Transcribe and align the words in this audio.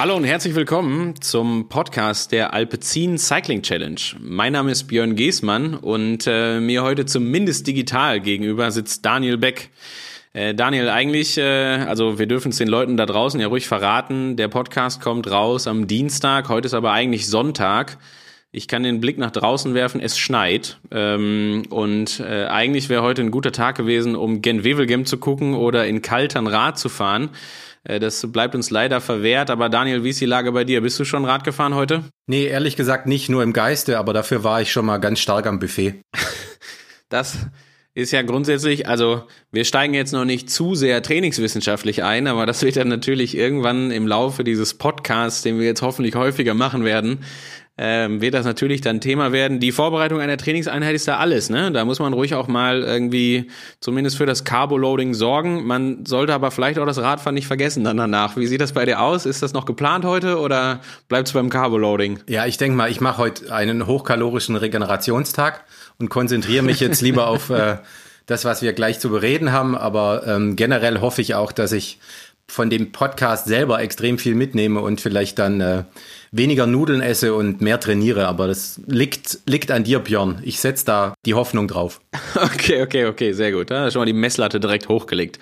Hallo 0.00 0.16
und 0.16 0.24
herzlich 0.24 0.54
willkommen 0.54 1.20
zum 1.20 1.68
Podcast 1.68 2.32
der 2.32 2.54
Alpecin 2.54 3.18
Cycling 3.18 3.60
Challenge. 3.60 4.00
Mein 4.18 4.54
Name 4.54 4.70
ist 4.70 4.84
Björn 4.84 5.14
Geßmann 5.14 5.74
und 5.74 6.26
äh, 6.26 6.58
mir 6.58 6.82
heute 6.82 7.04
zumindest 7.04 7.66
digital 7.66 8.18
gegenüber 8.18 8.70
sitzt 8.70 9.04
Daniel 9.04 9.36
Beck. 9.36 9.68
Äh, 10.32 10.54
Daniel, 10.54 10.88
eigentlich, 10.88 11.36
äh, 11.36 11.44
also 11.44 12.18
wir 12.18 12.24
dürfen 12.24 12.48
es 12.48 12.56
den 12.56 12.68
Leuten 12.68 12.96
da 12.96 13.04
draußen 13.04 13.38
ja 13.40 13.48
ruhig 13.48 13.68
verraten. 13.68 14.36
Der 14.36 14.48
Podcast 14.48 15.02
kommt 15.02 15.30
raus 15.30 15.66
am 15.66 15.86
Dienstag, 15.86 16.48
heute 16.48 16.64
ist 16.64 16.72
aber 16.72 16.92
eigentlich 16.92 17.26
Sonntag. 17.28 17.98
Ich 18.52 18.68
kann 18.68 18.82
den 18.82 19.00
Blick 19.00 19.18
nach 19.18 19.30
draußen 19.30 19.74
werfen, 19.74 20.00
es 20.00 20.18
schneit. 20.18 20.78
Ähm, 20.90 21.64
und 21.68 22.20
äh, 22.20 22.46
eigentlich 22.46 22.88
wäre 22.88 23.02
heute 23.02 23.20
ein 23.20 23.30
guter 23.30 23.52
Tag 23.52 23.76
gewesen, 23.76 24.16
um 24.16 24.40
Gen 24.40 24.64
Wevelgem 24.64 25.04
zu 25.04 25.18
gucken 25.18 25.52
oder 25.52 25.86
in 25.86 26.00
Kaltern 26.00 26.46
Rad 26.46 26.78
zu 26.78 26.88
fahren. 26.88 27.28
Äh, 27.84 28.00
das 28.00 28.30
bleibt 28.30 28.54
uns 28.54 28.70
leider 28.70 29.00
verwehrt. 29.00 29.50
Aber 29.50 29.68
Daniel, 29.68 30.04
wie 30.04 30.10
ist 30.10 30.20
die 30.20 30.26
Lage 30.26 30.52
bei 30.52 30.64
dir? 30.64 30.80
Bist 30.80 30.98
du 30.98 31.04
schon 31.04 31.24
Rad 31.24 31.44
gefahren 31.44 31.74
heute? 31.74 32.04
Nee, 32.26 32.46
ehrlich 32.46 32.76
gesagt 32.76 33.06
nicht 33.06 33.28
nur 33.28 33.42
im 33.42 33.52
Geiste, 33.52 33.98
aber 33.98 34.12
dafür 34.12 34.44
war 34.44 34.60
ich 34.60 34.72
schon 34.72 34.86
mal 34.86 34.98
ganz 34.98 35.20
stark 35.20 35.46
am 35.46 35.58
Buffet. 35.58 36.02
das 37.08 37.38
ist 37.92 38.12
ja 38.12 38.22
grundsätzlich, 38.22 38.86
also 38.88 39.24
wir 39.50 39.64
steigen 39.64 39.94
jetzt 39.94 40.12
noch 40.12 40.24
nicht 40.24 40.48
zu 40.48 40.76
sehr 40.76 41.02
trainingswissenschaftlich 41.02 42.04
ein, 42.04 42.28
aber 42.28 42.46
das 42.46 42.62
wird 42.62 42.76
dann 42.76 42.88
natürlich 42.88 43.36
irgendwann 43.36 43.90
im 43.90 44.06
Laufe 44.06 44.44
dieses 44.44 44.74
Podcasts, 44.74 45.42
den 45.42 45.58
wir 45.58 45.66
jetzt 45.66 45.82
hoffentlich 45.82 46.14
häufiger 46.14 46.54
machen 46.54 46.84
werden, 46.84 47.24
ähm, 47.82 48.20
wird 48.20 48.34
das 48.34 48.44
natürlich 48.44 48.82
dann 48.82 49.00
Thema 49.00 49.32
werden. 49.32 49.58
Die 49.58 49.72
Vorbereitung 49.72 50.20
einer 50.20 50.36
Trainingseinheit 50.36 50.94
ist 50.94 51.08
da 51.08 51.16
alles, 51.16 51.48
ne? 51.48 51.72
Da 51.72 51.86
muss 51.86 51.98
man 51.98 52.12
ruhig 52.12 52.34
auch 52.34 52.46
mal 52.46 52.82
irgendwie 52.82 53.50
zumindest 53.80 54.18
für 54.18 54.26
das 54.26 54.44
Carbo-Loading 54.44 55.14
sorgen. 55.14 55.66
Man 55.66 56.04
sollte 56.04 56.34
aber 56.34 56.50
vielleicht 56.50 56.78
auch 56.78 56.84
das 56.84 56.98
Radfahren 56.98 57.34
nicht 57.34 57.46
vergessen 57.46 57.82
dann 57.82 57.96
danach. 57.96 58.36
Wie 58.36 58.46
sieht 58.46 58.60
das 58.60 58.74
bei 58.74 58.84
dir 58.84 59.00
aus? 59.00 59.24
Ist 59.24 59.42
das 59.42 59.54
noch 59.54 59.64
geplant 59.64 60.04
heute 60.04 60.38
oder 60.38 60.80
bleibt 61.08 61.28
es 61.28 61.32
beim 61.32 61.48
Carbo-Loading? 61.48 62.18
Ja, 62.28 62.44
ich 62.44 62.58
denke 62.58 62.76
mal, 62.76 62.90
ich 62.90 63.00
mache 63.00 63.16
heute 63.16 63.50
einen 63.50 63.86
hochkalorischen 63.86 64.56
Regenerationstag 64.56 65.64
und 65.98 66.10
konzentriere 66.10 66.62
mich 66.62 66.80
jetzt 66.80 67.00
lieber 67.00 67.28
auf 67.28 67.48
äh, 67.48 67.78
das, 68.26 68.44
was 68.44 68.60
wir 68.60 68.74
gleich 68.74 69.00
zu 69.00 69.08
bereden 69.08 69.52
haben. 69.52 69.74
Aber 69.74 70.26
ähm, 70.26 70.54
generell 70.54 71.00
hoffe 71.00 71.22
ich 71.22 71.34
auch, 71.34 71.50
dass 71.50 71.72
ich 71.72 71.98
von 72.46 72.68
dem 72.68 72.92
Podcast 72.92 73.46
selber 73.46 73.80
extrem 73.80 74.18
viel 74.18 74.34
mitnehme 74.34 74.80
und 74.80 75.00
vielleicht 75.00 75.38
dann 75.38 75.60
äh, 75.62 75.84
weniger 76.32 76.66
Nudeln 76.66 77.00
esse 77.00 77.34
und 77.34 77.60
mehr 77.60 77.80
trainiere. 77.80 78.28
Aber 78.28 78.46
das 78.46 78.80
liegt, 78.86 79.40
liegt 79.46 79.70
an 79.70 79.84
dir, 79.84 79.98
Björn. 79.98 80.40
Ich 80.42 80.60
setze 80.60 80.84
da 80.84 81.14
die 81.26 81.34
Hoffnung 81.34 81.68
drauf. 81.68 82.00
Okay, 82.42 82.82
okay, 82.82 83.06
okay, 83.06 83.32
sehr 83.32 83.52
gut. 83.52 83.70
Da 83.70 83.90
schon 83.90 84.00
mal 84.00 84.06
die 84.06 84.12
Messlatte 84.12 84.60
direkt 84.60 84.88
hochgelegt. 84.88 85.38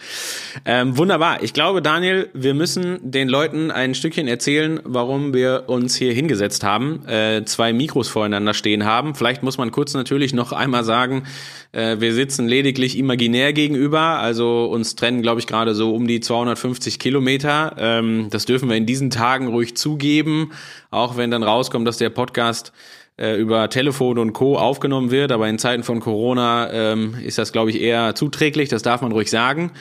Ähm, 0.64 0.97
wunderbar. 0.97 1.42
Ich 1.42 1.53
glaube, 1.53 1.83
Daniel, 1.83 2.28
wir 2.33 2.55
müssen 2.55 2.98
den 3.03 3.28
Leuten 3.28 3.70
ein 3.70 3.94
Stückchen 3.94 4.27
erzählen, 4.27 4.81
warum 4.84 5.34
wir 5.34 5.64
uns 5.66 5.97
hier 5.97 6.12
hingesetzt 6.12 6.64
haben, 6.64 7.06
äh, 7.06 7.44
zwei 7.44 7.72
Mikros 7.72 8.09
voreinander 8.09 8.55
stehen 8.55 8.84
haben. 8.84 9.14
Vielleicht 9.14 9.42
muss 9.42 9.59
man 9.59 9.70
kurz 9.70 9.94
natürlich 9.94 10.33
noch 10.33 10.53
einmal 10.53 10.83
sagen, 10.83 11.25
äh, 11.72 11.97
wir 12.00 12.14
sitzen 12.14 12.48
lediglich 12.48 12.97
imaginär 12.98 13.53
gegenüber, 13.53 14.00
also 14.00 14.66
uns 14.66 14.97
trennen, 14.97 15.20
glaube 15.20 15.41
ich, 15.41 15.47
gerade 15.47 15.75
so 15.75 15.94
um 15.94 16.06
die 16.06 16.20
250 16.20 16.98
Kilometer. 16.98 17.77
Ähm, 17.78 18.28
das 18.31 18.47
dürfen 18.47 18.69
wir 18.69 18.77
in 18.77 18.87
diesen 18.87 19.10
Tagen 19.10 19.48
ruhig 19.48 19.77
zugeben 19.77 20.53
auch 20.91 21.16
wenn 21.16 21.31
dann 21.31 21.43
rauskommt, 21.43 21.87
dass 21.87 21.99
der 21.99 22.10
Podcast 22.10 22.72
äh, 23.16 23.37
über 23.37 23.69
Telefon 23.69 24.19
und 24.19 24.32
Co. 24.32 24.56
aufgenommen 24.56 25.10
wird. 25.10 25.32
Aber 25.32 25.49
in 25.49 25.59
Zeiten 25.59 25.82
von 25.82 26.00
Corona 26.00 26.71
ähm, 26.72 27.16
ist 27.25 27.38
das, 27.38 27.53
glaube 27.53 27.71
ich, 27.71 27.81
eher 27.81 28.15
zuträglich. 28.15 28.69
Das 28.69 28.82
darf 28.82 29.03
man 29.03 29.12
ruhig 29.12 29.31
sagen. 29.31 29.72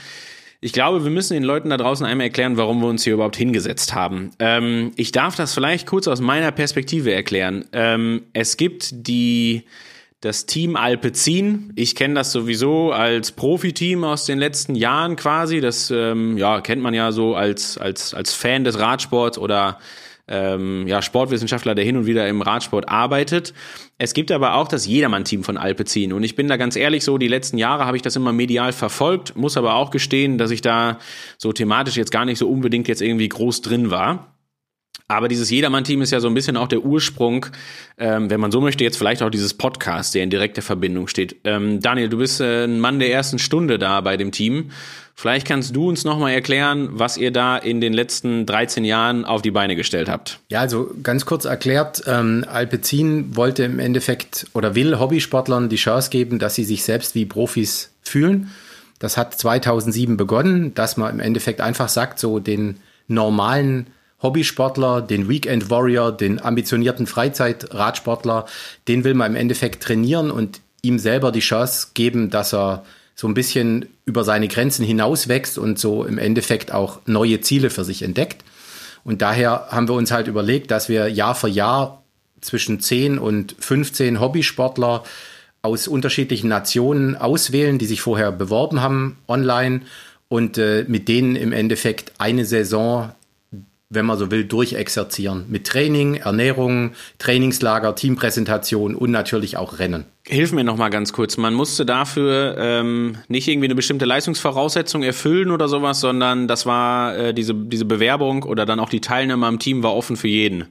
Ich 0.60 0.74
glaube, 0.74 1.04
wir 1.04 1.12
müssen 1.12 1.36
den 1.36 1.44
Leuten 1.44 1.70
da 1.70 1.78
draußen 1.78 2.06
einmal 2.06 2.26
erklären, 2.28 2.58
warum 2.58 2.82
wir 2.82 2.88
uns 2.88 3.04
hier 3.04 3.14
überhaupt 3.14 3.36
hingesetzt 3.36 3.94
haben. 3.94 4.32
Ähm, 4.40 4.92
ich 4.96 5.12
darf 5.12 5.36
das 5.36 5.54
vielleicht 5.54 5.86
kurz 5.86 6.08
aus 6.08 6.20
meiner 6.20 6.52
Perspektive 6.52 7.14
erklären. 7.14 7.66
Ähm, 7.74 8.24
es 8.34 8.58
gibt 8.58 9.08
die 9.08 9.66
das 10.20 10.48
Team 10.48 10.76
Alpecin. 10.76 11.74
Ich 11.76 11.96
kenne 11.96 12.16
das 12.16 12.32
sowieso 12.32 12.92
als 12.92 13.32
Profiteam 13.32 14.04
aus 14.04 14.26
den 14.26 14.40
letzten 14.40 14.74
Jahren 14.74 15.16
quasi. 15.16 15.62
Das 15.62 15.92
ähm, 15.92 16.38
ja, 16.38 16.60
kennt 16.62 16.82
man 16.82 16.96
ja 16.96 17.12
so 17.12 17.36
als, 17.36 17.78
als, 17.78 18.16
als 18.16 18.34
Fan 18.34 18.64
des 18.64 18.80
Radsports 18.80 19.38
oder 19.38 19.78
ähm, 20.28 20.88
ja, 20.88 21.02
Sportwissenschaftler, 21.02 21.76
der 21.76 21.86
hin 21.86 21.98
und 21.98 22.06
wieder 22.06 22.28
im 22.28 22.42
Radsport 22.42 22.90
arbeitet. 22.90 23.54
Es 23.98 24.14
gibt 24.14 24.32
aber 24.32 24.56
auch 24.56 24.68
das 24.68 24.86
Jedermann-Team 24.86 25.44
von 25.44 25.58
Alpecin. 25.58 26.14
Und 26.14 26.24
ich 26.24 26.36
bin 26.36 26.48
da 26.48 26.58
ganz 26.58 26.76
ehrlich 26.76 27.04
so, 27.04 27.18
die 27.18 27.28
letzten 27.28 27.58
Jahre 27.58 27.86
habe 27.86 27.98
ich 27.98 28.04
das 28.04 28.16
immer 28.16 28.34
medial 28.34 28.74
verfolgt, 28.74 29.36
muss 29.36 29.58
aber 29.58 29.76
auch 29.76 29.92
gestehen, 29.92 30.38
dass 30.38 30.52
ich 30.52 30.62
da 30.62 31.00
so 31.38 31.54
thematisch 31.54 31.96
jetzt 31.96 32.12
gar 32.12 32.26
nicht 32.26 32.38
so 32.38 32.50
unbedingt 32.50 32.88
jetzt 32.88 33.02
irgendwie 33.02 33.30
groß 33.30 33.62
drin 33.62 33.90
war. 33.90 34.34
Aber 35.10 35.30
dieses 35.30 35.50
Jedermann-Team 35.50 36.02
ist 36.02 36.12
ja 36.12 36.20
so 36.20 36.28
ein 36.28 36.34
bisschen 36.34 36.58
auch 36.58 36.68
der 36.68 36.84
Ursprung, 36.84 37.46
ähm, 37.98 38.30
wenn 38.30 38.42
man 38.42 38.52
so 38.52 38.60
möchte, 38.60 38.84
jetzt 38.84 38.98
vielleicht 38.98 39.22
auch 39.22 39.30
dieses 39.30 39.54
Podcast, 39.54 40.14
der 40.14 40.24
in 40.24 40.30
direkter 40.30 40.62
Verbindung 40.62 41.08
steht. 41.08 41.38
Ähm, 41.46 41.80
Daniel, 41.80 42.10
du 42.10 42.18
bist 42.18 42.42
äh, 42.42 42.66
ein 42.66 42.82
Mann 42.82 43.00
der 43.00 43.12
ersten 43.12 43.40
Stunde 43.40 43.80
da 43.80 44.02
bei 44.02 44.18
dem 44.18 44.32
Team. 44.34 44.72
Vielleicht 45.20 45.48
kannst 45.48 45.76
du 45.76 45.90
uns 45.90 46.04
nochmal 46.04 46.34
erklären, 46.34 46.90
was 46.92 47.18
ihr 47.18 47.32
da 47.32 47.58
in 47.58 47.82
den 47.82 47.92
letzten 47.92 48.46
13 48.46 48.86
Jahren 48.86 49.26
auf 49.26 49.42
die 49.42 49.50
Beine 49.50 49.76
gestellt 49.76 50.10
habt. 50.10 50.40
Ja, 50.50 50.60
also 50.60 50.92
ganz 51.02 51.26
kurz 51.26 51.46
erklärt, 51.46 52.04
ähm, 52.06 52.46
Alpecin 52.48 53.36
wollte 53.36 53.64
im 53.64 53.80
Endeffekt 53.80 54.46
oder 54.54 54.76
will 54.76 55.00
Hobbysportlern 55.00 55.70
die 55.70 55.76
Chance 55.78 56.12
geben, 56.12 56.38
dass 56.38 56.54
sie 56.54 56.64
sich 56.64 56.84
selbst 56.84 57.16
wie 57.16 57.26
Profis 57.26 57.90
fühlen. 58.04 58.52
Das 59.00 59.18
hat 59.18 59.34
2007 59.34 60.18
begonnen, 60.18 60.76
dass 60.76 60.98
man 60.98 61.16
im 61.16 61.20
Endeffekt 61.20 61.62
einfach 61.62 61.90
sagt, 61.90 62.20
so 62.20 62.38
den 62.38 62.78
normalen 63.08 63.88
Hobbysportler, 64.22 65.02
den 65.02 65.28
Weekend 65.28 65.72
Warrior, 65.72 66.12
den 66.12 66.40
ambitionierten 66.40 67.08
Freizeitradsportler, 67.08 68.46
den 68.88 69.04
will 69.04 69.16
man 69.16 69.32
im 69.32 69.36
Endeffekt 69.36 69.82
trainieren 69.82 70.30
und 70.30 70.62
ihm 70.84 71.00
selber 71.00 71.32
die 71.32 71.40
Chance 71.40 71.88
geben, 71.96 72.30
dass 72.30 72.54
er 72.54 72.84
so 73.20 73.28
ein 73.28 73.34
bisschen 73.34 73.88
über 74.06 74.24
seine 74.24 74.48
Grenzen 74.48 74.86
hinaus 74.86 75.28
wächst 75.28 75.58
und 75.58 75.80
so 75.80 76.06
im 76.06 76.20
Endeffekt 76.20 76.72
auch 76.72 77.00
neue 77.08 77.42
Ziele 77.42 77.72
für 77.72 77.84
sich 77.84 78.04
entdeckt. 78.04 78.44
Und 79.04 79.24
daher 79.24 79.68
haben 79.70 79.88
wir 79.88 79.96
uns 79.96 80.12
halt 80.12 80.28
überlegt, 80.28 80.70
dass 80.70 80.88
wir 80.88 81.08
Jahr 81.08 81.34
für 81.34 81.48
Jahr 81.48 82.04
zwischen 82.42 82.80
10 82.80 83.18
und 83.18 83.56
15 83.60 84.20
Hobbysportler 84.20 85.04
aus 85.64 85.88
unterschiedlichen 85.88 86.48
Nationen 86.48 87.16
auswählen, 87.16 87.80
die 87.80 87.88
sich 87.88 88.02
vorher 88.02 88.32
beworben 88.32 88.82
haben 88.82 89.18
online 89.28 89.82
und 90.30 90.60
äh, 90.60 90.86
mit 90.88 91.08
denen 91.08 91.36
im 91.36 91.54
Endeffekt 91.54 92.14
eine 92.20 92.46
Saison 92.46 93.12
wenn 93.90 94.06
man 94.06 94.18
so 94.18 94.32
will, 94.32 94.44
durchexerzieren. 94.44 95.46
Mit 95.48 95.66
Training, 95.66 96.16
Ernährung, 96.16 96.92
Trainingslager, 97.20 97.96
Teampräsentation 97.96 98.96
und 98.96 99.12
natürlich 99.12 99.58
auch 99.58 99.80
Rennen. 99.80 100.06
Hilf 100.26 100.52
mir 100.52 100.66
noch 100.66 100.76
mal 100.76 100.90
ganz 100.90 101.14
kurz. 101.14 101.38
Man 101.38 101.54
musste 101.54 101.86
dafür 101.86 102.58
ähm, 102.58 103.18
nicht 103.30 103.48
irgendwie 103.48 103.68
eine 103.68 103.76
bestimmte 103.76 104.06
Leistungsvoraussetzung 104.06 105.04
erfüllen 105.04 105.52
oder 105.52 105.70
sowas, 105.70 106.02
sondern 106.02 106.50
das 106.50 106.66
war 106.66 107.16
äh, 107.18 107.34
diese, 107.34 107.54
diese 107.54 107.86
Bewerbung 107.86 108.44
oder 108.44 108.66
dann 108.66 108.82
auch 108.82 108.90
die 108.90 109.02
Teilnahme 109.02 109.46
am 109.46 109.60
Team 109.60 109.84
war 109.84 109.96
offen 109.96 110.18
für 110.18 110.28
jeden. 110.28 110.66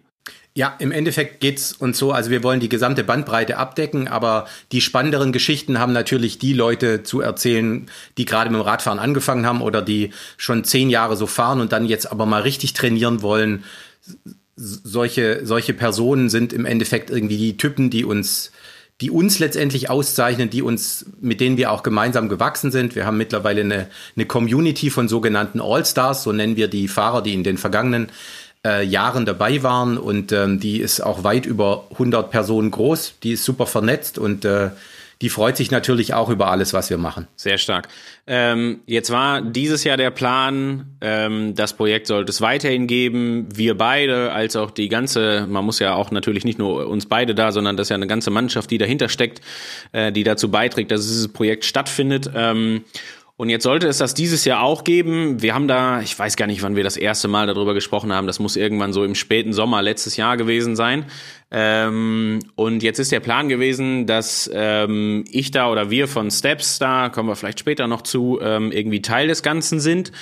Ja, 0.56 0.74
im 0.78 0.90
Endeffekt 0.90 1.40
geht's 1.40 1.74
uns 1.74 1.98
so, 1.98 2.12
also 2.12 2.30
wir 2.30 2.42
wollen 2.42 2.60
die 2.60 2.70
gesamte 2.70 3.04
Bandbreite 3.04 3.58
abdecken, 3.58 4.08
aber 4.08 4.46
die 4.72 4.80
spannenderen 4.80 5.30
Geschichten 5.30 5.78
haben 5.78 5.92
natürlich 5.92 6.38
die 6.38 6.54
Leute 6.54 7.02
zu 7.02 7.20
erzählen, 7.20 7.90
die 8.16 8.24
gerade 8.24 8.48
mit 8.48 8.58
dem 8.58 8.64
Radfahren 8.64 8.98
angefangen 8.98 9.44
haben 9.44 9.60
oder 9.60 9.82
die 9.82 10.12
schon 10.38 10.64
zehn 10.64 10.88
Jahre 10.88 11.14
so 11.14 11.26
fahren 11.26 11.60
und 11.60 11.72
dann 11.72 11.84
jetzt 11.84 12.10
aber 12.10 12.24
mal 12.24 12.40
richtig 12.40 12.72
trainieren 12.72 13.20
wollen. 13.20 13.64
Solche, 14.56 15.44
solche 15.44 15.74
Personen 15.74 16.30
sind 16.30 16.54
im 16.54 16.64
Endeffekt 16.64 17.10
irgendwie 17.10 17.36
die 17.36 17.58
Typen, 17.58 17.90
die 17.90 18.06
uns, 18.06 18.50
die 19.02 19.10
uns 19.10 19.38
letztendlich 19.38 19.90
auszeichnen, 19.90 20.48
die 20.48 20.62
uns, 20.62 21.04
mit 21.20 21.42
denen 21.42 21.58
wir 21.58 21.70
auch 21.70 21.82
gemeinsam 21.82 22.30
gewachsen 22.30 22.70
sind. 22.70 22.94
Wir 22.94 23.04
haben 23.04 23.18
mittlerweile 23.18 23.60
eine, 23.60 23.88
eine 24.16 24.24
Community 24.24 24.88
von 24.88 25.06
sogenannten 25.06 25.60
All-Stars, 25.60 26.22
so 26.22 26.32
nennen 26.32 26.56
wir 26.56 26.68
die 26.68 26.88
Fahrer, 26.88 27.20
die 27.20 27.34
in 27.34 27.44
den 27.44 27.58
vergangenen 27.58 28.08
äh, 28.66 28.82
Jahren 28.82 29.24
dabei 29.24 29.62
waren 29.62 29.96
und 29.96 30.32
ähm, 30.32 30.58
die 30.58 30.80
ist 30.80 31.00
auch 31.00 31.22
weit 31.22 31.46
über 31.46 31.84
100 31.92 32.30
Personen 32.30 32.70
groß. 32.70 33.14
Die 33.22 33.32
ist 33.32 33.44
super 33.44 33.66
vernetzt 33.66 34.18
und 34.18 34.44
äh, 34.44 34.70
die 35.22 35.30
freut 35.30 35.56
sich 35.56 35.70
natürlich 35.70 36.12
auch 36.12 36.28
über 36.28 36.50
alles, 36.50 36.74
was 36.74 36.90
wir 36.90 36.98
machen. 36.98 37.26
Sehr 37.36 37.56
stark. 37.56 37.88
Ähm, 38.26 38.80
jetzt 38.86 39.10
war 39.10 39.40
dieses 39.40 39.82
Jahr 39.84 39.96
der 39.96 40.10
Plan, 40.10 40.96
ähm, 41.00 41.54
das 41.54 41.72
Projekt 41.72 42.06
sollte 42.06 42.30
es 42.30 42.42
weiterhin 42.42 42.86
geben. 42.86 43.48
Wir 43.54 43.78
beide, 43.78 44.32
als 44.32 44.56
auch 44.56 44.70
die 44.70 44.88
ganze, 44.88 45.46
man 45.48 45.64
muss 45.64 45.78
ja 45.78 45.94
auch 45.94 46.10
natürlich 46.10 46.44
nicht 46.44 46.58
nur 46.58 46.86
uns 46.88 47.06
beide 47.06 47.34
da, 47.34 47.52
sondern 47.52 47.78
das 47.78 47.86
ist 47.86 47.90
ja 47.90 47.96
eine 47.96 48.08
ganze 48.08 48.30
Mannschaft, 48.30 48.70
die 48.70 48.78
dahinter 48.78 49.08
steckt, 49.08 49.40
äh, 49.92 50.12
die 50.12 50.24
dazu 50.24 50.50
beiträgt, 50.50 50.90
dass 50.90 51.02
dieses 51.02 51.28
Projekt 51.28 51.64
stattfindet. 51.64 52.30
Ähm, 52.34 52.84
und 53.38 53.50
jetzt 53.50 53.64
sollte 53.64 53.86
es 53.86 53.98
das 53.98 54.14
dieses 54.14 54.46
Jahr 54.46 54.62
auch 54.62 54.82
geben. 54.82 55.42
Wir 55.42 55.54
haben 55.54 55.68
da, 55.68 56.00
ich 56.00 56.18
weiß 56.18 56.36
gar 56.36 56.46
nicht, 56.46 56.62
wann 56.62 56.74
wir 56.74 56.84
das 56.84 56.96
erste 56.96 57.28
Mal 57.28 57.46
darüber 57.46 57.74
gesprochen 57.74 58.10
haben. 58.10 58.26
Das 58.26 58.38
muss 58.38 58.56
irgendwann 58.56 58.94
so 58.94 59.04
im 59.04 59.14
späten 59.14 59.52
Sommer 59.52 59.82
letztes 59.82 60.16
Jahr 60.16 60.38
gewesen 60.38 60.74
sein. 60.74 61.04
Ähm, 61.50 62.38
und 62.54 62.82
jetzt 62.82 62.98
ist 62.98 63.12
der 63.12 63.20
Plan 63.20 63.50
gewesen, 63.50 64.06
dass 64.06 64.50
ähm, 64.54 65.26
ich 65.30 65.50
da 65.50 65.70
oder 65.70 65.90
wir 65.90 66.08
von 66.08 66.30
Steps 66.30 66.78
da, 66.78 67.10
kommen 67.10 67.28
wir 67.28 67.36
vielleicht 67.36 67.60
später 67.60 67.86
noch 67.86 68.00
zu, 68.00 68.38
ähm, 68.40 68.72
irgendwie 68.72 69.02
Teil 69.02 69.28
des 69.28 69.42
Ganzen 69.42 69.80
sind. 69.80 70.12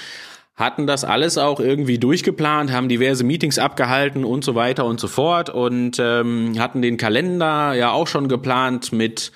hatten 0.57 0.87
das 0.87 1.05
alles 1.05 1.39
auch 1.39 1.61
irgendwie 1.61 1.99
durchgeplant, 1.99 2.73
haben 2.73 2.89
diverse 2.89 3.23
Meetings 3.25 3.59
abgehalten 3.59 4.25
und 4.25 4.45
so 4.45 4.55
weiter 4.57 4.87
und 4.87 4.99
so 5.01 5.09
fort 5.09 5.51
und 5.51 5.99
ähm, 6.01 6.55
hatten 6.59 6.83
den 6.83 6.97
Kalender 6.97 7.75
ja 7.75 7.91
auch 7.91 8.07
schon 8.07 8.29
geplant 8.29 8.93
mit 8.93 9.33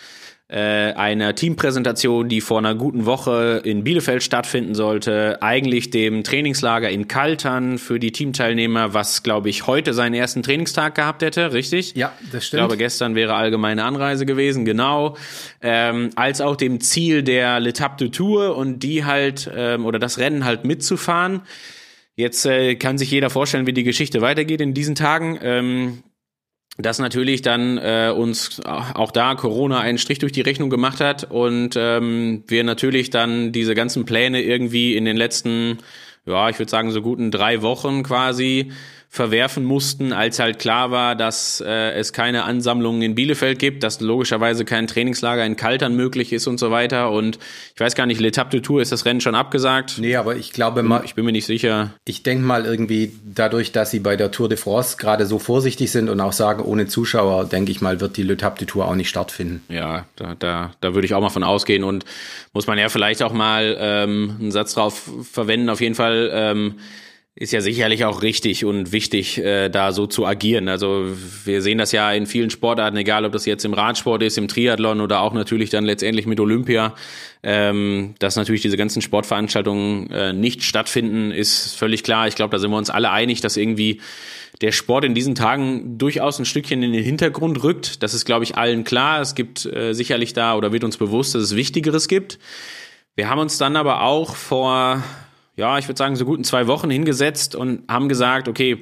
äh, 0.50 0.94
einer 0.94 1.34
Teampräsentation, 1.34 2.30
die 2.30 2.40
vor 2.40 2.58
einer 2.58 2.74
guten 2.74 3.04
Woche 3.04 3.60
in 3.64 3.84
Bielefeld 3.84 4.22
stattfinden 4.22 4.74
sollte, 4.74 5.42
eigentlich 5.42 5.90
dem 5.90 6.24
Trainingslager 6.24 6.88
in 6.88 7.06
Kaltern 7.06 7.76
für 7.76 7.98
die 7.98 8.12
Teamteilnehmer, 8.12 8.94
was, 8.94 9.22
glaube 9.22 9.50
ich, 9.50 9.66
heute 9.66 9.92
seinen 9.92 10.14
ersten 10.14 10.42
Trainingstag 10.42 10.94
gehabt 10.94 11.20
hätte, 11.20 11.52
richtig? 11.52 11.94
Ja, 11.96 12.14
das 12.32 12.46
stimmt. 12.46 12.62
Ich 12.62 12.66
glaube, 12.66 12.76
gestern 12.78 13.14
wäre 13.14 13.34
allgemeine 13.34 13.84
Anreise 13.84 14.24
gewesen, 14.24 14.64
genau. 14.64 15.18
Ähm, 15.60 16.10
als 16.16 16.40
auch 16.40 16.56
dem 16.56 16.80
Ziel 16.80 17.22
der 17.22 17.60
L'Etape 17.60 17.98
de 17.98 18.08
Tour 18.08 18.56
und 18.56 18.78
die 18.78 19.04
halt, 19.04 19.50
ähm, 19.54 19.84
oder 19.84 19.98
das 19.98 20.16
Rennen 20.16 20.46
halt 20.46 20.64
mitzufahren. 20.64 21.42
Jetzt 22.16 22.46
äh, 22.46 22.74
kann 22.76 22.96
sich 22.96 23.10
jeder 23.10 23.28
vorstellen, 23.28 23.66
wie 23.66 23.74
die 23.74 23.84
Geschichte 23.84 24.22
weitergeht 24.22 24.62
in 24.62 24.72
diesen 24.72 24.94
Tagen. 24.94 25.38
Ähm, 25.42 26.02
dass 26.78 27.00
natürlich 27.00 27.42
dann 27.42 27.76
äh, 27.76 28.12
uns 28.16 28.60
auch 28.64 29.10
da 29.10 29.34
Corona 29.34 29.80
einen 29.80 29.98
Strich 29.98 30.20
durch 30.20 30.30
die 30.30 30.42
Rechnung 30.42 30.70
gemacht 30.70 31.00
hat 31.00 31.28
und 31.28 31.74
ähm, 31.76 32.44
wir 32.46 32.62
natürlich 32.62 33.10
dann 33.10 33.50
diese 33.50 33.74
ganzen 33.74 34.04
Pläne 34.04 34.42
irgendwie 34.42 34.96
in 34.96 35.04
den 35.04 35.16
letzten, 35.16 35.78
ja, 36.24 36.48
ich 36.48 36.58
würde 36.60 36.70
sagen 36.70 36.92
so 36.92 37.02
guten 37.02 37.32
drei 37.32 37.62
Wochen 37.62 38.04
quasi 38.04 38.70
verwerfen 39.10 39.64
mussten, 39.64 40.12
als 40.12 40.38
halt 40.38 40.58
klar 40.58 40.90
war, 40.90 41.16
dass 41.16 41.62
äh, 41.66 41.92
es 41.92 42.12
keine 42.12 42.44
Ansammlungen 42.44 43.00
in 43.00 43.14
Bielefeld 43.14 43.58
gibt, 43.58 43.82
dass 43.82 44.00
logischerweise 44.00 44.66
kein 44.66 44.86
Trainingslager 44.86 45.44
in 45.46 45.56
Kaltern 45.56 45.96
möglich 45.96 46.32
ist 46.32 46.46
und 46.46 46.58
so 46.58 46.70
weiter. 46.70 47.10
Und 47.10 47.38
ich 47.74 47.80
weiß 47.80 47.94
gar 47.94 48.04
nicht, 48.04 48.20
L'Etape 48.20 48.50
de 48.50 48.60
Tour 48.60 48.82
ist 48.82 48.92
das 48.92 49.06
Rennen 49.06 49.22
schon 49.22 49.34
abgesagt? 49.34 49.94
Nee, 49.98 50.16
aber 50.16 50.36
ich 50.36 50.52
glaube 50.52 50.82
mal, 50.82 51.02
ich 51.04 51.14
bin 51.14 51.24
mir 51.24 51.32
nicht 51.32 51.46
sicher. 51.46 51.94
Ich 52.04 52.22
denke 52.22 52.44
mal 52.44 52.66
irgendwie 52.66 53.12
dadurch, 53.24 53.72
dass 53.72 53.90
sie 53.90 54.00
bei 54.00 54.14
der 54.14 54.30
Tour 54.30 54.50
de 54.50 54.58
France 54.58 54.98
gerade 54.98 55.24
so 55.24 55.38
vorsichtig 55.38 55.90
sind 55.90 56.10
und 56.10 56.20
auch 56.20 56.34
sagen, 56.34 56.62
ohne 56.62 56.86
Zuschauer, 56.86 57.46
denke 57.46 57.72
ich 57.72 57.80
mal, 57.80 58.00
wird 58.00 58.18
die 58.18 58.24
L'Etape 58.24 58.58
de 58.58 58.66
Tour 58.66 58.86
auch 58.86 58.94
nicht 58.94 59.08
stattfinden. 59.08 59.62
Ja, 59.70 60.04
da, 60.16 60.34
da, 60.38 60.72
da 60.80 60.94
würde 60.94 61.06
ich 61.06 61.14
auch 61.14 61.22
mal 61.22 61.30
von 61.30 61.44
ausgehen 61.44 61.82
und 61.82 62.04
muss 62.52 62.66
man 62.66 62.78
ja 62.78 62.90
vielleicht 62.90 63.22
auch 63.22 63.32
mal 63.32 63.74
ähm, 63.80 64.36
einen 64.38 64.52
Satz 64.52 64.74
drauf 64.74 65.10
verwenden. 65.32 65.70
Auf 65.70 65.80
jeden 65.80 65.94
Fall 65.94 66.30
ähm, 66.32 66.74
ist 67.38 67.52
ja 67.52 67.60
sicherlich 67.60 68.04
auch 68.04 68.22
richtig 68.22 68.64
und 68.64 68.90
wichtig, 68.90 69.38
äh, 69.38 69.68
da 69.68 69.92
so 69.92 70.08
zu 70.08 70.26
agieren. 70.26 70.68
Also 70.68 71.06
wir 71.44 71.62
sehen 71.62 71.78
das 71.78 71.92
ja 71.92 72.10
in 72.12 72.26
vielen 72.26 72.50
Sportarten, 72.50 72.96
egal 72.96 73.24
ob 73.24 73.30
das 73.30 73.46
jetzt 73.46 73.64
im 73.64 73.74
Radsport 73.74 74.24
ist, 74.24 74.38
im 74.38 74.48
Triathlon 74.48 75.00
oder 75.00 75.20
auch 75.20 75.32
natürlich 75.32 75.70
dann 75.70 75.84
letztendlich 75.84 76.26
mit 76.26 76.40
Olympia, 76.40 76.94
ähm, 77.44 78.16
dass 78.18 78.34
natürlich 78.34 78.62
diese 78.62 78.76
ganzen 78.76 79.02
Sportveranstaltungen 79.02 80.10
äh, 80.10 80.32
nicht 80.32 80.64
stattfinden, 80.64 81.30
ist 81.30 81.76
völlig 81.76 82.02
klar. 82.02 82.26
Ich 82.26 82.34
glaube, 82.34 82.50
da 82.50 82.58
sind 82.58 82.72
wir 82.72 82.76
uns 82.76 82.90
alle 82.90 83.12
einig, 83.12 83.40
dass 83.40 83.56
irgendwie 83.56 84.00
der 84.60 84.72
Sport 84.72 85.04
in 85.04 85.14
diesen 85.14 85.36
Tagen 85.36 85.96
durchaus 85.96 86.40
ein 86.40 86.44
Stückchen 86.44 86.82
in 86.82 86.92
den 86.92 87.04
Hintergrund 87.04 87.62
rückt. 87.62 88.02
Das 88.02 88.14
ist, 88.14 88.24
glaube 88.24 88.42
ich, 88.42 88.56
allen 88.56 88.82
klar. 88.82 89.20
Es 89.20 89.36
gibt 89.36 89.64
äh, 89.64 89.92
sicherlich 89.92 90.32
da 90.32 90.56
oder 90.56 90.72
wird 90.72 90.82
uns 90.82 90.96
bewusst, 90.96 91.36
dass 91.36 91.42
es 91.44 91.54
Wichtigeres 91.54 92.08
gibt. 92.08 92.40
Wir 93.14 93.28
haben 93.30 93.38
uns 93.38 93.58
dann 93.58 93.76
aber 93.76 94.02
auch 94.02 94.34
vor 94.34 95.04
ja, 95.58 95.76
ich 95.76 95.88
würde 95.88 95.98
sagen, 95.98 96.14
so 96.14 96.24
guten 96.24 96.44
zwei 96.44 96.68
Wochen 96.68 96.88
hingesetzt 96.88 97.56
und 97.56 97.82
haben 97.88 98.08
gesagt, 98.08 98.46
okay, 98.46 98.78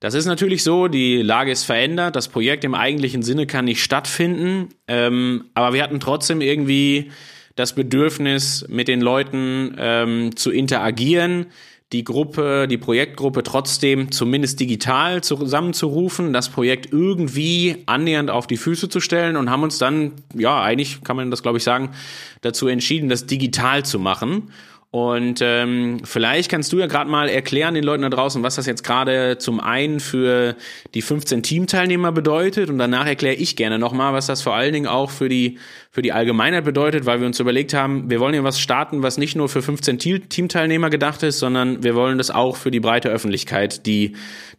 das 0.00 0.14
ist 0.14 0.26
natürlich 0.26 0.64
so, 0.64 0.88
die 0.88 1.22
Lage 1.22 1.52
ist 1.52 1.62
verändert, 1.62 2.16
das 2.16 2.26
Projekt 2.26 2.64
im 2.64 2.74
eigentlichen 2.74 3.22
Sinne 3.22 3.46
kann 3.46 3.66
nicht 3.66 3.84
stattfinden, 3.84 4.70
ähm, 4.88 5.44
aber 5.54 5.74
wir 5.74 5.82
hatten 5.82 6.00
trotzdem 6.00 6.40
irgendwie 6.40 7.12
das 7.54 7.74
Bedürfnis, 7.74 8.66
mit 8.68 8.88
den 8.88 9.00
Leuten 9.00 9.76
ähm, 9.78 10.34
zu 10.34 10.50
interagieren, 10.50 11.46
die 11.92 12.02
Gruppe, 12.02 12.66
die 12.66 12.78
Projektgruppe 12.78 13.44
trotzdem 13.44 14.10
zumindest 14.10 14.58
digital 14.58 15.22
zusammenzurufen, 15.22 16.32
das 16.32 16.48
Projekt 16.48 16.92
irgendwie 16.92 17.84
annähernd 17.86 18.28
auf 18.30 18.48
die 18.48 18.56
Füße 18.56 18.88
zu 18.88 18.98
stellen 18.98 19.36
und 19.36 19.50
haben 19.50 19.62
uns 19.62 19.78
dann, 19.78 20.12
ja, 20.34 20.60
eigentlich 20.60 21.04
kann 21.04 21.14
man 21.14 21.30
das 21.30 21.44
glaube 21.44 21.58
ich 21.58 21.64
sagen, 21.64 21.90
dazu 22.40 22.66
entschieden, 22.66 23.08
das 23.08 23.26
digital 23.26 23.84
zu 23.84 24.00
machen. 24.00 24.50
Und 24.92 25.40
ähm, 25.40 26.02
vielleicht 26.04 26.50
kannst 26.50 26.70
du 26.70 26.78
ja 26.78 26.86
gerade 26.86 27.08
mal 27.08 27.26
erklären 27.30 27.72
den 27.72 27.82
Leuten 27.82 28.02
da 28.02 28.10
draußen, 28.10 28.42
was 28.42 28.56
das 28.56 28.66
jetzt 28.66 28.84
gerade 28.84 29.38
zum 29.38 29.58
einen 29.58 30.00
für 30.00 30.54
die 30.92 31.00
15 31.00 31.42
Teamteilnehmer 31.42 32.12
bedeutet 32.12 32.68
und 32.68 32.76
danach 32.76 33.06
erkläre 33.06 33.36
ich 33.36 33.56
gerne 33.56 33.78
nochmal, 33.78 34.12
was 34.12 34.26
das 34.26 34.42
vor 34.42 34.54
allen 34.54 34.74
Dingen 34.74 34.86
auch 34.86 35.10
für 35.10 35.30
die, 35.30 35.56
für 35.90 36.02
die 36.02 36.12
Allgemeinheit 36.12 36.66
bedeutet, 36.66 37.06
weil 37.06 37.20
wir 37.20 37.26
uns 37.26 37.40
überlegt 37.40 37.72
haben, 37.72 38.10
wir 38.10 38.20
wollen 38.20 38.34
ja 38.34 38.44
was 38.44 38.60
starten, 38.60 39.02
was 39.02 39.16
nicht 39.16 39.34
nur 39.34 39.48
für 39.48 39.62
15 39.62 39.98
Teamteilnehmer 40.28 40.90
gedacht 40.90 41.22
ist, 41.22 41.38
sondern 41.38 41.82
wir 41.82 41.94
wollen 41.94 42.18
das 42.18 42.30
auch 42.30 42.56
für 42.56 42.70
die 42.70 42.80
breite 42.80 43.08
Öffentlichkeit, 43.08 43.86
die 43.86 44.12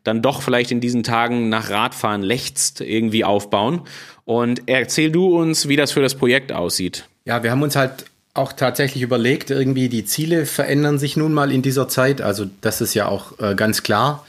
dann 0.03 0.23
doch 0.23 0.41
vielleicht 0.41 0.71
in 0.71 0.81
diesen 0.81 1.03
Tagen 1.03 1.49
nach 1.49 1.69
Radfahren 1.69 2.23
lechzt, 2.23 2.81
irgendwie 2.81 3.23
aufbauen. 3.23 3.81
Und 4.25 4.63
erzähl 4.65 5.11
du 5.11 5.37
uns, 5.37 5.67
wie 5.67 5.75
das 5.75 5.91
für 5.91 6.01
das 6.01 6.15
Projekt 6.15 6.51
aussieht. 6.51 7.07
Ja, 7.25 7.43
wir 7.43 7.51
haben 7.51 7.61
uns 7.61 7.75
halt 7.75 8.05
auch 8.33 8.53
tatsächlich 8.53 9.03
überlegt, 9.03 9.51
irgendwie 9.51 9.89
die 9.89 10.05
Ziele 10.05 10.45
verändern 10.45 10.97
sich 10.97 11.17
nun 11.17 11.33
mal 11.33 11.51
in 11.51 11.61
dieser 11.61 11.87
Zeit. 11.87 12.21
Also 12.21 12.45
das 12.61 12.81
ist 12.81 12.93
ja 12.93 13.07
auch 13.07 13.39
äh, 13.39 13.55
ganz 13.55 13.83
klar, 13.83 14.25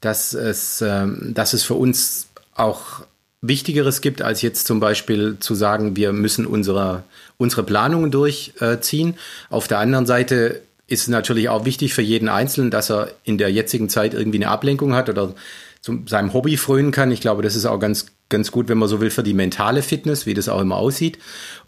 dass 0.00 0.32
es, 0.32 0.80
äh, 0.80 1.06
dass 1.20 1.52
es 1.52 1.64
für 1.64 1.74
uns 1.74 2.28
auch 2.54 3.02
Wichtigeres 3.40 4.00
gibt, 4.00 4.22
als 4.22 4.42
jetzt 4.42 4.66
zum 4.66 4.80
Beispiel 4.80 5.36
zu 5.38 5.54
sagen, 5.54 5.96
wir 5.96 6.12
müssen 6.12 6.46
unsere, 6.46 7.04
unsere 7.36 7.62
Planungen 7.62 8.10
durchziehen. 8.10 9.14
Auf 9.48 9.68
der 9.68 9.78
anderen 9.78 10.06
Seite 10.06 10.62
ist 10.88 11.02
es 11.02 11.08
natürlich 11.08 11.48
auch 11.48 11.64
wichtig 11.64 11.94
für 11.94 12.02
jeden 12.02 12.28
Einzelnen, 12.28 12.70
dass 12.70 12.90
er 12.90 13.12
in 13.22 13.38
der 13.38 13.52
jetzigen 13.52 13.88
Zeit 13.88 14.14
irgendwie 14.14 14.38
eine 14.38 14.48
Ablenkung 14.48 14.94
hat 14.94 15.08
oder 15.08 15.34
zu 15.80 16.02
seinem 16.06 16.32
Hobby 16.32 16.56
frönen 16.56 16.90
kann. 16.90 17.12
Ich 17.12 17.20
glaube, 17.20 17.42
das 17.42 17.54
ist 17.54 17.66
auch 17.66 17.78
ganz, 17.78 18.06
ganz 18.28 18.50
gut, 18.50 18.68
wenn 18.68 18.78
man 18.78 18.88
so 18.88 19.00
will, 19.00 19.10
für 19.10 19.22
die 19.22 19.34
mentale 19.34 19.82
Fitness, 19.82 20.26
wie 20.26 20.34
das 20.34 20.48
auch 20.48 20.60
immer 20.60 20.76
aussieht. 20.76 21.18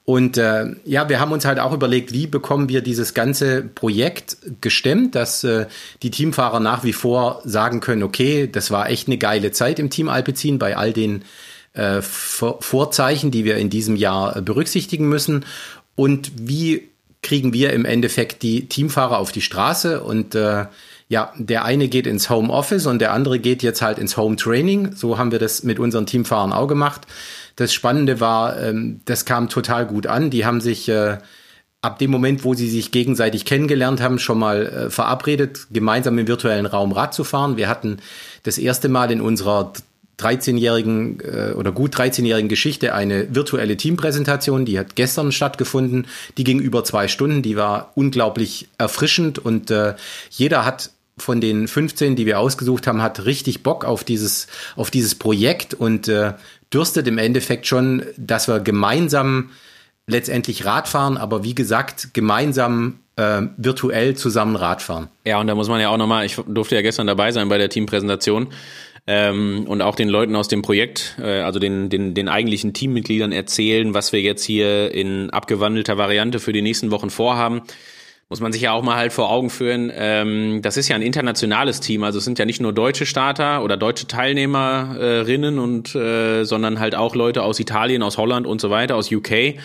Und 0.05 0.39
äh, 0.39 0.67
ja, 0.85 1.09
wir 1.09 1.21
haben 1.21 1.31
uns 1.31 1.45
halt 1.45 1.61
auch 1.61 1.73
überlegt, 1.73 2.13
wie 2.13 2.27
bekommen 2.27 2.69
wir 2.69 2.81
dieses 2.81 3.15
ganze 3.15 3.63
Projekt 3.63 4.39
gestemmt, 4.61 5.15
dass 5.15 5.45
äh, 5.45 5.67
die 6.03 6.11
Teamfahrer 6.11 6.59
nach 6.59 6.83
wie 6.83 6.93
vor 6.93 7.43
sagen 7.45 7.81
können, 7.81 8.03
okay, 8.03 8.49
das 8.51 8.71
war 8.71 8.91
echt 8.91 9.07
eine 9.07 9.19
geile 9.19 9.53
Zeit 9.53 9.79
im 9.79 9.91
Team 9.91 10.09
Alpecin 10.09 10.59
bei 10.59 10.77
all 10.77 10.93
den 10.93 11.23
äh, 11.75 12.03
Vorzeichen, 12.03 13.31
die 13.31 13.45
wir 13.45 13.57
in 13.57 13.71
diesem 13.71 13.95
Jahr 13.95 14.37
äh, 14.37 14.43
berücksichtigen 14.43 15.09
müssen. 15.09 15.45
Und 15.95 16.33
wie 16.37 16.89
kriegen 17.23 17.53
wir 17.53 17.73
im 17.73 17.85
Endeffekt 17.85 18.43
die 18.43 18.67
Teamfahrer 18.67 19.19
auf 19.19 19.31
die 19.31 19.43
Straße 19.43 20.01
und 20.01 20.35
äh, 20.35 20.67
ja, 21.09 21.33
der 21.37 21.65
eine 21.65 21.89
geht 21.89 22.07
ins 22.07 22.31
Home 22.31 22.53
Office 22.53 22.87
und 22.87 23.01
der 23.01 23.13
andere 23.13 23.41
geht 23.41 23.65
jetzt 23.65 23.83
halt 23.83 23.99
ins 23.99 24.17
Home 24.17 24.37
Training. 24.37 24.95
So 24.95 25.19
haben 25.19 25.33
wir 25.33 25.41
das 25.41 25.65
mit 25.65 25.81
unseren 25.81 26.07
Teamfahrern 26.07 26.53
auch 26.53 26.69
gemacht. 26.69 27.03
Das 27.61 27.75
Spannende 27.75 28.21
war, 28.21 28.59
ähm, 28.59 29.01
das 29.05 29.27
kam 29.27 29.51
total 29.51 29.85
gut 29.85 30.07
an. 30.07 30.31
Die 30.31 30.47
haben 30.47 30.63
sich 30.63 30.89
äh, 30.89 31.19
ab 31.83 31.99
dem 31.99 32.11
Moment, 32.11 32.43
wo 32.43 32.55
sie 32.55 32.71
sich 32.71 32.91
gegenseitig 32.91 33.45
kennengelernt 33.45 34.01
haben, 34.01 34.19
schon 34.19 34.39
mal 34.39 34.67
äh, 34.67 34.91
verabredet, 34.91 35.67
gemeinsam 35.71 36.17
im 36.17 36.27
virtuellen 36.27 36.65
Raum 36.65 36.93
Rad 36.93 37.13
zu 37.13 37.23
fahren. 37.23 37.59
Wir 37.59 37.69
hatten 37.69 37.99
das 38.45 38.57
erste 38.57 38.89
Mal 38.89 39.11
in 39.11 39.21
unserer 39.21 39.75
13-jährigen 40.19 41.21
äh, 41.21 41.53
oder 41.53 41.71
gut 41.71 41.95
13-jährigen 41.95 42.49
Geschichte 42.49 42.95
eine 42.95 43.35
virtuelle 43.35 43.77
Teampräsentation, 43.77 44.65
die 44.65 44.79
hat 44.79 44.97
gestern 44.97 45.31
stattgefunden. 45.31 46.07
Die 46.39 46.45
ging 46.45 46.61
über 46.61 46.83
zwei 46.83 47.09
Stunden, 47.09 47.43
die 47.43 47.57
war 47.57 47.93
unglaublich 47.95 48.69
erfrischend 48.79 49.39
und 49.39 49.71
äh, 49.71 49.97
jeder 50.31 50.65
hat 50.65 50.93
von 51.19 51.43
den 51.43 51.69
15, 51.69 52.17
die 52.17 52.25
wir 52.25 52.39
ausgesucht 52.39 52.87
haben, 52.87 53.03
hat 53.03 53.27
richtig 53.27 53.63
Bock 53.63 53.85
auf 53.85 54.05
dieses, 54.05 54.47
auf 54.77 54.91
dieses 54.91 55.15
Projekt 55.15 55.75
und 55.75 56.09
äh, 56.09 56.33
dürstet 56.73 57.07
im 57.09 57.19
Endeffekt 57.19 57.67
schon, 57.67 58.03
dass 58.17 58.49
wir 58.49 58.61
gemeinsam 58.61 59.51
letztendlich 60.07 60.65
Radfahren, 60.65 61.17
aber 61.17 61.45
wie 61.45 61.55
gesagt, 61.55 62.15
gemeinsam 62.15 63.01
äh, 63.17 63.43
virtuell 63.57 64.17
zusammen 64.17 64.57
Radfahren. 64.57 65.09
Ja, 65.25 65.41
und 65.41 65.47
da 65.47 65.55
muss 65.55 65.69
man 65.69 65.81
ja 65.81 65.89
auch 65.89 65.97
nochmal, 65.97 66.25
ich 66.25 66.37
durfte 66.47 66.75
ja 66.75 66.83
gestern 66.83 67.07
dabei 67.07 67.33
sein 67.33 67.49
bei 67.49 67.59
der 67.59 67.69
Teampräsentation 67.69 68.49
ähm, 69.07 69.65
und 69.67 69.83
auch 69.83 69.95
den 69.95 70.09
Leuten 70.09 70.37
aus 70.37 70.49
dem 70.49 70.63
Projekt, 70.63 71.17
äh, 71.21 71.41
also 71.41 71.59
den, 71.59 71.91
den, 71.91 72.15
den 72.15 72.29
eigentlichen 72.29 72.73
Teammitgliedern 72.73 73.33
erzählen, 73.33 73.95
was 73.95 74.13
wir 74.13 74.21
jetzt 74.21 74.45
hier 74.45 74.93
in 74.93 75.31
abgewandelter 75.31 75.97
Variante 75.97 76.41
für 76.41 76.53
die 76.53 76.63
nächsten 76.63 76.91
Wochen 76.91 77.11
vorhaben 77.11 77.63
muss 78.31 78.41
man 78.41 78.53
sich 78.53 78.63
ja 78.63 78.71
auch 78.71 78.85
mal 78.85 78.95
halt 78.95 79.13
vor 79.13 79.29
Augen 79.29 79.51
führen, 79.51 79.91
ähm, 79.93 80.63
das 80.63 80.77
ist 80.77 80.89
ja 80.89 80.95
ein 80.95 81.03
internationales 81.03 81.81
Team, 81.81 82.05
also 82.05 82.19
es 82.19 82.25
sind 82.25 82.39
ja 82.39 82.45
nicht 82.45 82.61
nur 82.61 82.73
deutsche 82.73 83.05
Starter 83.05 83.65
oder 83.65 83.77
deutsche 83.77 84.07
Teilnehmerinnen 84.07 85.59
und 85.59 85.97
äh, 85.97 86.45
sondern 86.45 86.79
halt 86.79 86.95
auch 86.95 87.17
Leute 87.17 87.43
aus 87.43 87.59
Italien, 87.59 88.05
aus 88.05 88.19
Holland 88.19 88.47
und 88.47 88.61
so 88.61 88.71
weiter, 88.71 88.95
aus 88.95 89.11
UK. 89.11 89.57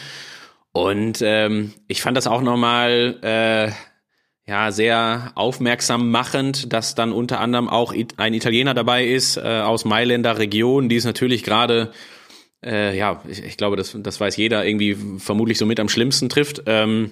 Und 0.71 1.19
ähm, 1.21 1.73
ich 1.87 2.01
fand 2.01 2.17
das 2.17 2.25
auch 2.25 2.41
nochmal 2.41 3.19
äh, 3.21 3.71
ja 4.51 4.71
sehr 4.71 5.31
aufmerksam 5.35 6.09
machend, 6.09 6.73
dass 6.73 6.95
dann 6.95 7.11
unter 7.13 7.39
anderem 7.39 7.69
auch 7.69 7.93
ein 8.17 8.33
Italiener 8.33 8.73
dabei 8.73 9.05
ist 9.05 9.37
äh, 9.37 9.41
aus 9.41 9.85
Mailänder 9.85 10.39
Region, 10.39 10.89
die 10.89 10.95
ist 10.95 11.05
natürlich 11.05 11.43
gerade 11.43 11.91
äh, 12.65 12.97
ja, 12.97 13.21
ich, 13.27 13.43
ich 13.43 13.57
glaube, 13.57 13.75
das, 13.75 13.95
das 13.99 14.19
weiß 14.19 14.37
jeder, 14.37 14.65
irgendwie 14.65 14.97
vermutlich 15.19 15.59
so 15.59 15.67
mit 15.67 15.79
am 15.79 15.87
schlimmsten 15.87 16.29
trifft. 16.29 16.63
Ähm, 16.65 17.11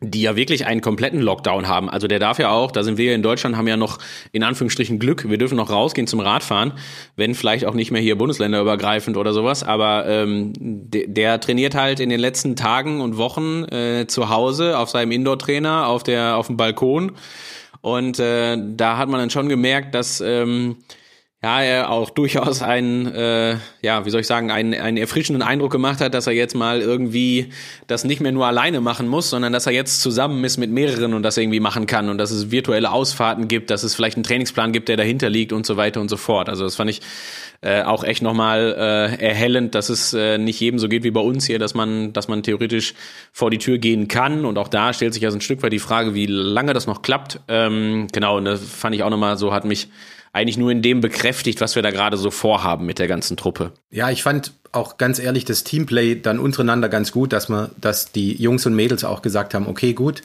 die 0.00 0.20
ja 0.20 0.36
wirklich 0.36 0.66
einen 0.66 0.82
kompletten 0.82 1.20
Lockdown 1.20 1.68
haben. 1.68 1.88
Also 1.88 2.06
der 2.06 2.18
darf 2.18 2.38
ja 2.38 2.50
auch, 2.50 2.70
da 2.70 2.82
sind 2.82 2.98
wir 2.98 3.14
in 3.14 3.22
Deutschland, 3.22 3.56
haben 3.56 3.66
ja 3.66 3.78
noch 3.78 3.98
in 4.32 4.42
Anführungsstrichen 4.42 4.98
Glück, 4.98 5.28
wir 5.28 5.38
dürfen 5.38 5.56
noch 5.56 5.70
rausgehen 5.70 6.06
zum 6.06 6.20
Radfahren, 6.20 6.74
wenn 7.16 7.34
vielleicht 7.34 7.64
auch 7.64 7.72
nicht 7.72 7.90
mehr 7.90 8.02
hier 8.02 8.16
bundesländerübergreifend 8.18 9.16
oder 9.16 9.32
sowas, 9.32 9.62
aber 9.62 10.06
ähm, 10.06 10.52
der, 10.58 11.06
der 11.06 11.40
trainiert 11.40 11.74
halt 11.74 12.00
in 12.00 12.10
den 12.10 12.20
letzten 12.20 12.56
Tagen 12.56 13.00
und 13.00 13.16
Wochen 13.16 13.64
äh, 13.64 14.06
zu 14.06 14.28
Hause 14.28 14.78
auf 14.78 14.90
seinem 14.90 15.12
Indoor-Trainer, 15.12 15.86
auf, 15.86 16.02
der, 16.02 16.36
auf 16.36 16.48
dem 16.48 16.58
Balkon. 16.58 17.12
Und 17.80 18.18
äh, 18.18 18.58
da 18.58 18.98
hat 18.98 19.08
man 19.08 19.20
dann 19.20 19.30
schon 19.30 19.48
gemerkt, 19.48 19.94
dass... 19.94 20.20
Ähm, 20.20 20.76
ja, 21.42 21.62
er 21.62 21.90
auch 21.90 22.10
durchaus 22.10 22.62
einen, 22.62 23.06
äh, 23.06 23.58
ja, 23.82 24.06
wie 24.06 24.10
soll 24.10 24.22
ich 24.22 24.26
sagen, 24.26 24.50
einen, 24.50 24.72
einen 24.74 24.96
erfrischenden 24.96 25.42
Eindruck 25.42 25.70
gemacht 25.70 26.00
hat, 26.00 26.14
dass 26.14 26.26
er 26.26 26.32
jetzt 26.32 26.54
mal 26.54 26.80
irgendwie 26.80 27.50
das 27.86 28.04
nicht 28.04 28.20
mehr 28.20 28.32
nur 28.32 28.46
alleine 28.46 28.80
machen 28.80 29.06
muss, 29.06 29.28
sondern 29.28 29.52
dass 29.52 29.66
er 29.66 29.72
jetzt 29.72 30.00
zusammen 30.00 30.42
ist 30.44 30.56
mit 30.56 30.70
mehreren 30.70 31.12
und 31.12 31.22
das 31.22 31.36
irgendwie 31.36 31.60
machen 31.60 31.86
kann 31.86 32.08
und 32.08 32.16
dass 32.16 32.30
es 32.30 32.50
virtuelle 32.50 32.90
Ausfahrten 32.90 33.48
gibt, 33.48 33.70
dass 33.70 33.82
es 33.82 33.94
vielleicht 33.94 34.16
einen 34.16 34.24
Trainingsplan 34.24 34.72
gibt, 34.72 34.88
der 34.88 34.96
dahinter 34.96 35.28
liegt 35.28 35.52
und 35.52 35.66
so 35.66 35.76
weiter 35.76 36.00
und 36.00 36.08
so 36.08 36.16
fort. 36.16 36.48
Also 36.48 36.64
das 36.64 36.74
fand 36.74 36.88
ich 36.88 37.02
äh, 37.60 37.82
auch 37.82 38.02
echt 38.02 38.22
nochmal 38.22 38.74
äh, 38.76 39.22
erhellend, 39.22 39.74
dass 39.74 39.90
es 39.90 40.14
äh, 40.14 40.38
nicht 40.38 40.58
jedem 40.58 40.78
so 40.78 40.88
geht 40.88 41.04
wie 41.04 41.10
bei 41.10 41.20
uns 41.20 41.46
hier, 41.46 41.58
dass 41.58 41.74
man, 41.74 42.14
dass 42.14 42.28
man 42.28 42.42
theoretisch 42.42 42.94
vor 43.32 43.50
die 43.50 43.58
Tür 43.58 43.76
gehen 43.78 44.08
kann. 44.08 44.46
Und 44.46 44.56
auch 44.56 44.68
da 44.68 44.92
stellt 44.94 45.12
sich 45.12 45.24
also 45.24 45.36
ein 45.36 45.42
Stück 45.42 45.62
weit 45.62 45.72
die 45.72 45.78
Frage, 45.78 46.14
wie 46.14 46.26
lange 46.26 46.72
das 46.72 46.86
noch 46.86 47.02
klappt. 47.02 47.40
Ähm, 47.48 48.08
genau, 48.10 48.38
und 48.38 48.46
das 48.46 48.60
fand 48.62 48.94
ich 48.94 49.02
auch 49.02 49.10
nochmal 49.10 49.36
so, 49.36 49.52
hat 49.52 49.64
mich 49.64 49.88
eigentlich 50.36 50.58
nur 50.58 50.70
in 50.70 50.82
dem 50.82 51.00
bekräftigt, 51.00 51.60
was 51.60 51.74
wir 51.74 51.82
da 51.82 51.90
gerade 51.90 52.16
so 52.16 52.30
vorhaben 52.30 52.84
mit 52.84 52.98
der 52.98 53.08
ganzen 53.08 53.36
Truppe. 53.36 53.72
Ja, 53.90 54.10
ich 54.10 54.22
fand 54.22 54.52
auch 54.72 54.98
ganz 54.98 55.18
ehrlich 55.18 55.46
das 55.46 55.64
Teamplay 55.64 56.20
dann 56.20 56.38
untereinander 56.38 56.90
ganz 56.90 57.10
gut, 57.10 57.32
dass 57.32 57.48
man, 57.48 57.70
dass 57.80 58.12
die 58.12 58.34
Jungs 58.34 58.66
und 58.66 58.74
Mädels 58.74 59.04
auch 59.04 59.22
gesagt 59.22 59.54
haben, 59.54 59.66
okay, 59.66 59.94
gut, 59.94 60.22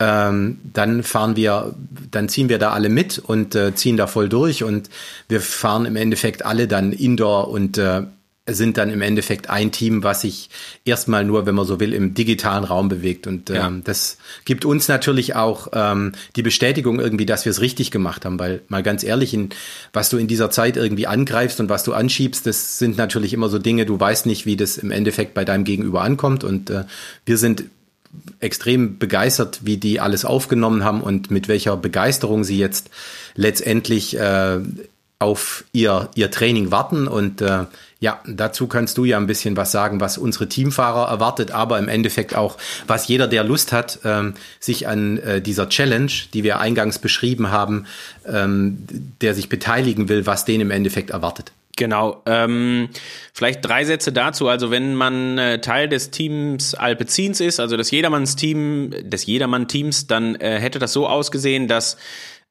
ähm, 0.00 0.58
dann 0.64 1.04
fahren 1.04 1.36
wir, 1.36 1.74
dann 2.10 2.28
ziehen 2.28 2.48
wir 2.48 2.58
da 2.58 2.72
alle 2.72 2.88
mit 2.88 3.20
und 3.20 3.54
äh, 3.54 3.74
ziehen 3.74 3.96
da 3.96 4.08
voll 4.08 4.28
durch 4.28 4.64
und 4.64 4.90
wir 5.28 5.40
fahren 5.40 5.86
im 5.86 5.94
Endeffekt 5.94 6.44
alle 6.44 6.66
dann 6.66 6.92
Indoor 6.92 7.48
und 7.48 7.78
äh, 7.78 8.02
sind 8.46 8.76
dann 8.76 8.90
im 8.90 9.02
Endeffekt 9.02 9.50
ein 9.50 9.70
Team, 9.70 10.02
was 10.02 10.22
sich 10.22 10.50
erstmal 10.84 11.24
nur, 11.24 11.46
wenn 11.46 11.54
man 11.54 11.64
so 11.64 11.78
will, 11.78 11.92
im 11.92 12.12
digitalen 12.12 12.64
Raum 12.64 12.88
bewegt. 12.88 13.28
Und 13.28 13.50
ähm, 13.50 13.56
ja. 13.56 13.72
das 13.84 14.18
gibt 14.44 14.64
uns 14.64 14.88
natürlich 14.88 15.36
auch 15.36 15.68
ähm, 15.72 16.12
die 16.34 16.42
Bestätigung 16.42 16.98
irgendwie, 16.98 17.24
dass 17.24 17.44
wir 17.44 17.50
es 17.50 17.60
richtig 17.60 17.92
gemacht 17.92 18.24
haben. 18.24 18.40
Weil 18.40 18.62
mal 18.66 18.82
ganz 18.82 19.04
ehrlich, 19.04 19.32
in, 19.32 19.50
was 19.92 20.10
du 20.10 20.16
in 20.16 20.26
dieser 20.26 20.50
Zeit 20.50 20.76
irgendwie 20.76 21.06
angreifst 21.06 21.60
und 21.60 21.68
was 21.68 21.84
du 21.84 21.92
anschiebst, 21.92 22.44
das 22.44 22.80
sind 22.80 22.96
natürlich 22.96 23.32
immer 23.32 23.48
so 23.48 23.60
Dinge, 23.60 23.86
du 23.86 23.98
weißt 24.00 24.26
nicht, 24.26 24.44
wie 24.44 24.56
das 24.56 24.76
im 24.76 24.90
Endeffekt 24.90 25.34
bei 25.34 25.44
deinem 25.44 25.62
Gegenüber 25.62 26.02
ankommt. 26.02 26.42
Und 26.42 26.68
äh, 26.68 26.84
wir 27.24 27.38
sind 27.38 27.64
extrem 28.40 28.98
begeistert, 28.98 29.60
wie 29.62 29.76
die 29.76 30.00
alles 30.00 30.24
aufgenommen 30.24 30.82
haben 30.82 31.00
und 31.00 31.30
mit 31.30 31.46
welcher 31.46 31.76
Begeisterung 31.76 32.42
sie 32.42 32.58
jetzt 32.58 32.90
letztendlich 33.36 34.18
äh, 34.18 34.58
auf 35.22 35.64
ihr, 35.72 36.10
ihr 36.14 36.30
Training 36.30 36.70
warten. 36.70 37.06
Und 37.06 37.40
äh, 37.40 37.64
ja, 38.00 38.20
dazu 38.26 38.66
kannst 38.66 38.98
du 38.98 39.04
ja 39.04 39.16
ein 39.16 39.28
bisschen 39.28 39.56
was 39.56 39.70
sagen, 39.70 40.00
was 40.00 40.18
unsere 40.18 40.48
Teamfahrer 40.48 41.08
erwartet, 41.08 41.52
aber 41.52 41.78
im 41.78 41.88
Endeffekt 41.88 42.34
auch, 42.34 42.58
was 42.88 43.06
jeder, 43.06 43.28
der 43.28 43.44
Lust 43.44 43.72
hat, 43.72 44.00
ähm, 44.04 44.34
sich 44.58 44.88
an 44.88 45.18
äh, 45.18 45.40
dieser 45.40 45.68
Challenge, 45.68 46.10
die 46.34 46.42
wir 46.42 46.58
eingangs 46.58 46.98
beschrieben 46.98 47.52
haben, 47.52 47.86
ähm, 48.26 48.78
der 49.20 49.34
sich 49.34 49.48
beteiligen 49.48 50.08
will, 50.08 50.26
was 50.26 50.44
den 50.44 50.60
im 50.60 50.72
Endeffekt 50.72 51.10
erwartet. 51.10 51.52
Genau. 51.76 52.22
Ähm, 52.26 52.90
vielleicht 53.32 53.64
drei 53.64 53.84
Sätze 53.84 54.12
dazu. 54.12 54.48
Also 54.48 54.70
wenn 54.70 54.94
man 54.94 55.38
äh, 55.38 55.60
Teil 55.60 55.88
des 55.88 56.10
Teams 56.10 56.74
Alpezins 56.74 57.40
ist, 57.40 57.60
also 57.60 57.76
des 57.76 57.90
Jedermanns-Team, 57.90 59.08
des 59.08 59.24
Jedermann-Teams, 59.24 60.06
dann 60.06 60.34
äh, 60.34 60.58
hätte 60.60 60.78
das 60.78 60.92
so 60.92 61.06
ausgesehen, 61.06 61.68
dass 61.68 61.96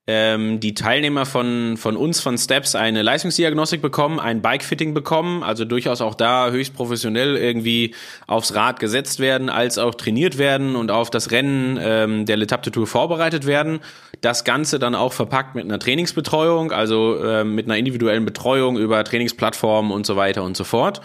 ähm, 0.08 0.60
die 0.60 0.74
Teilnehmer 0.74 1.26
von, 1.26 1.78
von 1.78 1.96
uns, 1.96 2.20
von 2.20 2.38
Steps, 2.38 2.74
eine 2.76 3.04
Leistungsdiagnostik 3.04 3.82
bekommen, 3.82 4.20
ein 4.20 4.42
Bikefitting 4.42 4.94
bekommen, 4.94 5.44
also 5.44 5.64
durchaus 5.64 6.02
auch 6.02 6.16
da 6.16 6.50
höchst 6.50 6.74
professionell 6.74 7.38
irgendwie 7.38 7.94
aufs 8.26 8.56
Rad 8.56 8.80
gesetzt 8.80 9.20
werden, 9.20 9.50
als 9.50 9.78
auch 9.78 9.94
trainiert 9.94 10.40
werden 10.40 10.76
und 10.76 10.90
auf 10.90 11.12
das 11.12 11.30
Rennen 11.30 11.80
ähm, 11.80 12.26
der 12.26 12.38
Letapte 12.38 12.72
Tour 12.72 12.88
vorbereitet 12.88 13.46
werden. 13.46 13.80
Das 14.22 14.44
Ganze 14.44 14.80
dann 14.80 14.96
auch 14.96 15.14
verpackt 15.14 15.56
mit 15.56 15.66
einer 15.66 15.80
Trainingsbetreuung, 15.80 16.72
also 16.72 17.24
ähm, 17.24 17.54
mit 17.54 17.68
einer 17.68 17.78
individuellen 17.78 18.26
Betreuung 18.26 18.78
über 18.78 19.04
Trainingsplattformen 19.04 19.92
und 19.92 20.08
so 20.08 20.16
weiter 20.16 20.44
und 20.44 20.58
so 20.58 20.64
fort. 20.64 21.02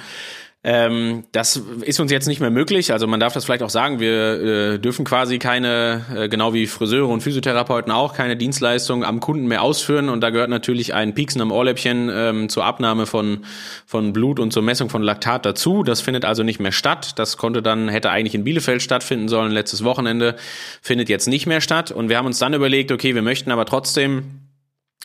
Ähm, 0.68 1.22
das 1.30 1.62
ist 1.82 2.00
uns 2.00 2.10
jetzt 2.10 2.26
nicht 2.26 2.40
mehr 2.40 2.50
möglich. 2.50 2.92
Also 2.92 3.06
man 3.06 3.20
darf 3.20 3.32
das 3.32 3.44
vielleicht 3.44 3.62
auch 3.62 3.70
sagen, 3.70 4.00
wir 4.00 4.72
äh, 4.72 4.78
dürfen 4.80 5.04
quasi 5.04 5.38
keine, 5.38 6.04
äh, 6.12 6.28
genau 6.28 6.54
wie 6.54 6.66
Friseure 6.66 7.08
und 7.08 7.20
Physiotherapeuten 7.20 7.92
auch, 7.92 8.14
keine 8.14 8.36
Dienstleistung 8.36 9.04
am 9.04 9.20
Kunden 9.20 9.46
mehr 9.46 9.62
ausführen. 9.62 10.08
Und 10.08 10.22
da 10.22 10.30
gehört 10.30 10.50
natürlich 10.50 10.92
ein 10.92 11.14
Pieksen 11.14 11.40
am 11.40 11.52
Ohrläppchen 11.52 12.10
ähm, 12.12 12.48
zur 12.48 12.64
Abnahme 12.64 13.06
von, 13.06 13.44
von 13.86 14.12
Blut 14.12 14.40
und 14.40 14.52
zur 14.52 14.64
Messung 14.64 14.90
von 14.90 15.04
Laktat 15.04 15.46
dazu. 15.46 15.84
Das 15.84 16.00
findet 16.00 16.24
also 16.24 16.42
nicht 16.42 16.58
mehr 16.58 16.72
statt. 16.72 17.12
Das 17.14 17.36
konnte 17.36 17.62
dann, 17.62 17.88
hätte 17.88 18.10
eigentlich 18.10 18.34
in 18.34 18.42
Bielefeld 18.42 18.82
stattfinden 18.82 19.28
sollen, 19.28 19.52
letztes 19.52 19.84
Wochenende, 19.84 20.34
findet 20.82 21.08
jetzt 21.08 21.28
nicht 21.28 21.46
mehr 21.46 21.60
statt. 21.60 21.92
Und 21.92 22.08
wir 22.08 22.18
haben 22.18 22.26
uns 22.26 22.40
dann 22.40 22.54
überlegt, 22.54 22.90
okay, 22.90 23.14
wir 23.14 23.22
möchten 23.22 23.52
aber 23.52 23.66
trotzdem 23.66 24.40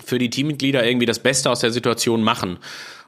für 0.03 0.17
die 0.17 0.31
Teammitglieder 0.31 0.83
irgendwie 0.83 1.05
das 1.05 1.19
Beste 1.19 1.51
aus 1.51 1.59
der 1.59 1.69
Situation 1.69 2.23
machen 2.23 2.57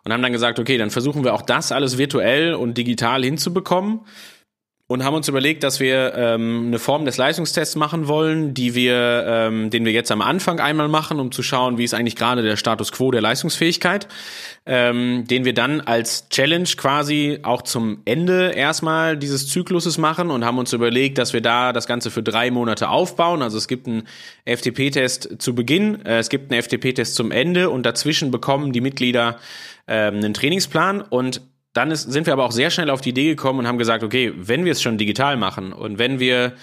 und 0.04 0.12
haben 0.12 0.22
dann 0.22 0.32
gesagt, 0.32 0.60
okay, 0.60 0.78
dann 0.78 0.90
versuchen 0.90 1.24
wir 1.24 1.34
auch 1.34 1.42
das 1.42 1.72
alles 1.72 1.98
virtuell 1.98 2.54
und 2.54 2.78
digital 2.78 3.24
hinzubekommen 3.24 4.02
und 4.94 5.04
haben 5.04 5.16
uns 5.16 5.28
überlegt, 5.28 5.64
dass 5.64 5.80
wir 5.80 6.14
ähm, 6.16 6.66
eine 6.68 6.78
Form 6.78 7.06
des 7.06 7.18
Leistungstests 7.18 7.76
machen 7.76 8.08
wollen, 8.08 8.54
die 8.54 8.76
wir, 8.76 9.26
ähm, 9.28 9.72
den 9.72 9.86
wir 9.86 9.92
jetzt 9.92 10.12
am 10.12 10.22
Anfang 10.22 10.60
einmal 10.60 10.88
machen, 10.88 11.20
um 11.20 11.32
zu 11.32 11.42
schauen, 11.42 11.80
wie 11.80 11.84
ist 11.84 11.96
eigentlich 11.96 12.16
gerade 12.16 12.44
der 12.44 12.58
Status 12.58 12.92
quo 12.92 13.10
der 13.10 13.22
Leistungsfähigkeit, 13.22 14.08
ähm, 14.68 15.26
den 15.26 15.46
wir 15.46 15.56
dann 15.56 15.82
als 15.82 16.30
Challenge 16.30 16.70
quasi 16.78 17.40
auch 17.42 17.64
zum 17.64 18.04
Ende 18.06 18.52
erstmal 18.52 19.18
dieses 19.18 19.48
Zykluses 19.48 19.98
machen 19.98 20.30
und 20.30 20.46
haben 20.46 20.60
uns 20.60 20.72
überlegt, 20.74 21.18
dass 21.18 21.34
wir 21.34 21.42
da 21.42 21.74
das 21.74 21.88
Ganze 21.88 22.12
für 22.12 22.22
drei 22.22 22.52
Monate 22.52 22.90
aufbauen. 22.90 23.42
Also 23.42 23.58
es 23.58 23.68
gibt 23.68 23.88
einen 23.88 24.04
FTP-Test 24.46 25.38
zu 25.40 25.56
Beginn, 25.56 26.06
äh, 26.06 26.20
es 26.20 26.30
gibt 26.30 26.52
einen 26.52 26.62
FTP-Test 26.62 27.16
zum 27.16 27.32
Ende 27.32 27.72
und 27.72 27.84
dazwischen 27.84 28.30
bekommen 28.30 28.74
die 28.74 28.82
Mitglieder 28.82 29.40
ähm, 29.88 30.18
einen 30.18 30.36
Trainingsplan 30.36 31.02
und 31.02 31.42
dann 31.74 31.92
ist, 31.92 32.12
sind 32.12 32.26
wir 32.26 32.34
aber 32.34 32.46
auch 32.46 32.52
sehr 32.52 32.70
schnell 32.70 32.90
auf 32.90 33.02
die 33.02 33.10
Idee 33.10 33.30
gekommen 33.30 33.60
und 33.60 33.68
haben 33.68 33.78
gesagt, 33.78 34.04
okay, 34.04 34.34
wenn 34.36 34.66
wir 34.66 34.72
es 34.72 34.82
schon 34.82 34.98
digital 34.98 35.38
machen 35.38 35.74
und 35.74 35.98
wenn 35.98 36.20
wir 36.20 36.54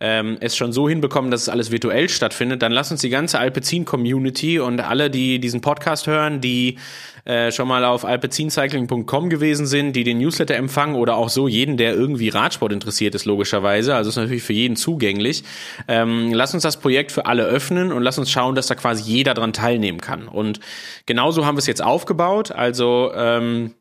ähm, 0.00 0.38
es 0.40 0.56
schon 0.56 0.72
so 0.72 0.88
hinbekommen, 0.88 1.30
dass 1.30 1.42
es 1.42 1.48
alles 1.48 1.70
virtuell 1.70 2.08
stattfindet, 2.08 2.62
dann 2.62 2.72
lass 2.72 2.90
uns 2.90 3.00
die 3.00 3.10
ganze 3.10 3.38
Alpecin-Community 3.38 4.58
und 4.58 4.80
alle, 4.80 5.08
die 5.08 5.38
diesen 5.38 5.60
Podcast 5.60 6.06
hören, 6.06 6.40
die 6.40 6.78
äh, 7.24 7.52
schon 7.52 7.68
mal 7.68 7.84
auf 7.84 8.04
alpecincycling.com 8.04 9.30
gewesen 9.30 9.66
sind, 9.66 9.94
die 9.94 10.04
den 10.04 10.18
Newsletter 10.18 10.56
empfangen 10.56 10.96
oder 10.96 11.16
auch 11.16 11.28
so 11.28 11.46
jeden, 11.46 11.76
der 11.76 11.94
irgendwie 11.94 12.28
Radsport 12.28 12.72
interessiert 12.72 13.14
ist, 13.14 13.24
logischerweise. 13.24 13.94
Also 13.94 14.10
ist 14.10 14.16
natürlich 14.16 14.42
für 14.42 14.52
jeden 14.52 14.76
zugänglich. 14.76 15.44
Ähm, 15.88 16.32
lass 16.34 16.52
uns 16.54 16.64
das 16.64 16.78
Projekt 16.78 17.12
für 17.12 17.26
alle 17.26 17.44
öffnen 17.44 17.92
und 17.92 18.02
lass 18.02 18.18
uns 18.18 18.30
schauen, 18.30 18.56
dass 18.56 18.66
da 18.66 18.74
quasi 18.74 19.10
jeder 19.10 19.32
dran 19.32 19.52
teilnehmen 19.52 20.00
kann. 20.00 20.28
Und 20.28 20.60
genauso 21.06 21.46
haben 21.46 21.54
wir 21.54 21.60
es 21.60 21.66
jetzt 21.66 21.82
aufgebaut. 21.82 22.50
Also 22.50 23.12
ähm, 23.14 23.74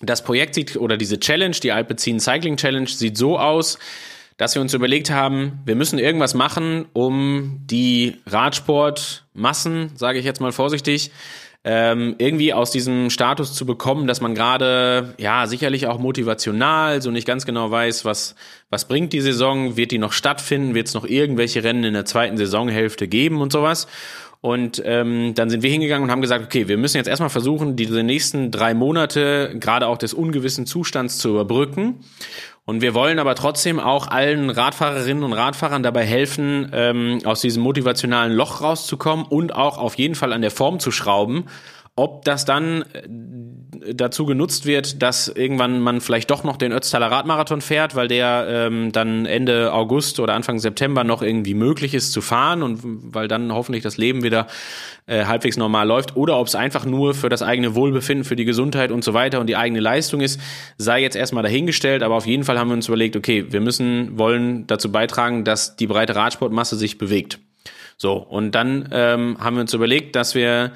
das 0.00 0.24
Projekt 0.24 0.54
sieht 0.54 0.76
oder 0.76 0.96
diese 0.96 1.20
Challenge, 1.20 1.56
die 1.62 1.72
Alpecin 1.72 2.20
Cycling 2.20 2.56
Challenge, 2.56 2.88
sieht 2.88 3.16
so 3.16 3.38
aus, 3.38 3.78
dass 4.36 4.54
wir 4.54 4.62
uns 4.62 4.72
überlegt 4.72 5.10
haben, 5.10 5.60
wir 5.66 5.76
müssen 5.76 5.98
irgendwas 5.98 6.32
machen, 6.34 6.86
um 6.94 7.60
die 7.66 8.16
Radsportmassen, 8.26 9.92
sage 9.96 10.18
ich 10.18 10.24
jetzt 10.24 10.40
mal 10.40 10.52
vorsichtig, 10.52 11.10
ähm, 11.62 12.14
irgendwie 12.16 12.54
aus 12.54 12.70
diesem 12.70 13.10
Status 13.10 13.52
zu 13.52 13.66
bekommen, 13.66 14.06
dass 14.06 14.22
man 14.22 14.34
gerade, 14.34 15.14
ja, 15.18 15.46
sicherlich 15.46 15.86
auch 15.86 15.98
motivational, 15.98 17.02
so 17.02 17.10
nicht 17.10 17.26
ganz 17.26 17.44
genau 17.44 17.70
weiß, 17.70 18.06
was, 18.06 18.34
was 18.70 18.88
bringt 18.88 19.12
die 19.12 19.20
Saison, 19.20 19.76
wird 19.76 19.90
die 19.90 19.98
noch 19.98 20.12
stattfinden, 20.12 20.74
wird 20.74 20.88
es 20.88 20.94
noch 20.94 21.04
irgendwelche 21.04 21.62
Rennen 21.62 21.84
in 21.84 21.92
der 21.92 22.06
zweiten 22.06 22.38
Saisonhälfte 22.38 23.08
geben 23.08 23.42
und 23.42 23.52
sowas. 23.52 23.88
Und 24.42 24.82
ähm, 24.86 25.34
dann 25.34 25.50
sind 25.50 25.62
wir 25.62 25.70
hingegangen 25.70 26.04
und 26.04 26.10
haben 26.10 26.22
gesagt, 26.22 26.44
okay, 26.44 26.66
wir 26.66 26.78
müssen 26.78 26.96
jetzt 26.96 27.08
erstmal 27.08 27.28
versuchen, 27.28 27.76
diese 27.76 28.02
nächsten 28.02 28.50
drei 28.50 28.72
Monate 28.72 29.54
gerade 29.60 29.86
auch 29.86 29.98
des 29.98 30.14
ungewissen 30.14 30.64
Zustands 30.64 31.18
zu 31.18 31.28
überbrücken. 31.30 32.00
Und 32.64 32.80
wir 32.80 32.94
wollen 32.94 33.18
aber 33.18 33.34
trotzdem 33.34 33.78
auch 33.80 34.06
allen 34.06 34.48
Radfahrerinnen 34.48 35.24
und 35.24 35.32
Radfahrern 35.32 35.82
dabei 35.82 36.06
helfen, 36.06 36.70
ähm, 36.72 37.18
aus 37.24 37.40
diesem 37.40 37.62
motivationalen 37.62 38.32
Loch 38.32 38.62
rauszukommen 38.62 39.26
und 39.26 39.54
auch 39.54 39.76
auf 39.76 39.96
jeden 39.96 40.14
Fall 40.14 40.32
an 40.32 40.40
der 40.40 40.50
Form 40.50 40.78
zu 40.78 40.90
schrauben, 40.90 41.44
Ob 41.96 42.24
das 42.24 42.44
dann 42.44 42.82
äh, 42.92 43.94
dazu 43.94 44.24
genutzt 44.24 44.66
wird, 44.66 45.02
dass 45.02 45.28
irgendwann 45.28 45.80
man 45.80 46.00
vielleicht 46.00 46.30
doch 46.30 46.44
noch 46.44 46.56
den 46.56 46.72
Ötztaler 46.72 47.10
Radmarathon 47.10 47.60
fährt, 47.60 47.94
weil 47.94 48.08
der 48.08 48.46
ähm, 48.48 48.92
dann 48.92 49.26
Ende 49.26 49.72
August 49.72 50.20
oder 50.20 50.34
Anfang 50.34 50.58
September 50.58 51.04
noch 51.04 51.22
irgendwie 51.22 51.54
möglich 51.54 51.94
ist 51.94 52.12
zu 52.12 52.20
fahren 52.20 52.62
und 52.62 52.80
weil 52.82 53.28
dann 53.28 53.52
hoffentlich 53.52 53.82
das 53.82 53.96
Leben 53.96 54.22
wieder 54.22 54.46
äh, 55.06 55.24
halbwegs 55.24 55.56
normal 55.56 55.86
läuft, 55.86 56.16
oder 56.16 56.38
ob 56.38 56.46
es 56.46 56.54
einfach 56.54 56.84
nur 56.84 57.14
für 57.14 57.28
das 57.28 57.42
eigene 57.42 57.74
Wohlbefinden, 57.74 58.24
für 58.24 58.36
die 58.36 58.44
Gesundheit 58.44 58.92
und 58.92 59.02
so 59.04 59.14
weiter 59.14 59.40
und 59.40 59.48
die 59.48 59.56
eigene 59.56 59.80
Leistung 59.80 60.20
ist, 60.20 60.40
sei 60.78 61.02
jetzt 61.02 61.16
erstmal 61.16 61.42
dahingestellt, 61.42 62.02
aber 62.02 62.14
auf 62.14 62.26
jeden 62.26 62.44
Fall 62.44 62.58
haben 62.58 62.68
wir 62.68 62.74
uns 62.74 62.88
überlegt, 62.88 63.16
okay, 63.16 63.46
wir 63.50 63.60
müssen, 63.60 64.18
wollen 64.18 64.66
dazu 64.66 64.92
beitragen, 64.92 65.44
dass 65.44 65.76
die 65.76 65.86
breite 65.86 66.14
Radsportmasse 66.14 66.76
sich 66.76 66.98
bewegt. 66.98 67.40
So, 67.96 68.14
und 68.14 68.54
dann 68.54 68.88
ähm, 68.92 69.36
haben 69.40 69.56
wir 69.56 69.60
uns 69.60 69.74
überlegt, 69.74 70.16
dass 70.16 70.34
wir 70.34 70.72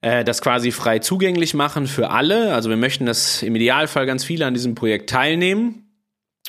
das 0.00 0.42
quasi 0.42 0.70
frei 0.70 1.00
zugänglich 1.00 1.54
machen 1.54 1.86
für 1.88 2.10
alle. 2.10 2.54
Also 2.54 2.70
wir 2.70 2.76
möchten, 2.76 3.04
dass 3.04 3.42
im 3.42 3.56
Idealfall 3.56 4.06
ganz 4.06 4.24
viele 4.24 4.46
an 4.46 4.54
diesem 4.54 4.74
Projekt 4.74 5.10
teilnehmen. 5.10 5.88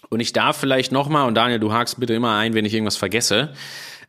Und 0.10 0.20
ich 0.20 0.34
darf 0.34 0.58
vielleicht 0.58 0.92
nochmal, 0.92 1.28
und 1.28 1.36
Daniel, 1.36 1.60
du 1.60 1.74
hakst 1.74 2.00
bitte 2.00 2.14
immer 2.14 2.36
ein, 2.38 2.54
wenn 2.54 2.66
ich 2.66 2.74
irgendwas 2.74 2.98
vergesse, 2.98 3.54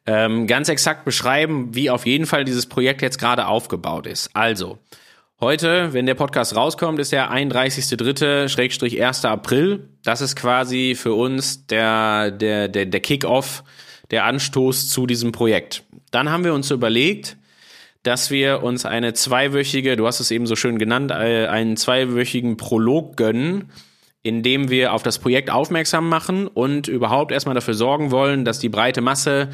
ähm, 0.06 0.46
ganz 0.46 0.68
exakt 0.68 1.04
beschreiben, 1.04 1.74
wie 1.74 1.90
auf 1.90 2.06
jeden 2.06 2.26
Fall 2.26 2.44
dieses 2.44 2.66
Projekt 2.66 3.02
jetzt 3.02 3.18
gerade 3.18 3.46
aufgebaut 3.46 4.06
ist. 4.06 4.30
Also, 4.34 4.78
heute, 5.40 5.92
wenn 5.92 6.06
der 6.06 6.14
Podcast 6.14 6.56
rauskommt, 6.56 6.98
ist 7.00 7.12
der 7.12 7.30
31.3.1. 7.30 9.26
April. 9.26 9.88
Das 10.02 10.20
ist 10.20 10.36
quasi 10.36 10.94
für 10.94 11.12
uns 11.12 11.66
der, 11.66 12.30
der, 12.30 12.68
der, 12.68 12.86
der 12.86 13.00
Kick-Off, 13.00 13.62
der 14.10 14.24
Anstoß 14.24 14.88
zu 14.88 15.06
diesem 15.06 15.32
Projekt. 15.32 15.82
Dann 16.10 16.30
haben 16.30 16.44
wir 16.44 16.54
uns 16.54 16.70
überlegt, 16.70 17.36
dass 18.02 18.30
wir 18.30 18.62
uns 18.62 18.86
eine 18.86 19.12
zweiwöchige, 19.12 19.96
du 19.96 20.06
hast 20.06 20.20
es 20.20 20.30
eben 20.30 20.46
so 20.46 20.56
schön 20.56 20.78
genannt, 20.78 21.10
äh, 21.10 21.46
einen 21.46 21.76
zweiwöchigen 21.76 22.56
Prolog 22.56 23.16
gönnen, 23.16 23.70
in 24.22 24.42
dem 24.42 24.70
wir 24.70 24.92
auf 24.92 25.02
das 25.02 25.18
Projekt 25.18 25.50
aufmerksam 25.50 26.08
machen 26.08 26.46
und 26.46 26.88
überhaupt 26.88 27.32
erstmal 27.32 27.54
dafür 27.54 27.74
sorgen 27.74 28.10
wollen, 28.10 28.44
dass 28.44 28.58
die 28.58 28.68
breite 28.68 29.00
Masse 29.00 29.50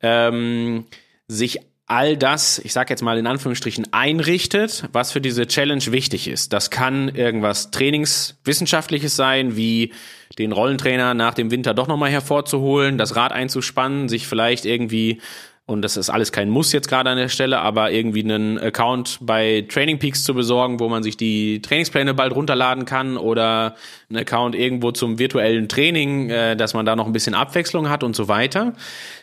ähm, 0.00 0.86
sich 1.28 1.60
all 1.88 2.18
das, 2.18 2.58
ich 2.58 2.74
sage 2.74 2.90
jetzt 2.90 3.02
mal 3.02 3.16
in 3.16 3.26
Anführungsstrichen, 3.26 3.92
einrichtet, 3.92 4.84
was 4.92 5.10
für 5.10 5.22
diese 5.22 5.46
Challenge 5.46 5.84
wichtig 5.86 6.28
ist. 6.28 6.52
Das 6.52 6.70
kann 6.70 7.08
irgendwas 7.08 7.70
Trainingswissenschaftliches 7.70 9.16
sein, 9.16 9.56
wie 9.56 9.92
den 10.38 10.52
Rollentrainer 10.52 11.14
nach 11.14 11.32
dem 11.32 11.50
Winter 11.50 11.72
doch 11.72 11.88
nochmal 11.88 12.10
hervorzuholen, 12.10 12.98
das 12.98 13.16
Rad 13.16 13.32
einzuspannen, 13.32 14.08
sich 14.10 14.26
vielleicht 14.26 14.66
irgendwie 14.66 15.20
und 15.68 15.82
das 15.82 15.98
ist 15.98 16.08
alles 16.08 16.32
kein 16.32 16.48
Muss 16.48 16.72
jetzt 16.72 16.88
gerade 16.88 17.10
an 17.10 17.18
der 17.18 17.28
Stelle, 17.28 17.58
aber 17.58 17.92
irgendwie 17.92 18.24
einen 18.24 18.58
Account 18.58 19.18
bei 19.20 19.66
Training 19.68 19.98
Peaks 19.98 20.24
zu 20.24 20.32
besorgen, 20.32 20.80
wo 20.80 20.88
man 20.88 21.02
sich 21.02 21.18
die 21.18 21.60
Trainingspläne 21.60 22.14
bald 22.14 22.34
runterladen 22.34 22.86
kann 22.86 23.18
oder 23.18 23.76
einen 24.08 24.20
Account 24.20 24.54
irgendwo 24.54 24.92
zum 24.92 25.18
virtuellen 25.18 25.68
Training, 25.68 26.30
äh, 26.30 26.56
dass 26.56 26.72
man 26.72 26.86
da 26.86 26.96
noch 26.96 27.04
ein 27.04 27.12
bisschen 27.12 27.34
Abwechslung 27.34 27.90
hat 27.90 28.02
und 28.02 28.16
so 28.16 28.28
weiter. 28.28 28.72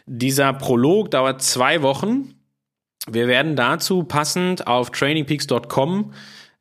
Dieser 0.05 0.53
Prolog 0.53 1.09
dauert 1.09 1.41
zwei 1.41 1.81
Wochen. 1.81 2.35
Wir 3.09 3.27
werden 3.27 3.55
dazu 3.55 4.03
passend 4.03 4.67
auf 4.67 4.91
trainingpeaks.com 4.91 6.13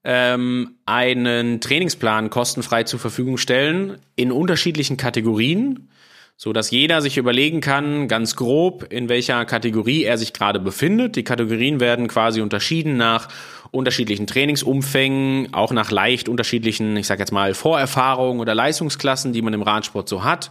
ähm, 0.02 0.76
einen 0.86 1.60
Trainingsplan 1.60 2.30
kostenfrei 2.30 2.84
zur 2.84 3.00
Verfügung 3.00 3.36
stellen 3.36 3.98
in 4.16 4.32
unterschiedlichen 4.32 4.96
Kategorien 4.96 5.90
so 6.36 6.52
dass 6.52 6.70
jeder 6.70 7.00
sich 7.00 7.16
überlegen 7.16 7.60
kann, 7.60 8.08
ganz 8.08 8.34
grob, 8.34 8.92
in 8.92 9.08
welcher 9.08 9.44
Kategorie 9.44 10.02
er 10.02 10.18
sich 10.18 10.32
gerade 10.32 10.58
befindet. 10.58 11.16
Die 11.16 11.22
Kategorien 11.22 11.78
werden 11.78 12.08
quasi 12.08 12.40
unterschieden 12.40 12.96
nach 12.96 13.28
unterschiedlichen 13.70 14.26
Trainingsumfängen, 14.26 15.52
auch 15.54 15.72
nach 15.72 15.90
leicht 15.90 16.28
unterschiedlichen, 16.28 16.96
ich 16.96 17.06
sage 17.06 17.20
jetzt 17.20 17.32
mal, 17.32 17.54
Vorerfahrungen 17.54 18.40
oder 18.40 18.54
Leistungsklassen, 18.54 19.32
die 19.32 19.42
man 19.42 19.54
im 19.54 19.62
Radsport 19.62 20.08
so 20.08 20.24
hat, 20.24 20.50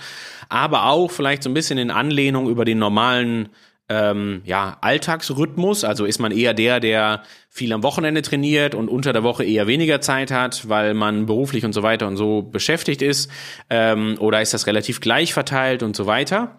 aber 0.49 0.85
auch 0.85 1.11
vielleicht 1.11 1.43
so 1.43 1.49
ein 1.49 1.53
bisschen 1.53 1.77
in 1.77 1.91
Anlehnung 1.91 2.49
über 2.49 2.65
den 2.65 2.79
normalen 2.79 3.49
ähm, 3.93 4.41
ja, 4.43 4.77
Alltagsrhythmus. 4.81 5.83
Also 5.83 6.05
ist 6.05 6.19
man 6.19 6.31
eher 6.31 6.53
der, 6.53 6.79
der 6.79 7.23
viel 7.49 7.71
am 7.73 7.83
Wochenende 7.83 8.23
trainiert 8.23 8.73
und 8.73 8.89
unter 8.89 9.13
der 9.13 9.23
Woche 9.23 9.43
eher 9.43 9.67
weniger 9.67 10.01
Zeit 10.01 10.31
hat, 10.31 10.67
weil 10.67 10.95
man 10.95 11.27
beruflich 11.27 11.63
und 11.63 11.73
so 11.73 11.83
weiter 11.83 12.07
und 12.07 12.17
so 12.17 12.41
beschäftigt 12.41 13.01
ist. 13.03 13.29
Ähm, 13.69 14.17
oder 14.19 14.41
ist 14.41 14.53
das 14.53 14.65
relativ 14.65 14.99
gleich 14.99 15.33
verteilt 15.33 15.83
und 15.83 15.95
so 15.95 16.07
weiter. 16.07 16.57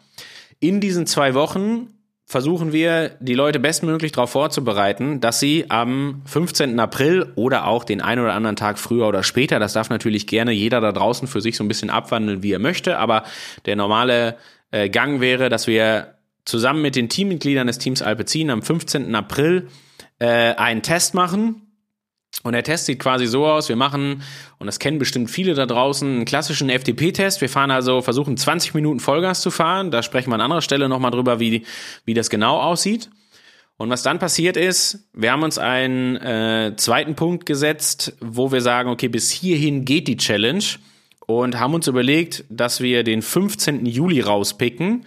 In 0.61 0.81
diesen 0.81 1.07
zwei 1.07 1.35
Wochen 1.35 1.89
versuchen 2.27 2.73
wir, 2.73 3.17
die 3.21 3.35
Leute 3.35 3.59
bestmöglich 3.59 4.13
darauf 4.13 4.31
vorzubereiten, 4.31 5.21
dass 5.21 5.41
sie 5.41 5.67
am 5.69 6.23
15. 6.25 6.79
April 6.79 7.33
oder 7.35 7.67
auch 7.67 7.85
den 7.85 8.01
einen 8.01 8.23
oder 8.23 8.33
anderen 8.33 8.57
Tag 8.57 8.79
früher 8.79 9.09
oder 9.09 9.23
später, 9.23 9.59
das 9.59 9.75
darf 9.75 9.91
natürlich 9.91 10.27
gerne 10.27 10.53
jeder 10.53 10.81
da 10.81 10.93
draußen 10.93 11.29
für 11.29 11.41
sich 11.41 11.57
so 11.57 11.65
ein 11.65 11.69
bisschen 11.69 11.91
abwandeln, 11.91 12.43
wie 12.43 12.53
er 12.53 12.59
möchte, 12.61 12.99
aber 12.99 13.25
der 13.67 13.77
normale 13.77 14.37
äh, 14.71 14.89
Gang 14.89 15.21
wäre, 15.21 15.51
dass 15.51 15.67
wir 15.67 16.14
zusammen 16.45 16.83
mit 16.83 16.97
den 16.97 17.09
Teammitgliedern 17.09 17.67
des 17.67 17.79
Teams 17.79 18.03
Alpecin 18.03 18.51
am 18.51 18.63
15. 18.63 19.15
April 19.15 19.69
äh, 20.19 20.27
einen 20.27 20.83
Test 20.83 21.15
machen. 21.15 21.63
Und 22.43 22.53
der 22.53 22.65
Test 22.65 22.87
sieht 22.87 22.99
quasi 22.99 23.27
so 23.27 23.47
aus, 23.47 23.69
wir 23.69 23.77
machen, 23.77 24.23
und 24.59 24.67
das 24.67 24.81
kennen 24.81 24.99
bestimmt 24.99 25.31
viele 25.31 25.55
da 25.55 25.67
draußen, 25.67 26.09
einen 26.09 26.25
klassischen 26.25 26.69
FTP-Test. 26.69 27.41
Wir 27.41 27.49
fahren 27.49 27.71
also, 27.71 28.03
versuchen 28.03 28.37
20 28.37 28.75
Minuten 28.75 28.99
Vollgas 28.99 29.41
zu 29.41 29.51
fahren. 29.51 29.91
Da 29.91 30.03
sprechen 30.03 30.31
wir 30.31 30.35
an 30.35 30.41
anderer 30.41 30.61
Stelle 30.61 30.89
nochmal 30.89 31.13
drüber, 31.13 31.39
wie, 31.39 31.65
wie 32.05 32.15
das 32.15 32.31
genau 32.31 32.61
aussieht. 32.61 33.09
Und 33.77 33.91
was 33.91 34.03
dann 34.03 34.19
passiert 34.19 34.57
ist, 34.57 35.09
wir 35.13 35.33
haben 35.33 35.43
uns 35.43 35.59
einen 35.59 36.17
äh, 36.17 36.75
zweiten 36.77 37.15
Punkt 37.17 37.47
gesetzt, 37.47 38.17
wo 38.21 38.53
wir 38.53 38.61
sagen, 38.61 38.89
okay, 38.89 39.09
bis 39.09 39.31
hierhin 39.31 39.85
geht 39.85 40.07
die 40.07 40.17
Challenge 40.17 40.65
und 41.27 41.59
haben 41.59 41.75
uns 41.75 41.87
überlegt, 41.87 42.45
dass 42.51 42.81
wir 42.81 43.03
den 43.03 43.23
15. 43.23 43.87
Juli 43.87 44.21
rauspicken. 44.21 45.07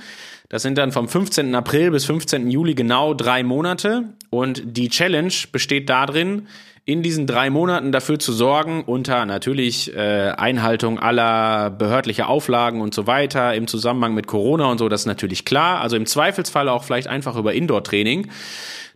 Das 0.49 0.61
sind 0.61 0.77
dann 0.77 0.91
vom 0.91 1.07
15. 1.09 1.53
April 1.55 1.91
bis 1.91 2.05
15. 2.05 2.49
Juli 2.49 2.73
genau 2.73 3.13
drei 3.13 3.43
Monate. 3.43 4.13
Und 4.29 4.61
die 4.65 4.89
Challenge 4.89 5.33
besteht 5.51 5.89
darin, 5.89 6.47
in 6.85 7.03
diesen 7.03 7.27
drei 7.27 7.49
Monaten 7.49 7.91
dafür 7.91 8.17
zu 8.17 8.31
sorgen, 8.31 8.85
unter 8.85 9.25
natürlich 9.25 9.93
äh, 9.93 10.31
Einhaltung 10.37 10.99
aller 10.99 11.69
behördlicher 11.69 12.29
Auflagen 12.29 12.79
und 12.79 12.93
so 12.93 13.07
weiter, 13.07 13.53
im 13.55 13.67
Zusammenhang 13.67 14.13
mit 14.13 14.25
Corona 14.25 14.67
und 14.71 14.77
so, 14.77 14.87
das 14.87 15.01
ist 15.01 15.05
natürlich 15.05 15.43
klar. 15.43 15.81
Also 15.81 15.97
im 15.97 16.05
Zweifelsfall 16.05 16.69
auch 16.69 16.85
vielleicht 16.85 17.07
einfach 17.07 17.35
über 17.35 17.53
Indoor-Training, 17.53 18.29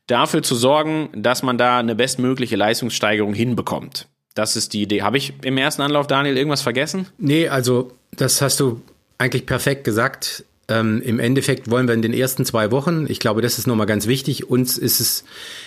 dafür 0.07 0.41
zu 0.41 0.55
sorgen, 0.55 1.09
dass 1.13 1.43
man 1.43 1.57
da 1.57 1.79
eine 1.79 1.95
bestmögliche 1.95 2.55
Leistungssteigerung 2.55 3.33
hinbekommt. 3.33 4.07
Das 4.35 4.55
ist 4.55 4.71
die 4.71 4.83
Idee. 4.83 5.01
Habe 5.01 5.17
ich 5.17 5.33
im 5.43 5.57
ersten 5.57 5.81
Anlauf, 5.81 6.07
Daniel, 6.07 6.37
irgendwas 6.37 6.61
vergessen? 6.61 7.07
Nee, 7.17 7.49
also 7.49 7.91
das 8.15 8.41
hast 8.41 8.61
du 8.61 8.81
eigentlich 9.17 9.45
perfekt 9.45 9.83
gesagt. 9.83 10.45
Ähm, 10.71 11.01
Im 11.01 11.19
Endeffekt 11.19 11.69
wollen 11.69 11.87
wir 11.87 11.93
in 11.93 12.01
den 12.01 12.13
ersten 12.13 12.45
zwei 12.45 12.71
Wochen, 12.71 13.05
ich 13.09 13.19
glaube, 13.19 13.41
das 13.41 13.57
ist 13.57 13.67
nochmal 13.67 13.87
ganz 13.87 14.07
wichtig, 14.07 14.49
uns 14.49 14.77
ist 14.77 14.99
es 14.99 15.23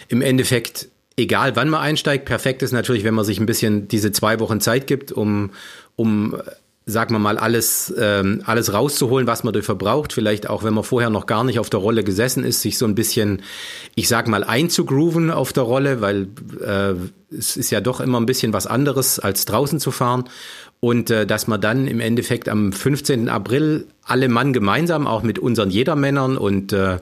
im 0.08 0.22
Endeffekt 0.22 0.88
egal, 1.16 1.56
wann 1.56 1.68
man 1.68 1.80
einsteigt. 1.80 2.24
Perfekt 2.24 2.62
ist 2.62 2.72
natürlich, 2.72 3.04
wenn 3.04 3.14
man 3.14 3.24
sich 3.24 3.38
ein 3.38 3.46
bisschen 3.46 3.88
diese 3.88 4.12
zwei 4.12 4.40
Wochen 4.40 4.60
Zeit 4.60 4.86
gibt, 4.86 5.12
um, 5.12 5.50
um 5.96 6.36
sagen 6.86 7.14
wir 7.14 7.18
mal, 7.18 7.38
alles, 7.38 7.94
ähm, 7.98 8.42
alles 8.44 8.72
rauszuholen, 8.72 9.26
was 9.26 9.42
man 9.42 9.54
dafür 9.54 9.74
braucht. 9.74 10.12
Vielleicht 10.12 10.50
auch, 10.50 10.64
wenn 10.64 10.74
man 10.74 10.84
vorher 10.84 11.08
noch 11.08 11.26
gar 11.26 11.42
nicht 11.44 11.58
auf 11.58 11.70
der 11.70 11.80
Rolle 11.80 12.04
gesessen 12.04 12.44
ist, 12.44 12.60
sich 12.60 12.76
so 12.76 12.84
ein 12.84 12.94
bisschen, 12.94 13.42
ich 13.94 14.08
sag 14.08 14.28
mal, 14.28 14.44
einzugrooven 14.44 15.30
auf 15.30 15.52
der 15.52 15.62
Rolle, 15.62 16.02
weil 16.02 16.28
äh, 16.60 16.94
es 17.36 17.56
ist 17.56 17.70
ja 17.70 17.80
doch 17.80 18.00
immer 18.00 18.20
ein 18.20 18.26
bisschen 18.26 18.52
was 18.52 18.66
anderes, 18.66 19.18
als 19.18 19.46
draußen 19.46 19.80
zu 19.80 19.90
fahren. 19.92 20.24
Und 20.84 21.10
äh, 21.10 21.26
dass 21.26 21.46
man 21.46 21.62
dann 21.62 21.86
im 21.86 21.98
Endeffekt 21.98 22.46
am 22.46 22.70
15. 22.70 23.30
April 23.30 23.86
alle 24.04 24.28
Mann 24.28 24.52
gemeinsam, 24.52 25.06
auch 25.06 25.22
mit 25.22 25.38
unseren 25.38 25.70
Jedermännern 25.70 26.36
und 26.36 26.74
äh, 26.74 26.98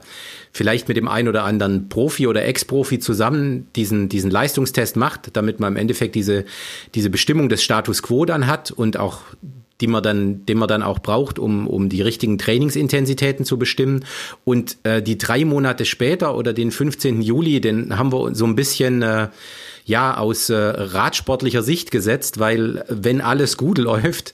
vielleicht 0.53 0.87
mit 0.87 0.95
dem 0.95 1.09
einen 1.09 1.27
oder 1.27 1.43
anderen 1.43 1.89
Profi 1.89 2.27
oder 2.27 2.45
Ex-Profi 2.45 2.99
zusammen 2.99 3.67
diesen, 3.75 4.07
diesen 4.07 4.31
Leistungstest 4.31 4.95
macht, 4.95 5.35
damit 5.35 5.59
man 5.59 5.73
im 5.73 5.77
Endeffekt 5.77 6.15
diese, 6.15 6.45
diese 6.95 7.09
Bestimmung 7.09 7.49
des 7.49 7.61
Status 7.61 8.01
quo 8.01 8.23
dann 8.23 8.47
hat 8.47 8.71
und 8.71 8.95
auch 8.95 9.19
die 9.81 9.87
man 9.87 10.01
dann, 10.01 10.45
den 10.45 10.59
man 10.59 10.69
dann 10.69 10.81
auch 10.81 10.99
braucht, 10.99 11.37
um, 11.37 11.67
um 11.67 11.89
die 11.89 12.01
richtigen 12.01 12.37
Trainingsintensitäten 12.37 13.43
zu 13.43 13.59
bestimmen. 13.59 14.05
Und 14.45 14.77
äh, 14.83 15.01
die 15.01 15.17
drei 15.17 15.43
Monate 15.43 15.83
später 15.83 16.37
oder 16.37 16.53
den 16.53 16.71
15. 16.71 17.21
Juli, 17.21 17.59
den 17.59 17.97
haben 17.97 18.13
wir 18.13 18.33
so 18.33 18.45
ein 18.45 18.55
bisschen 18.55 19.01
äh, 19.01 19.27
ja 19.85 20.17
aus 20.17 20.49
äh, 20.49 20.55
radsportlicher 20.55 21.63
Sicht 21.63 21.91
gesetzt, 21.91 22.39
weil 22.39 22.85
wenn 22.89 23.21
alles 23.21 23.57
gut 23.57 23.77
läuft, 23.79 24.33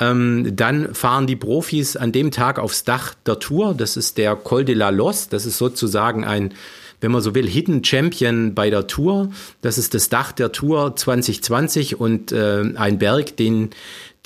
ähm, 0.00 0.56
dann 0.56 0.94
fahren 0.94 1.26
die 1.26 1.36
Profis 1.36 1.96
an 1.96 2.12
dem 2.12 2.30
Tag 2.30 2.58
aufs 2.58 2.84
Dach 2.84 3.14
der 3.26 3.38
Tour. 3.38 3.74
Das 3.76 3.96
ist 3.96 4.18
der 4.18 4.34
Col 4.36 4.64
de 4.64 4.74
la 4.74 4.90
Los. 4.90 5.28
Das 5.28 5.46
ist 5.46 5.58
sozusagen 5.58 6.24
ein, 6.24 6.52
wenn 7.00 7.12
man 7.12 7.20
so 7.20 7.34
will, 7.34 7.48
Hidden 7.48 7.84
Champion 7.84 8.54
bei 8.54 8.70
der 8.70 8.86
Tour. 8.86 9.30
Das 9.62 9.78
ist 9.78 9.94
das 9.94 10.08
Dach 10.08 10.32
der 10.32 10.52
Tour 10.52 10.96
2020 10.96 12.00
und 12.00 12.32
äh, 12.32 12.64
ein 12.74 12.98
Berg, 12.98 13.36
den 13.36 13.70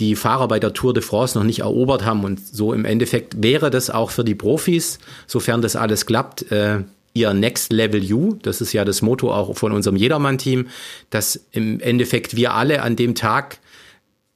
die 0.01 0.15
Fahrer 0.15 0.49
bei 0.49 0.61
der 0.61 0.73
Tour 0.73 0.95
de 0.95 1.03
France 1.03 1.37
noch 1.37 1.45
nicht 1.45 1.61
erobert 1.61 2.05
haben. 2.05 2.25
Und 2.25 2.41
so 2.47 2.73
im 2.73 2.85
Endeffekt 2.85 3.43
wäre 3.43 3.71
das 3.71 3.91
auch 3.91 4.11
für 4.11 4.25
die 4.25 4.37
Profis, 4.37 4.99
sofern 5.27 5.61
das 5.61 5.77
alles 5.77 6.07
klappt, 6.07 6.51
äh, 6.53 6.85
ihr 7.15 7.33
Next 7.35 7.73
Level 7.73 8.03
You, 8.03 8.35
das 8.43 8.61
ist 8.61 8.73
ja 8.73 8.85
das 8.85 9.03
Motto 9.03 9.33
auch 9.33 9.57
von 9.57 9.73
unserem 9.73 9.97
Jedermann-Team, 9.97 10.69
dass 11.11 11.47
im 11.53 11.81
Endeffekt 11.81 12.37
wir 12.37 12.55
alle 12.55 12.83
an 12.83 12.97
dem 12.97 13.15
Tag 13.15 13.59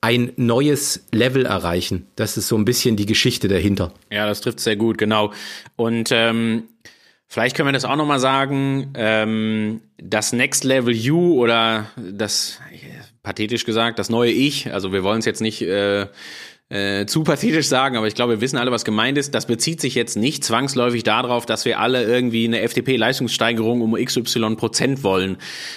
ein 0.00 0.32
neues 0.36 1.06
Level 1.12 1.46
erreichen. 1.46 2.06
Das 2.16 2.36
ist 2.36 2.48
so 2.48 2.56
ein 2.56 2.64
bisschen 2.64 2.96
die 2.96 3.06
Geschichte 3.06 3.46
dahinter. 3.46 3.92
Ja, 4.10 4.26
das 4.26 4.40
trifft 4.40 4.60
sehr 4.60 4.76
gut, 4.76 4.98
genau. 4.98 5.32
Und 5.76 6.10
ähm, 6.10 6.64
vielleicht 7.28 7.56
können 7.56 7.68
wir 7.68 7.72
das 7.72 7.84
auch 7.84 7.96
nochmal 7.96 8.18
sagen, 8.18 8.92
ähm, 8.94 9.80
das 9.98 10.32
Next 10.32 10.64
Level 10.64 10.92
You 10.92 11.40
oder 11.40 11.86
das, 11.96 12.58
pathetisch 13.22 13.64
gesagt, 13.64 14.00
das 14.00 14.10
neue 14.10 14.32
Ich, 14.32 14.72
also 14.72 14.92
wir 14.92 15.04
wollen 15.04 15.20
es 15.20 15.24
jetzt 15.24 15.40
nicht 15.40 15.62
äh, 15.62 16.06
äh, 16.72 17.04
zu 17.04 17.22
pathetisch 17.22 17.66
sagen, 17.66 17.98
aber 17.98 18.06
ich 18.06 18.14
glaube, 18.14 18.34
wir 18.34 18.40
wissen 18.40 18.56
alle, 18.56 18.70
was 18.70 18.86
gemeint 18.86 19.18
ist. 19.18 19.34
Das 19.34 19.44
bezieht 19.44 19.82
sich 19.82 19.94
jetzt 19.94 20.16
nicht 20.16 20.42
zwangsläufig 20.42 21.02
darauf, 21.02 21.44
dass 21.44 21.66
wir 21.66 21.78
alle 21.78 22.02
irgendwie 22.04 22.46
eine 22.46 22.62
FDP-Leistungssteigerung 22.62 23.82
um 23.82 23.94
XY 23.94 24.56
Prozent 24.56 25.04
wollen. 25.04 25.36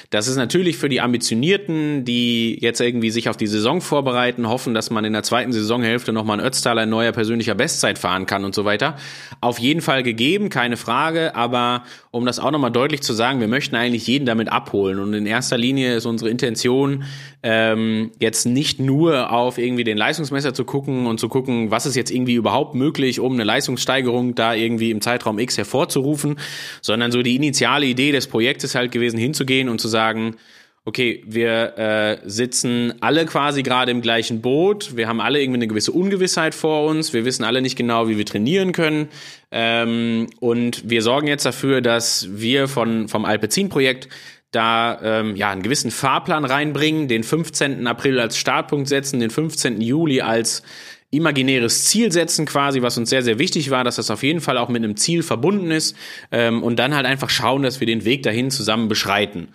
Das 0.09 0.29
ist 0.29 0.37
natürlich 0.37 0.77
für 0.77 0.87
die 0.87 1.01
Ambitionierten, 1.01 2.05
die 2.05 2.57
jetzt 2.61 2.79
irgendwie 2.79 3.09
sich 3.09 3.27
auf 3.27 3.35
die 3.35 3.47
Saison 3.47 3.81
vorbereiten, 3.81 4.47
hoffen, 4.47 4.73
dass 4.73 4.89
man 4.89 5.03
in 5.03 5.11
der 5.11 5.23
zweiten 5.23 5.51
Saisonhälfte 5.51 6.13
nochmal 6.13 6.39
ein 6.39 6.45
Ötztaler 6.45 6.83
in 6.83 6.89
neuer 6.89 7.11
persönlicher 7.11 7.55
Bestzeit 7.55 7.99
fahren 7.99 8.25
kann 8.25 8.45
und 8.45 8.55
so 8.55 8.63
weiter. 8.63 8.95
Auf 9.41 9.59
jeden 9.59 9.81
Fall 9.81 10.01
gegeben, 10.01 10.47
keine 10.47 10.77
Frage, 10.77 11.35
aber 11.35 11.83
um 12.11 12.25
das 12.25 12.39
auch 12.39 12.51
nochmal 12.51 12.71
deutlich 12.71 13.01
zu 13.01 13.11
sagen, 13.11 13.41
wir 13.41 13.49
möchten 13.49 13.75
eigentlich 13.75 14.07
jeden 14.07 14.25
damit 14.25 14.49
abholen 14.49 14.99
und 14.99 15.13
in 15.13 15.25
erster 15.25 15.57
Linie 15.57 15.95
ist 15.95 16.05
unsere 16.05 16.29
Intention, 16.29 17.03
ähm, 17.47 18.09
jetzt 18.19 18.47
nicht 18.47 18.79
nur 18.79 19.31
auf 19.31 19.59
irgendwie 19.59 19.83
den 19.83 19.97
Leistungsmesser 19.97 20.55
zu 20.55 20.65
gucken, 20.65 21.05
und 21.05 21.19
zu 21.19 21.29
gucken, 21.29 21.69
was 21.69 21.85
ist 21.85 21.95
jetzt 21.95 22.09
irgendwie 22.09 22.33
überhaupt 22.33 22.73
möglich, 22.73 23.19
um 23.19 23.33
eine 23.33 23.43
Leistungssteigerung 23.43 24.33
da 24.33 24.55
irgendwie 24.55 24.89
im 24.89 24.99
Zeitraum 24.99 25.37
X 25.37 25.55
hervorzurufen, 25.55 26.39
sondern 26.81 27.11
so 27.11 27.21
die 27.21 27.35
initiale 27.35 27.85
Idee 27.85 28.11
des 28.11 28.25
Projektes 28.25 28.73
halt 28.73 28.91
gewesen, 28.91 29.19
hinzugehen 29.19 29.69
und 29.69 29.79
zu 29.79 29.87
sagen, 29.87 30.37
okay, 30.85 31.23
wir 31.27 31.77
äh, 31.77 32.17
sitzen 32.25 32.93
alle 33.01 33.25
quasi 33.25 33.61
gerade 33.61 33.91
im 33.91 34.01
gleichen 34.01 34.41
Boot, 34.41 34.97
wir 34.97 35.07
haben 35.07 35.21
alle 35.21 35.39
irgendwie 35.39 35.57
eine 35.59 35.67
gewisse 35.67 35.91
Ungewissheit 35.91 36.55
vor 36.55 36.87
uns, 36.87 37.13
wir 37.13 37.25
wissen 37.25 37.43
alle 37.43 37.61
nicht 37.61 37.75
genau, 37.75 38.07
wie 38.07 38.17
wir 38.17 38.25
trainieren 38.25 38.71
können. 38.71 39.09
Ähm, 39.51 40.27
und 40.39 40.89
wir 40.89 41.03
sorgen 41.03 41.27
jetzt 41.27 41.45
dafür, 41.45 41.81
dass 41.81 42.27
wir 42.31 42.67
von, 42.67 43.07
vom 43.07 43.25
Alpecin-Projekt 43.25 44.09
da 44.51 44.99
ähm, 45.01 45.35
ja 45.35 45.51
einen 45.51 45.63
gewissen 45.63 45.91
Fahrplan 45.91 46.45
reinbringen, 46.45 47.07
den 47.07 47.23
15. 47.23 47.87
April 47.87 48.19
als 48.19 48.37
Startpunkt 48.37 48.87
setzen, 48.87 49.19
den 49.19 49.29
15. 49.29 49.81
Juli 49.81 50.21
als 50.21 50.63
imaginäres 51.11 51.85
Ziel 51.85 52.11
setzen 52.11 52.45
quasi, 52.45 52.81
was 52.81 52.97
uns 52.97 53.09
sehr, 53.09 53.21
sehr 53.21 53.39
wichtig 53.39 53.69
war, 53.69 53.83
dass 53.83 53.95
das 53.95 54.09
auf 54.09 54.23
jeden 54.23 54.41
Fall 54.41 54.57
auch 54.57 54.69
mit 54.69 54.83
einem 54.83 54.97
Ziel 54.97 55.23
verbunden 55.23 55.71
ist 55.71 55.95
ähm, 56.31 56.63
und 56.63 56.77
dann 56.77 56.93
halt 56.95 57.05
einfach 57.05 57.29
schauen, 57.29 57.63
dass 57.63 57.79
wir 57.79 57.87
den 57.87 58.05
Weg 58.05 58.23
dahin 58.23 58.51
zusammen 58.51 58.87
beschreiten. 58.87 59.49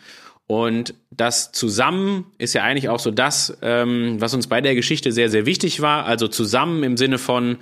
Und 0.47 0.95
das 1.11 1.53
zusammen 1.53 2.27
ist 2.39 2.55
ja 2.55 2.65
eigentlich 2.65 2.89
auch 2.89 2.99
so 2.99 3.13
das, 3.13 3.57
ähm, 3.63 4.17
was 4.21 4.35
uns 4.35 4.49
bei 4.49 4.61
der 4.61 4.75
Geschichte 4.75 5.13
sehr, 5.13 5.29
sehr 5.29 5.47
wichtig 5.47 5.81
war. 5.81 6.07
Also 6.07 6.27
zusammen 6.27 6.83
im 6.83 6.97
Sinne 6.97 7.19
von, 7.19 7.59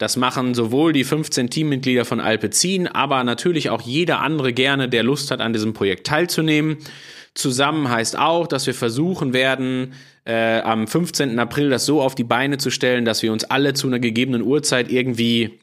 das 0.00 0.16
machen 0.16 0.54
sowohl 0.54 0.94
die 0.94 1.04
15 1.04 1.50
Teammitglieder 1.50 2.06
von 2.06 2.20
Alpecin, 2.20 2.88
aber 2.88 3.22
natürlich 3.22 3.68
auch 3.68 3.82
jeder 3.82 4.20
andere 4.20 4.54
gerne, 4.54 4.88
der 4.88 5.02
Lust 5.02 5.30
hat, 5.30 5.42
an 5.42 5.52
diesem 5.52 5.74
Projekt 5.74 6.06
teilzunehmen. 6.06 6.78
Zusammen 7.34 7.90
heißt 7.90 8.18
auch, 8.18 8.46
dass 8.46 8.66
wir 8.66 8.72
versuchen 8.72 9.34
werden, 9.34 9.92
äh, 10.24 10.60
am 10.62 10.88
15. 10.88 11.38
April 11.38 11.68
das 11.68 11.84
so 11.84 12.00
auf 12.00 12.14
die 12.14 12.24
Beine 12.24 12.56
zu 12.56 12.70
stellen, 12.70 13.04
dass 13.04 13.22
wir 13.22 13.30
uns 13.30 13.44
alle 13.44 13.74
zu 13.74 13.88
einer 13.88 13.98
gegebenen 13.98 14.40
Uhrzeit 14.40 14.90
irgendwie 14.90 15.60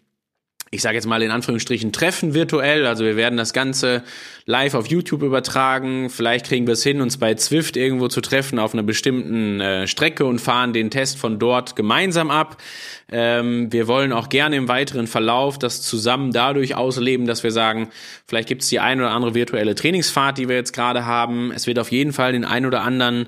ich 0.69 0.81
sage 0.81 0.95
jetzt 0.95 1.07
mal 1.07 1.21
in 1.21 1.31
Anführungsstrichen 1.31 1.93
treffen 1.93 2.33
virtuell. 2.33 2.85
Also 2.85 3.05
wir 3.05 3.15
werden 3.15 3.37
das 3.37 3.53
Ganze 3.53 4.03
live 4.45 4.73
auf 4.73 4.87
YouTube 4.87 5.23
übertragen. 5.23 6.09
Vielleicht 6.09 6.47
kriegen 6.47 6.67
wir 6.67 6.73
es 6.73 6.83
hin, 6.83 6.99
uns 6.99 7.17
bei 7.17 7.35
Zwift 7.35 7.77
irgendwo 7.77 8.07
zu 8.09 8.21
treffen 8.21 8.59
auf 8.59 8.73
einer 8.73 8.83
bestimmten 8.83 9.61
äh, 9.61 9.87
Strecke 9.87 10.25
und 10.25 10.39
fahren 10.39 10.73
den 10.73 10.89
Test 10.89 11.17
von 11.17 11.39
dort 11.39 11.75
gemeinsam 11.75 12.31
ab. 12.31 12.61
Ähm, 13.09 13.71
wir 13.71 13.87
wollen 13.87 14.11
auch 14.11 14.27
gerne 14.27 14.57
im 14.57 14.67
weiteren 14.67 15.07
Verlauf 15.07 15.57
das 15.57 15.81
zusammen 15.81 16.33
dadurch 16.33 16.75
ausleben, 16.75 17.27
dass 17.27 17.43
wir 17.43 17.51
sagen, 17.51 17.89
vielleicht 18.27 18.49
gibt 18.49 18.63
es 18.63 18.69
die 18.69 18.79
ein 18.79 18.99
oder 18.99 19.11
andere 19.11 19.35
virtuelle 19.35 19.75
Trainingsfahrt, 19.75 20.37
die 20.37 20.49
wir 20.49 20.57
jetzt 20.57 20.73
gerade 20.73 21.05
haben. 21.05 21.51
Es 21.51 21.67
wird 21.67 21.79
auf 21.79 21.91
jeden 21.91 22.11
Fall 22.11 22.33
den 22.33 22.43
ein 22.43 22.65
oder 22.65 22.81
anderen 22.81 23.27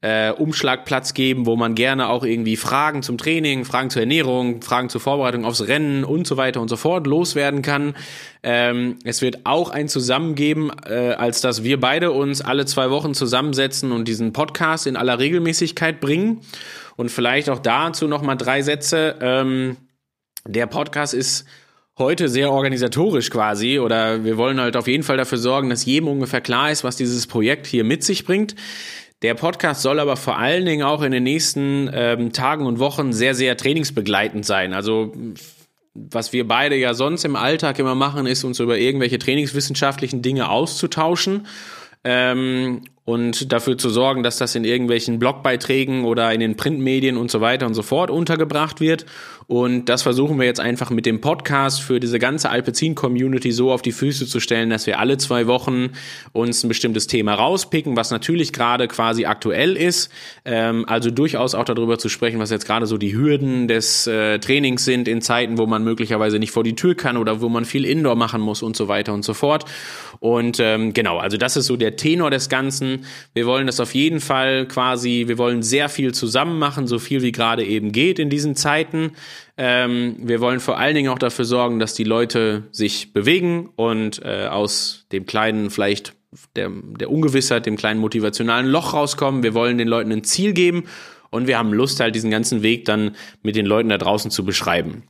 äh, 0.00 0.30
Umschlagplatz 0.30 1.12
geben, 1.12 1.46
wo 1.46 1.56
man 1.56 1.74
gerne 1.74 2.08
auch 2.08 2.22
irgendwie 2.22 2.56
Fragen 2.56 3.02
zum 3.02 3.18
Training, 3.18 3.64
Fragen 3.64 3.90
zur 3.90 4.02
Ernährung, 4.02 4.62
Fragen 4.62 4.88
zur 4.88 5.00
Vorbereitung 5.00 5.44
aufs 5.44 5.66
Rennen 5.66 6.04
und 6.04 6.26
so 6.26 6.36
weiter 6.36 6.60
und 6.60 6.68
so 6.68 6.76
fort 6.76 7.06
loswerden 7.06 7.62
kann. 7.62 7.94
Ähm, 8.44 8.98
es 9.02 9.22
wird 9.22 9.40
auch 9.44 9.70
ein 9.70 9.88
Zusammen 9.88 10.36
geben, 10.36 10.70
äh, 10.86 11.14
als 11.14 11.40
dass 11.40 11.64
wir 11.64 11.80
beide 11.80 12.12
uns 12.12 12.40
alle 12.40 12.64
zwei 12.66 12.90
Wochen 12.90 13.12
zusammensetzen 13.12 13.90
und 13.90 14.06
diesen 14.06 14.32
Podcast 14.32 14.86
in 14.86 14.96
aller 14.96 15.18
Regelmäßigkeit 15.18 16.00
bringen. 16.00 16.42
Und 16.96 17.10
vielleicht 17.10 17.50
auch 17.50 17.58
dazu 17.58 18.06
nochmal 18.06 18.36
drei 18.36 18.62
Sätze. 18.62 19.16
Ähm, 19.20 19.76
der 20.46 20.66
Podcast 20.66 21.14
ist 21.14 21.44
heute 21.98 22.28
sehr 22.28 22.52
organisatorisch 22.52 23.30
quasi 23.30 23.80
oder 23.80 24.24
wir 24.24 24.36
wollen 24.36 24.60
halt 24.60 24.76
auf 24.76 24.86
jeden 24.86 25.02
Fall 25.02 25.16
dafür 25.16 25.38
sorgen, 25.38 25.68
dass 25.68 25.84
jedem 25.84 26.08
ungefähr 26.08 26.40
klar 26.40 26.70
ist, 26.70 26.84
was 26.84 26.96
dieses 26.96 27.26
Projekt 27.26 27.66
hier 27.66 27.82
mit 27.82 28.04
sich 28.04 28.24
bringt. 28.24 28.54
Der 29.22 29.34
Podcast 29.34 29.82
soll 29.82 29.98
aber 29.98 30.16
vor 30.16 30.38
allen 30.38 30.64
Dingen 30.64 30.84
auch 30.84 31.02
in 31.02 31.10
den 31.10 31.24
nächsten 31.24 31.90
ähm, 31.92 32.32
Tagen 32.32 32.66
und 32.66 32.78
Wochen 32.78 33.12
sehr, 33.12 33.34
sehr 33.34 33.56
trainingsbegleitend 33.56 34.46
sein. 34.46 34.72
Also 34.72 35.12
was 35.94 36.32
wir 36.32 36.46
beide 36.46 36.76
ja 36.76 36.94
sonst 36.94 37.24
im 37.24 37.34
Alltag 37.34 37.78
immer 37.78 37.96
machen, 37.96 38.26
ist 38.26 38.44
uns 38.44 38.60
über 38.60 38.78
irgendwelche 38.78 39.18
trainingswissenschaftlichen 39.18 40.22
Dinge 40.22 40.48
auszutauschen 40.48 41.46
ähm, 42.04 42.82
und 43.04 43.52
dafür 43.52 43.76
zu 43.76 43.90
sorgen, 43.90 44.22
dass 44.22 44.38
das 44.38 44.54
in 44.54 44.64
irgendwelchen 44.64 45.18
Blogbeiträgen 45.18 46.04
oder 46.04 46.32
in 46.32 46.40
den 46.40 46.56
Printmedien 46.56 47.16
und 47.16 47.30
so 47.30 47.40
weiter 47.40 47.66
und 47.66 47.74
so 47.74 47.82
fort 47.82 48.10
untergebracht 48.10 48.80
wird. 48.80 49.06
Und 49.50 49.86
das 49.86 50.02
versuchen 50.02 50.38
wir 50.38 50.44
jetzt 50.44 50.60
einfach 50.60 50.90
mit 50.90 51.06
dem 51.06 51.22
Podcast 51.22 51.80
für 51.80 52.00
diese 52.00 52.18
ganze 52.18 52.50
Alpecin-Community 52.50 53.50
so 53.50 53.72
auf 53.72 53.80
die 53.80 53.92
Füße 53.92 54.26
zu 54.26 54.40
stellen, 54.40 54.68
dass 54.68 54.86
wir 54.86 54.98
alle 54.98 55.16
zwei 55.16 55.46
Wochen 55.46 55.92
uns 56.34 56.62
ein 56.62 56.68
bestimmtes 56.68 57.06
Thema 57.06 57.32
rauspicken, 57.32 57.96
was 57.96 58.10
natürlich 58.10 58.52
gerade 58.52 58.88
quasi 58.88 59.24
aktuell 59.24 59.74
ist. 59.74 60.12
Ähm, 60.44 60.84
also 60.86 61.10
durchaus 61.10 61.54
auch 61.54 61.64
darüber 61.64 61.98
zu 61.98 62.10
sprechen, 62.10 62.38
was 62.38 62.50
jetzt 62.50 62.66
gerade 62.66 62.84
so 62.84 62.98
die 62.98 63.16
Hürden 63.16 63.68
des 63.68 64.06
äh, 64.06 64.38
Trainings 64.38 64.84
sind 64.84 65.08
in 65.08 65.22
Zeiten, 65.22 65.56
wo 65.56 65.64
man 65.64 65.82
möglicherweise 65.82 66.38
nicht 66.38 66.52
vor 66.52 66.62
die 66.62 66.76
Tür 66.76 66.94
kann 66.94 67.16
oder 67.16 67.40
wo 67.40 67.48
man 67.48 67.64
viel 67.64 67.86
Indoor 67.86 68.16
machen 68.16 68.42
muss 68.42 68.62
und 68.62 68.76
so 68.76 68.86
weiter 68.86 69.14
und 69.14 69.24
so 69.24 69.32
fort. 69.32 69.64
Und 70.20 70.58
ähm, 70.60 70.92
genau, 70.92 71.16
also 71.16 71.38
das 71.38 71.56
ist 71.56 71.66
so 71.66 71.78
der 71.78 71.96
Tenor 71.96 72.30
des 72.30 72.50
Ganzen. 72.50 73.06
Wir 73.32 73.46
wollen 73.46 73.66
das 73.66 73.80
auf 73.80 73.94
jeden 73.94 74.20
Fall 74.20 74.66
quasi, 74.66 75.24
wir 75.26 75.38
wollen 75.38 75.62
sehr 75.62 75.88
viel 75.88 76.12
zusammen 76.12 76.58
machen, 76.58 76.86
so 76.86 76.98
viel 76.98 77.22
wie 77.22 77.32
gerade 77.32 77.64
eben 77.64 77.92
geht 77.92 78.18
in 78.18 78.28
diesen 78.28 78.54
Zeiten. 78.56 79.12
Ähm, 79.60 80.16
wir 80.20 80.40
wollen 80.40 80.60
vor 80.60 80.78
allen 80.78 80.94
Dingen 80.94 81.10
auch 81.10 81.18
dafür 81.18 81.44
sorgen, 81.44 81.80
dass 81.80 81.92
die 81.92 82.04
Leute 82.04 82.68
sich 82.70 83.12
bewegen 83.12 83.70
und 83.74 84.24
äh, 84.24 84.46
aus 84.46 85.06
dem 85.10 85.26
kleinen, 85.26 85.70
vielleicht 85.70 86.14
der, 86.54 86.70
der 86.70 87.10
Ungewissheit, 87.10 87.66
dem 87.66 87.76
kleinen 87.76 88.00
motivationalen 88.00 88.68
Loch 88.68 88.94
rauskommen. 88.94 89.42
Wir 89.42 89.54
wollen 89.54 89.76
den 89.76 89.88
Leuten 89.88 90.12
ein 90.12 90.22
Ziel 90.22 90.52
geben 90.52 90.84
und 91.30 91.48
wir 91.48 91.58
haben 91.58 91.72
Lust, 91.72 91.98
halt 91.98 92.14
diesen 92.14 92.30
ganzen 92.30 92.62
Weg 92.62 92.84
dann 92.84 93.16
mit 93.42 93.56
den 93.56 93.66
Leuten 93.66 93.88
da 93.88 93.98
draußen 93.98 94.30
zu 94.30 94.44
beschreiben. 94.44 95.02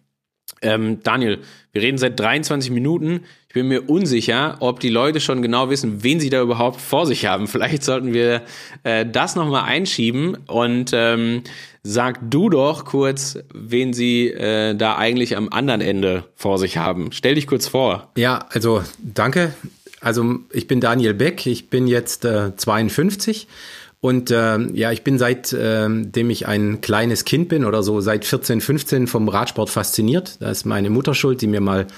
Ähm, 0.63 1.03
Daniel, 1.03 1.39
wir 1.73 1.83
reden 1.83 1.99
seit 1.99 2.19
23 2.19 2.71
Minuten. 2.71 3.21
Ich 3.49 3.55
bin 3.55 3.69
mir 3.69 3.89
unsicher, 3.89 4.57
ob 4.61 4.81
die 4.81 4.89
Leute 4.89 5.21
schon 5.21 5.43
genau 5.43 5.71
wissen, 5.71 6.03
wen 6.03 6.21
sie 6.21 6.31
da 6.31 6.43
überhaupt 6.43 6.81
vor 6.81 7.07
sich 7.07 7.27
haben. 7.27 7.47
Vielleicht 7.49 7.85
sollten 7.85 8.13
wir 8.13 8.43
äh, 8.85 9.07
das 9.07 9.37
nochmal 9.37 9.65
einschieben 9.65 10.37
und 10.47 10.91
ähm, 10.93 11.43
sag 11.83 12.19
du 12.31 12.51
doch 12.51 12.85
kurz, 12.85 13.39
wen 13.55 13.93
sie 13.93 14.29
äh, 14.29 14.75
da 14.75 14.97
eigentlich 14.97 15.37
am 15.37 15.49
anderen 15.51 15.81
Ende 15.81 16.25
vor 16.35 16.59
sich 16.59 16.77
haben. 16.77 17.13
Stell 17.13 17.37
dich 17.37 17.47
kurz 17.47 17.69
vor. 17.69 18.11
Ja, 18.17 18.47
also 18.51 18.83
danke. 18.99 19.55
Also 20.01 20.37
ich 20.53 20.67
bin 20.69 20.81
Daniel 20.81 21.15
Beck, 21.15 21.47
ich 21.47 21.71
bin 21.71 21.87
jetzt 21.89 22.25
äh, 22.25 22.55
52 22.55 23.49
und 24.01 24.31
äh, 24.31 24.59
ja, 24.75 24.93
ich 24.93 25.03
bin 25.03 25.19
seitdem 25.19 26.13
äh, 26.15 26.33
ich 26.33 26.47
ein 26.47 26.81
kleines 26.81 27.25
Kind 27.25 27.49
bin 27.49 27.65
oder 27.65 27.83
so 27.83 28.01
seit 28.01 28.25
14, 28.25 28.61
15 28.61 29.07
vom 29.09 29.29
Radsport 29.29 29.71
fasziniert. 29.71 30.37
Da 30.39 30.51
ist 30.51 30.65
meine 30.65 30.89
Mutter 30.89 31.15
schuld, 31.15 31.41
die 31.43 31.49
mir 31.49 31.61
mal 31.61 31.89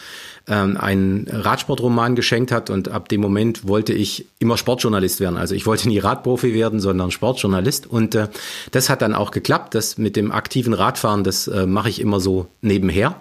ähm, 0.49 0.79
einen 0.79 1.29
Radsportroman 1.31 2.15
geschenkt 2.15 2.53
hat 2.53 2.71
und 2.71 2.89
ab 2.89 3.11
dem 3.11 3.21
Moment 3.21 3.69
wollte 3.69 3.93
ich 3.93 4.27
immer 4.39 4.57
Sportjournalist 4.57 5.21
werden. 5.21 5.37
Also 5.37 5.55
ich 5.55 5.67
wollte 5.67 5.89
nie 5.89 5.99
Radprofi 5.99 6.55
werden, 6.55 6.81
sondern 6.81 7.11
Sportjournalist 7.11 7.87
und 7.87 8.15
äh, 8.15 8.29
das 8.71 8.89
hat 8.89 9.03
dann 9.03 9.15
auch 9.15 9.31
geklappt. 9.31 9.75
Das 9.75 9.99
mit 9.99 10.17
dem 10.17 10.33
aktiven 10.33 10.73
Radfahren, 10.73 11.23
das 11.23 11.49
äh, 11.49 11.67
mache 11.67 11.91
ich 11.91 12.01
immer 12.01 12.19
so 12.19 12.47
nebenher. 12.63 13.17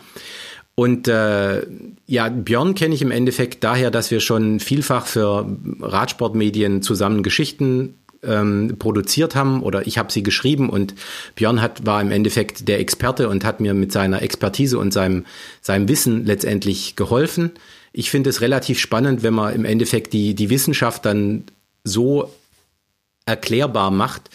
Und 0.75 1.09
äh, 1.09 1.63
ja, 2.05 2.29
Björn 2.29 2.73
kenne 2.75 2.95
ich 2.95 3.01
im 3.01 3.11
Endeffekt 3.11 3.65
daher, 3.65 3.91
dass 3.91 4.11
wir 4.11 4.21
schon 4.21 4.61
vielfach 4.61 5.05
für 5.05 5.57
Radsportmedien 5.81 6.81
zusammen 6.81 7.21
Geschichten 7.21 7.95
ähm, 8.23 8.75
produziert 8.79 9.35
haben 9.35 9.61
oder 9.61 9.87
ich 9.87 9.97
habe 9.97 10.11
sie 10.11 10.23
geschrieben 10.23 10.69
und 10.69 10.95
Björn 11.35 11.61
hat, 11.61 11.85
war 11.85 12.01
im 12.01 12.11
Endeffekt 12.11 12.67
der 12.67 12.79
Experte 12.79 13.29
und 13.29 13.45
hat 13.45 13.59
mir 13.59 13.73
mit 13.73 13.91
seiner 13.91 14.21
Expertise 14.21 14.77
und 14.77 14.91
seinem, 14.91 15.25
seinem 15.61 15.87
Wissen 15.87 16.25
letztendlich 16.25 16.95
geholfen. 16.95 17.51
ich 17.91 18.11
finde 18.11 18.29
es 18.29 18.41
relativ 18.41 18.79
spannend, 18.79 19.23
wenn 19.23 19.33
man 19.33 19.53
im 19.53 19.65
Endeffekt 19.65 20.13
die, 20.13 20.35
die 20.35 20.49
Wissenschaft 20.49 21.05
dann 21.05 21.45
so 21.83 22.31
erklärbar 23.25 23.91
macht, 23.91 24.29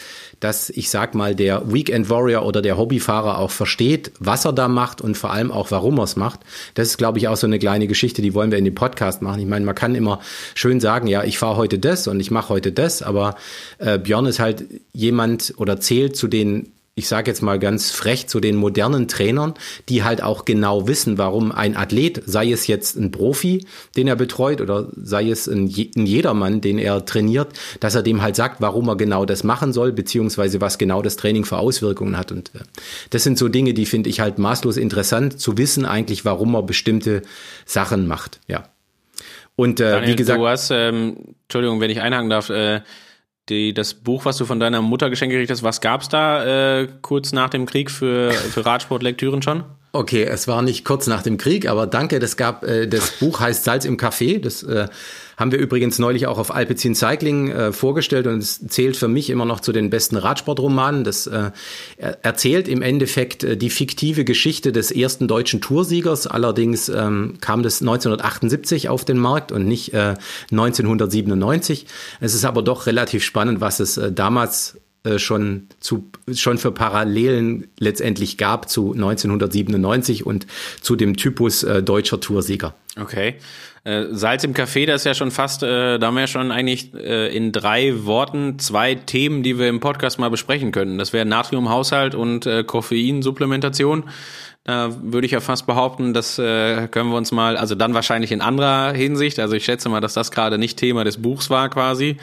dass 0.45 0.69
ich 0.69 0.91
sag 0.91 1.15
mal 1.15 1.35
der 1.35 1.73
Weekend 1.73 2.11
Warrior 2.11 2.45
oder 2.45 2.61
der 2.61 2.77
Hobbyfahrer 2.77 3.39
auch 3.39 3.51
versteht, 3.51 4.13
was 4.19 4.45
er 4.45 4.53
da 4.53 4.69
macht 4.69 5.01
und 5.01 5.17
vor 5.17 5.33
allem 5.33 5.51
auch, 5.51 5.71
warum 5.71 5.99
er 5.99 6.05
es 6.05 6.17
macht. 6.17 6.41
Das 6.75 6.89
ist, 6.89 6.99
glaube 6.99 7.17
ich, 7.17 7.29
auch 7.29 7.37
so 7.37 7.47
eine 7.47 7.59
kleine 7.59 7.87
Geschichte, 7.87 8.21
die 8.21 8.35
wollen 8.35 8.51
wir 8.51 8.59
in 8.59 8.67
dem 8.67 8.75
Podcast 8.75 9.23
machen. 9.23 9.41
Ich 9.41 9.47
meine, 9.47 9.65
man 9.65 9.75
kann 9.75 9.95
immer 9.95 10.21
schön 10.55 10.81
sagen, 10.81 11.07
ja, 11.07 11.25
ich 11.25 11.39
fahre 11.39 11.57
heute 11.57 11.79
das 11.79 12.07
und 12.09 12.21
ich 12.21 12.31
mache 12.31 12.51
heute 12.51 12.73
das, 12.73 13.01
aber 13.01 13.37
äh, 13.79 13.99
Björn 13.99 14.27
ist 14.27 14.39
halt 14.39 14.67
jemand 14.93 15.55
oder 15.57 15.81
zählt 15.81 16.15
zu 16.15 16.29
den 16.29 16.74
ich 16.97 17.09
sage 17.09 17.29
jetzt 17.29 17.43
mal 17.43 17.59
ganz 17.59 17.91
frech, 17.91 18.29
zu 18.29 18.39
den 18.39 18.55
modernen 18.55 19.09
Trainern, 19.09 19.55
die 19.89 20.05
halt 20.05 20.23
auch 20.23 20.45
genau 20.45 20.87
wissen, 20.87 21.19
warum 21.19 21.51
ein 21.51 21.77
Athlet, 21.77 22.23
sei 22.25 22.53
es 22.53 22.69
jetzt 22.69 22.97
ein 22.97 23.11
Profi, 23.11 23.67
den 23.97 24.07
er 24.07 24.15
betreut, 24.15 24.61
oder 24.61 24.89
sei 24.95 25.29
es 25.29 25.49
ein, 25.49 25.65
ein 25.65 26.07
Jedermann, 26.07 26.61
den 26.61 26.79
er 26.79 27.05
trainiert, 27.05 27.49
dass 27.81 27.97
er 27.97 28.03
dem 28.03 28.23
halt 28.23 28.37
sagt, 28.37 28.61
warum 28.61 28.89
er 28.89 28.97
genau 28.97 29.25
das 29.25 29.43
machen 29.43 29.73
soll, 29.73 29.93
beziehungsweise 29.93 30.61
was 30.61 30.79
genau 30.79 31.03
das 31.03 31.17
Training 31.17 31.45
für 31.45 31.59
Auswirkungen 31.59 32.17
hat. 32.17 32.31
Und 32.31 32.55
äh, 32.55 32.61
das 33.11 33.25
sind 33.25 33.39
so 33.39 33.49
Dinge, 33.49 33.75
die 33.75 33.87
finde 33.87 34.09
ich 34.09 34.21
halt 34.21 34.39
maßlos 34.39 34.77
interessant, 34.77 35.41
zu 35.41 35.59
wissen 35.59 35.87
eigentlich, 35.87 36.25
warum 36.25 36.55
er 36.55 36.63
bestimmte 36.63 37.23
Sachen 37.67 38.07
macht. 38.07 38.39
Ja. 38.47 38.69
Und 39.57 39.81
äh, 39.81 39.91
Daniel, 39.91 40.13
wie 40.13 40.17
gesagt. 40.17 40.41
Du 40.41 40.47
hast, 40.47 40.71
ähm, 40.71 41.17
Entschuldigung, 41.43 41.81
wenn 41.81 41.91
ich 41.91 42.01
einhaken 42.01 42.31
darf, 42.31 42.51
äh, 42.51 42.83
die, 43.49 43.75
das 43.75 43.95
Buch, 43.95 44.25
was 44.25 44.37
du 44.37 44.45
von 44.45 44.61
deiner 44.61 44.83
Mutter 44.83 45.11
geschenkt 45.11 45.33
gekriegt 45.33 45.51
hast, 45.51 45.63
was 45.63 45.81
gab's 45.81 46.09
da 46.09 46.81
äh, 46.81 46.89
kurz 47.03 47.33
nach 47.33 47.51
dem 47.51 47.67
Krieg 47.67 47.91
für, 47.91 48.33
für 48.33 48.65
Radsportlektüren 48.65 49.43
schon? 49.43 49.65
Okay, 49.93 50.25
es 50.25 50.49
war 50.49 50.63
nicht 50.63 50.85
kurz 50.85 51.07
nach 51.07 51.23
dem 51.23 51.37
Krieg, 51.37 51.69
aber 51.69 51.87
danke, 51.87 52.19
das 52.19 52.37
gab, 52.37 52.65
äh, 52.65 52.87
das 52.87 53.13
Buch 53.13 53.41
heißt 53.41 53.65
Salz 53.65 53.85
im 53.85 53.97
Kaffee. 53.97 54.39
Das 54.39 54.63
äh, 54.63 54.89
haben 55.37 55.53
wir 55.53 55.59
übrigens 55.59 55.99
neulich 55.99 56.27
auch 56.27 56.39
auf 56.39 56.55
Alpecin 56.55 56.95
Cycling 56.95 57.51
äh, 57.51 57.73
vorgestellt 57.73 58.27
und 58.27 58.39
es 58.39 58.67
zählt 58.69 58.97
für 58.97 59.09
mich 59.09 59.31
immer 59.31 59.45
noch 59.45 59.61
zu 59.61 59.73
den 59.73 59.91
besten 59.91 60.17
Radsportromanen. 60.17 61.05
Das 61.05 61.27
äh, 61.27 61.51
erzählt 61.97 62.69
im 62.69 62.83
Endeffekt 62.83 63.45
äh, 63.45 63.57
die 63.57 63.71
fiktive 63.71 64.25
Geschichte 64.25 64.73
des 64.73 64.91
ersten 64.91 65.29
deutschen 65.29 65.61
Toursiegers. 65.61 66.27
Allerdings 66.27 66.89
ähm, 66.89 67.35
kam 67.41 67.63
das 67.63 67.81
1978 67.81 68.89
auf 68.89 69.05
den 69.05 69.19
Markt 69.19 69.53
und 69.53 69.67
nicht 69.67 69.93
äh, 69.95 70.15
1997. 70.51 71.87
Es 72.21 72.35
ist 72.35 72.45
aber 72.45 72.63
doch 72.63 72.87
relativ 72.87 73.25
spannend, 73.25 73.61
was 73.61 73.81
es 73.81 73.97
äh, 73.97 74.13
damals 74.13 74.79
äh, 75.05 75.19
schon 75.19 75.69
zu 75.81 76.11
schon 76.33 76.57
für 76.57 76.73
Parallelen 76.73 77.69
letztendlich 77.79 78.39
gab 78.39 78.71
zu 78.71 78.95
1997 78.95 80.25
und 80.25 80.47
zu 80.81 80.97
dem 80.97 81.17
Typus 81.17 81.63
äh, 81.63 81.83
deutscher 81.83 82.21
Toursieger. 82.21 82.75
Okay. 82.99 83.35
Äh, 83.85 84.07
Salz 84.13 84.43
im 84.45 84.55
Kaffee, 84.55 84.87
das 84.87 85.03
ist 85.03 85.05
ja 85.05 85.15
schon 85.15 85.31
fast, 85.31 85.63
äh, 85.63 85.99
da 85.99 86.07
haben 86.07 86.15
wir 86.15 86.23
ja 86.23 86.27
schon 86.27 86.51
eigentlich 86.51 86.95
äh, 86.95 87.35
in 87.37 87.53
drei 87.53 88.05
Worten 88.07 88.59
zwei 88.59 88.95
Themen, 88.95 89.43
die 89.43 89.59
wir 89.59 89.69
im 89.69 89.81
Podcast 89.81 90.19
mal 90.19 90.31
besprechen 90.31 90.73
könnten. 90.73 90.97
Das 90.97 91.13
wäre 91.13 91.27
Natriumhaushalt 91.27 92.15
und 92.15 92.47
äh, 92.47 92.65
Koffeinsupplementation. 92.65 94.05
Da 94.67 94.89
würde 95.03 95.27
ich 95.27 95.33
ja 95.33 95.41
fast 95.41 95.67
behaupten, 95.67 96.15
das 96.15 96.39
äh, 96.39 96.89
können 96.89 97.11
wir 97.11 97.19
uns 97.19 97.33
mal, 97.33 97.59
also 97.59 97.75
dann 97.75 97.93
wahrscheinlich 97.93 98.33
in 98.33 98.41
anderer 98.41 98.95
Hinsicht. 98.95 99.39
Also 99.39 99.55
ich 99.57 99.67
schätze 99.67 99.91
mal, 99.91 100.01
dass 100.01 100.15
das 100.15 100.31
gerade 100.31 100.57
nicht 100.57 100.79
Thema 100.79 101.05
des 101.05 101.21
Buchs 101.21 101.51
war 101.51 101.69
quasi. 101.69 102.17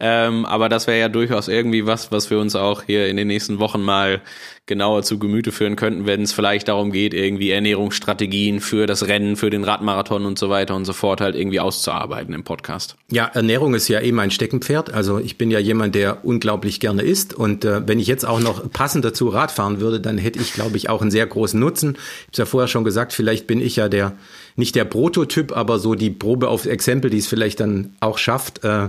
Ähm, 0.00 0.44
aber 0.44 0.68
das 0.68 0.88
wäre 0.88 0.98
ja 0.98 1.08
durchaus 1.08 1.46
irgendwie 1.46 1.86
was, 1.86 2.10
was 2.10 2.30
wir 2.30 2.40
uns 2.40 2.56
auch 2.56 2.82
hier 2.82 3.06
in 3.06 3.16
den 3.16 3.28
nächsten 3.28 3.60
Wochen 3.60 3.80
mal 3.80 4.22
genauer 4.66 5.02
zu 5.02 5.18
Gemüte 5.18 5.52
führen 5.52 5.76
könnten, 5.76 6.06
wenn 6.06 6.22
es 6.22 6.32
vielleicht 6.32 6.68
darum 6.68 6.90
geht, 6.90 7.12
irgendwie 7.12 7.50
Ernährungsstrategien 7.50 8.60
für 8.60 8.86
das 8.86 9.06
Rennen, 9.08 9.36
für 9.36 9.50
den 9.50 9.62
Radmarathon 9.62 10.24
und 10.24 10.38
so 10.38 10.48
weiter 10.48 10.74
und 10.74 10.86
so 10.86 10.94
fort 10.94 11.20
halt 11.20 11.34
irgendwie 11.36 11.60
auszuarbeiten 11.60 12.34
im 12.34 12.44
Podcast. 12.44 12.96
Ja, 13.10 13.26
Ernährung 13.26 13.74
ist 13.74 13.88
ja 13.88 14.00
eh 14.00 14.12
mein 14.12 14.30
Steckenpferd. 14.30 14.92
Also 14.92 15.18
ich 15.18 15.36
bin 15.36 15.50
ja 15.50 15.58
jemand, 15.58 15.94
der 15.94 16.24
unglaublich 16.24 16.80
gerne 16.80 17.02
isst 17.02 17.34
und 17.34 17.66
äh, 17.66 17.86
wenn 17.86 17.98
ich 17.98 18.06
jetzt 18.06 18.24
auch 18.24 18.40
noch 18.40 18.70
passend 18.70 19.04
dazu 19.04 19.28
Rad 19.28 19.50
fahren 19.50 19.80
würde, 19.80 20.00
dann 20.00 20.16
hätte 20.16 20.40
ich, 20.40 20.54
glaube 20.54 20.78
ich, 20.78 20.88
auch 20.88 21.02
einen 21.02 21.10
sehr 21.10 21.26
großen 21.26 21.60
Nutzen. 21.60 21.90
Ich 21.92 21.98
habe 21.98 22.32
es 22.32 22.38
ja 22.38 22.46
vorher 22.46 22.68
schon 22.68 22.84
gesagt, 22.84 23.12
vielleicht 23.12 23.46
bin 23.46 23.60
ich 23.60 23.76
ja 23.76 23.90
der 23.90 24.14
nicht 24.56 24.76
der 24.76 24.84
Prototyp, 24.84 25.54
aber 25.56 25.78
so 25.78 25.94
die 25.94 26.10
Probe 26.10 26.48
auf 26.48 26.64
Exempel, 26.66 27.10
die 27.10 27.18
es 27.18 27.26
vielleicht 27.26 27.60
dann 27.60 27.94
auch 28.00 28.18
schafft. 28.18 28.64
Äh, 28.64 28.88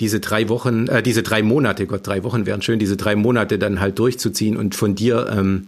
diese 0.00 0.20
drei 0.20 0.48
Wochen, 0.48 0.88
äh, 0.88 1.02
diese 1.02 1.22
drei 1.22 1.42
Monate, 1.42 1.86
Gott, 1.86 2.06
drei 2.06 2.22
Wochen 2.22 2.46
wären 2.46 2.62
schön, 2.62 2.78
diese 2.78 2.96
drei 2.96 3.16
Monate 3.16 3.58
dann 3.58 3.80
halt 3.80 3.98
durchzuziehen 3.98 4.56
und 4.56 4.74
von 4.74 4.94
dir 4.94 5.28
ähm, 5.34 5.66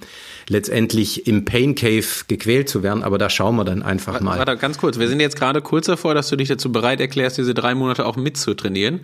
letztendlich 0.48 1.26
im 1.26 1.44
Pain 1.44 1.74
Cave 1.74 2.06
gequält 2.28 2.68
zu 2.68 2.82
werden. 2.82 3.02
Aber 3.02 3.18
da 3.18 3.30
schauen 3.30 3.56
wir 3.56 3.64
dann 3.64 3.82
einfach 3.82 4.20
mal. 4.20 4.38
Warte, 4.38 4.56
ganz 4.56 4.78
kurz. 4.78 4.98
Wir 4.98 5.08
sind 5.08 5.20
jetzt 5.20 5.36
gerade 5.36 5.62
kurz 5.62 5.86
davor, 5.86 6.14
dass 6.14 6.28
du 6.28 6.36
dich 6.36 6.48
dazu 6.48 6.72
bereit 6.72 7.00
erklärst, 7.00 7.38
diese 7.38 7.54
drei 7.54 7.74
Monate 7.74 8.06
auch 8.06 8.16
mitzutrainieren. 8.16 9.00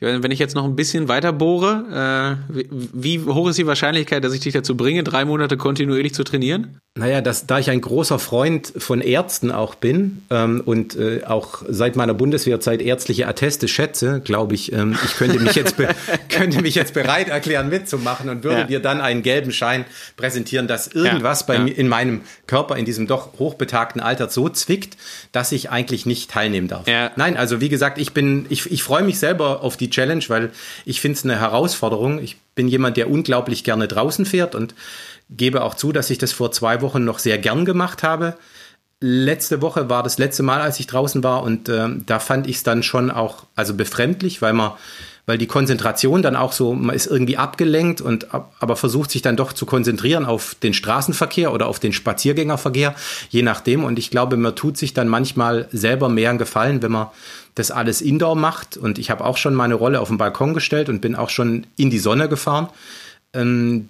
Wenn 0.00 0.32
ich 0.32 0.40
jetzt 0.40 0.56
noch 0.56 0.64
ein 0.64 0.74
bisschen 0.74 1.06
weiter 1.06 1.32
bohre, 1.32 2.38
äh, 2.50 2.54
wie 2.92 3.20
hoch 3.20 3.48
ist 3.48 3.58
die 3.58 3.66
Wahrscheinlichkeit, 3.66 4.24
dass 4.24 4.34
ich 4.34 4.40
dich 4.40 4.52
dazu 4.52 4.76
bringe, 4.76 5.04
drei 5.04 5.24
Monate 5.24 5.56
kontinuierlich 5.56 6.12
zu 6.14 6.24
trainieren? 6.24 6.80
Naja, 6.96 7.20
das, 7.20 7.46
da 7.46 7.58
ich 7.58 7.70
ein 7.70 7.80
großer 7.80 8.18
Freund 8.18 8.72
von 8.76 9.00
Ärzten 9.00 9.52
auch 9.52 9.76
bin 9.76 10.22
ähm, 10.30 10.62
und 10.64 10.96
äh, 10.96 11.22
auch 11.24 11.62
seit 11.68 11.94
meiner 11.94 12.12
Bundeswehrzeit 12.12 12.82
ärztliche 12.82 13.28
Atteste 13.28 13.68
schätze, 13.68 14.20
glaube 14.20 14.54
ich, 14.54 14.72
ähm, 14.72 14.96
ich 15.04 15.14
könnte 15.14 15.38
mich, 15.38 15.54
jetzt 15.54 15.76
könnte 16.28 16.60
mich 16.60 16.74
jetzt 16.74 16.94
bereit 16.94 17.28
erklären, 17.28 17.68
mitzumachen 17.68 18.28
und 18.28 18.42
würde 18.42 18.60
ja. 18.60 18.66
dir 18.66 18.80
dann 18.80 19.00
einen 19.00 19.22
gelben 19.22 19.52
Schein 19.52 19.84
präsentieren, 20.16 20.66
dass 20.66 20.83
irgendwas 20.88 21.40
ja, 21.40 21.46
bei 21.46 21.54
ja. 21.54 21.60
mir 21.60 21.76
in 21.76 21.88
meinem 21.88 22.22
Körper 22.46 22.76
in 22.76 22.84
diesem 22.84 23.06
doch 23.06 23.38
hochbetagten 23.38 24.00
Alter 24.00 24.28
so 24.28 24.48
zwickt, 24.48 24.96
dass 25.32 25.52
ich 25.52 25.70
eigentlich 25.70 26.06
nicht 26.06 26.30
teilnehmen 26.30 26.68
darf. 26.68 26.86
Ja. 26.88 27.10
Nein, 27.16 27.36
also 27.36 27.60
wie 27.60 27.68
gesagt, 27.68 27.98
ich 27.98 28.12
bin, 28.12 28.46
ich, 28.48 28.70
ich 28.70 28.82
freue 28.82 29.02
mich 29.02 29.18
selber 29.18 29.62
auf 29.62 29.76
die 29.76 29.90
Challenge, 29.90 30.24
weil 30.28 30.50
ich 30.84 31.00
finde 31.00 31.18
es 31.18 31.24
eine 31.24 31.38
Herausforderung. 31.38 32.18
Ich 32.18 32.36
bin 32.54 32.68
jemand, 32.68 32.96
der 32.96 33.10
unglaublich 33.10 33.64
gerne 33.64 33.88
draußen 33.88 34.26
fährt 34.26 34.54
und 34.54 34.74
gebe 35.30 35.62
auch 35.62 35.74
zu, 35.74 35.92
dass 35.92 36.10
ich 36.10 36.18
das 36.18 36.32
vor 36.32 36.52
zwei 36.52 36.80
Wochen 36.82 37.04
noch 37.04 37.18
sehr 37.18 37.38
gern 37.38 37.64
gemacht 37.64 38.02
habe. 38.02 38.36
Letzte 39.00 39.60
Woche 39.60 39.90
war 39.90 40.02
das 40.02 40.18
letzte 40.18 40.42
Mal, 40.42 40.60
als 40.60 40.80
ich 40.80 40.86
draußen 40.86 41.22
war 41.22 41.42
und 41.42 41.68
äh, 41.68 41.88
da 42.06 42.20
fand 42.20 42.46
ich 42.46 42.56
es 42.56 42.62
dann 42.62 42.82
schon 42.82 43.10
auch 43.10 43.44
also 43.54 43.74
befremdlich, 43.74 44.40
weil 44.40 44.52
man 44.52 44.72
weil 45.26 45.38
die 45.38 45.46
Konzentration 45.46 46.22
dann 46.22 46.36
auch 46.36 46.52
so, 46.52 46.74
man 46.74 46.94
ist 46.94 47.06
irgendwie 47.06 47.36
abgelenkt 47.36 48.00
und 48.00 48.28
aber 48.32 48.76
versucht 48.76 49.10
sich 49.10 49.22
dann 49.22 49.36
doch 49.36 49.52
zu 49.52 49.64
konzentrieren 49.64 50.26
auf 50.26 50.54
den 50.54 50.74
Straßenverkehr 50.74 51.52
oder 51.52 51.66
auf 51.66 51.78
den 51.78 51.92
Spaziergängerverkehr, 51.92 52.94
je 53.30 53.42
nachdem. 53.42 53.84
Und 53.84 53.98
ich 53.98 54.10
glaube, 54.10 54.36
man 54.36 54.54
tut 54.54 54.76
sich 54.76 54.92
dann 54.92 55.08
manchmal 55.08 55.68
selber 55.72 56.08
mehr 56.08 56.30
einen 56.30 56.38
Gefallen, 56.38 56.82
wenn 56.82 56.92
man 56.92 57.08
das 57.54 57.70
alles 57.70 58.02
indoor 58.02 58.36
macht. 58.36 58.76
Und 58.76 58.98
ich 58.98 59.10
habe 59.10 59.24
auch 59.24 59.38
schon 59.38 59.54
meine 59.54 59.74
Rolle 59.74 60.00
auf 60.00 60.08
den 60.08 60.18
Balkon 60.18 60.52
gestellt 60.52 60.88
und 60.88 61.00
bin 61.00 61.16
auch 61.16 61.30
schon 61.30 61.66
in 61.76 61.88
die 61.88 61.98
Sonne 61.98 62.28
gefahren. 62.28 62.68
Ähm, 63.32 63.88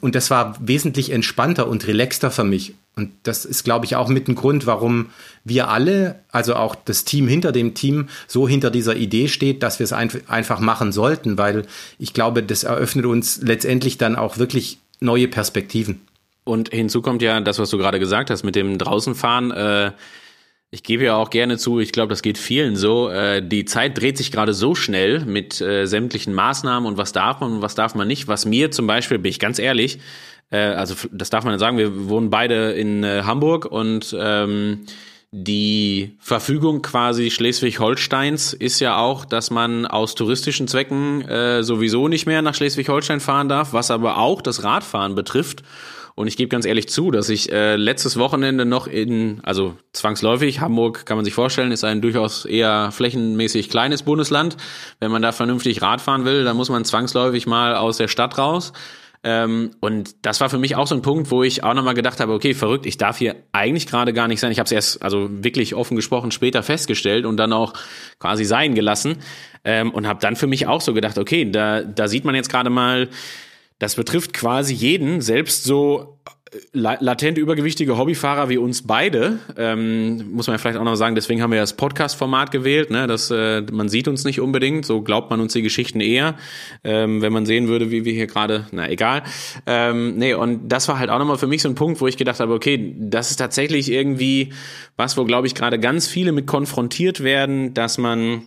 und 0.00 0.14
das 0.14 0.30
war 0.30 0.56
wesentlich 0.60 1.10
entspannter 1.10 1.66
und 1.68 1.86
relaxter 1.86 2.30
für 2.30 2.44
mich. 2.44 2.74
Und 2.96 3.10
das 3.24 3.44
ist, 3.44 3.64
glaube 3.64 3.86
ich, 3.86 3.96
auch 3.96 4.08
mit 4.08 4.28
ein 4.28 4.36
Grund, 4.36 4.66
warum 4.66 5.06
wir 5.42 5.68
alle, 5.68 6.20
also 6.30 6.54
auch 6.54 6.76
das 6.76 7.04
Team 7.04 7.26
hinter 7.26 7.50
dem 7.50 7.74
Team, 7.74 8.08
so 8.28 8.48
hinter 8.48 8.70
dieser 8.70 8.94
Idee 8.94 9.28
steht, 9.28 9.62
dass 9.64 9.80
wir 9.80 9.84
es 9.84 9.92
ein, 9.92 10.10
einfach 10.28 10.60
machen 10.60 10.92
sollten, 10.92 11.36
weil 11.36 11.66
ich 11.98 12.12
glaube, 12.12 12.42
das 12.42 12.62
eröffnet 12.62 13.06
uns 13.06 13.40
letztendlich 13.42 13.98
dann 13.98 14.14
auch 14.14 14.38
wirklich 14.38 14.78
neue 15.00 15.26
Perspektiven. 15.26 16.02
Und 16.44 16.70
hinzu 16.70 17.02
kommt 17.02 17.22
ja 17.22 17.40
das, 17.40 17.58
was 17.58 17.70
du 17.70 17.78
gerade 17.78 17.98
gesagt 17.98 18.30
hast, 18.30 18.44
mit 18.44 18.54
dem 18.54 18.78
Draußenfahren. 18.78 19.50
Äh 19.50 19.92
ich 20.74 20.82
gebe 20.82 21.04
ja 21.04 21.14
auch 21.14 21.30
gerne 21.30 21.56
zu, 21.56 21.78
ich 21.78 21.92
glaube, 21.92 22.08
das 22.08 22.20
geht 22.20 22.36
vielen 22.36 22.74
so. 22.74 23.08
Äh, 23.08 23.46
die 23.46 23.64
Zeit 23.64 23.96
dreht 23.96 24.18
sich 24.18 24.32
gerade 24.32 24.52
so 24.52 24.74
schnell 24.74 25.24
mit 25.24 25.60
äh, 25.60 25.86
sämtlichen 25.86 26.34
Maßnahmen 26.34 26.88
und 26.88 26.98
was 26.98 27.12
darf 27.12 27.38
man 27.38 27.52
und 27.52 27.62
was 27.62 27.76
darf 27.76 27.94
man 27.94 28.08
nicht. 28.08 28.26
Was 28.26 28.44
mir 28.44 28.72
zum 28.72 28.88
Beispiel, 28.88 29.20
bin 29.20 29.30
ich 29.30 29.38
ganz 29.38 29.60
ehrlich, 29.60 30.00
äh, 30.50 30.58
also 30.58 30.94
das 31.12 31.30
darf 31.30 31.44
man 31.44 31.58
sagen, 31.58 31.78
wir 31.78 32.08
wohnen 32.08 32.30
beide 32.30 32.72
in 32.72 33.04
äh, 33.04 33.22
Hamburg 33.24 33.66
und 33.66 34.16
ähm, 34.18 34.86
die 35.36 36.16
Verfügung 36.20 36.80
quasi 36.80 37.32
Schleswig-Holsteins 37.32 38.52
ist 38.52 38.78
ja 38.78 38.98
auch, 38.98 39.24
dass 39.24 39.50
man 39.50 39.84
aus 39.84 40.14
touristischen 40.14 40.68
Zwecken 40.68 41.22
äh, 41.22 41.64
sowieso 41.64 42.06
nicht 42.06 42.26
mehr 42.26 42.40
nach 42.40 42.54
Schleswig-Holstein 42.54 43.18
fahren 43.18 43.48
darf, 43.48 43.72
was 43.72 43.90
aber 43.90 44.18
auch 44.18 44.40
das 44.42 44.62
Radfahren 44.62 45.16
betrifft. 45.16 45.64
Und 46.14 46.28
ich 46.28 46.36
gebe 46.36 46.48
ganz 46.48 46.64
ehrlich 46.64 46.88
zu, 46.88 47.10
dass 47.10 47.28
ich 47.28 47.50
äh, 47.50 47.74
letztes 47.74 48.16
Wochenende 48.16 48.64
noch 48.64 48.86
in, 48.86 49.40
also 49.42 49.76
zwangsläufig, 49.92 50.60
Hamburg 50.60 51.04
kann 51.04 51.16
man 51.16 51.24
sich 51.24 51.34
vorstellen, 51.34 51.72
ist 51.72 51.82
ein 51.82 52.00
durchaus 52.00 52.44
eher 52.44 52.92
flächenmäßig 52.92 53.68
kleines 53.68 54.04
Bundesland. 54.04 54.56
Wenn 55.00 55.10
man 55.10 55.22
da 55.22 55.32
vernünftig 55.32 55.82
Rad 55.82 56.00
fahren 56.00 56.24
will, 56.24 56.44
dann 56.44 56.56
muss 56.56 56.68
man 56.68 56.84
zwangsläufig 56.84 57.48
mal 57.48 57.74
aus 57.74 57.96
der 57.96 58.06
Stadt 58.06 58.38
raus. 58.38 58.72
Ähm, 59.24 59.70
und 59.80 60.14
das 60.26 60.40
war 60.42 60.50
für 60.50 60.58
mich 60.58 60.76
auch 60.76 60.86
so 60.86 60.94
ein 60.94 61.00
Punkt, 61.00 61.30
wo 61.30 61.42
ich 61.42 61.64
auch 61.64 61.72
nochmal 61.72 61.94
gedacht 61.94 62.20
habe, 62.20 62.32
okay, 62.34 62.52
verrückt, 62.52 62.84
ich 62.84 62.98
darf 62.98 63.16
hier 63.16 63.36
eigentlich 63.52 63.86
gerade 63.86 64.12
gar 64.12 64.28
nicht 64.28 64.38
sein. 64.38 64.52
Ich 64.52 64.58
habe 64.58 64.66
es 64.66 64.72
erst, 64.72 65.02
also 65.02 65.28
wirklich 65.30 65.74
offen 65.74 65.96
gesprochen, 65.96 66.30
später 66.30 66.62
festgestellt 66.62 67.24
und 67.24 67.38
dann 67.38 67.54
auch 67.54 67.72
quasi 68.18 68.44
sein 68.44 68.74
gelassen. 68.74 69.16
Ähm, 69.64 69.90
und 69.92 70.06
habe 70.06 70.20
dann 70.20 70.36
für 70.36 70.46
mich 70.46 70.66
auch 70.66 70.82
so 70.82 70.92
gedacht, 70.92 71.16
okay, 71.16 71.50
da, 71.50 71.82
da 71.82 72.06
sieht 72.06 72.26
man 72.26 72.34
jetzt 72.34 72.50
gerade 72.50 72.68
mal, 72.68 73.08
das 73.78 73.96
betrifft 73.96 74.32
quasi 74.32 74.74
jeden, 74.74 75.20
selbst 75.20 75.64
so 75.64 76.18
latent 76.72 77.38
übergewichtige 77.38 77.98
Hobbyfahrer 77.98 78.48
wie 78.48 78.58
uns 78.58 78.86
beide, 78.86 79.38
ähm, 79.56 80.32
muss 80.32 80.46
man 80.46 80.54
ja 80.54 80.58
vielleicht 80.58 80.78
auch 80.78 80.84
noch 80.84 80.94
sagen, 80.94 81.14
deswegen 81.14 81.42
haben 81.42 81.52
wir 81.52 81.60
das 81.60 81.74
Podcast-Format 81.74 82.50
gewählt, 82.50 82.90
ne? 82.90 83.06
dass 83.06 83.30
äh, 83.30 83.62
man 83.72 83.88
sieht 83.88 84.08
uns 84.08 84.24
nicht 84.24 84.40
unbedingt, 84.40 84.86
so 84.86 85.02
glaubt 85.02 85.30
man 85.30 85.40
uns 85.40 85.52
die 85.52 85.62
Geschichten 85.62 86.00
eher, 86.00 86.36
ähm, 86.84 87.22
wenn 87.22 87.32
man 87.32 87.46
sehen 87.46 87.68
würde, 87.68 87.90
wie 87.90 88.04
wir 88.04 88.12
hier 88.12 88.26
gerade, 88.26 88.66
na 88.72 88.88
egal. 88.88 89.22
Ähm, 89.66 90.16
nee, 90.16 90.34
und 90.34 90.68
das 90.68 90.88
war 90.88 90.98
halt 90.98 91.10
auch 91.10 91.18
nochmal 91.18 91.38
für 91.38 91.46
mich 91.46 91.62
so 91.62 91.68
ein 91.68 91.74
Punkt, 91.74 92.00
wo 92.00 92.06
ich 92.06 92.16
gedacht 92.16 92.40
habe, 92.40 92.54
okay, 92.54 92.94
das 92.98 93.30
ist 93.30 93.36
tatsächlich 93.36 93.90
irgendwie 93.90 94.52
was, 94.96 95.16
wo, 95.16 95.24
glaube 95.24 95.46
ich, 95.46 95.54
gerade 95.54 95.80
ganz 95.80 96.06
viele 96.06 96.32
mit 96.32 96.46
konfrontiert 96.46 97.22
werden, 97.22 97.74
dass 97.74 97.98
man 97.98 98.46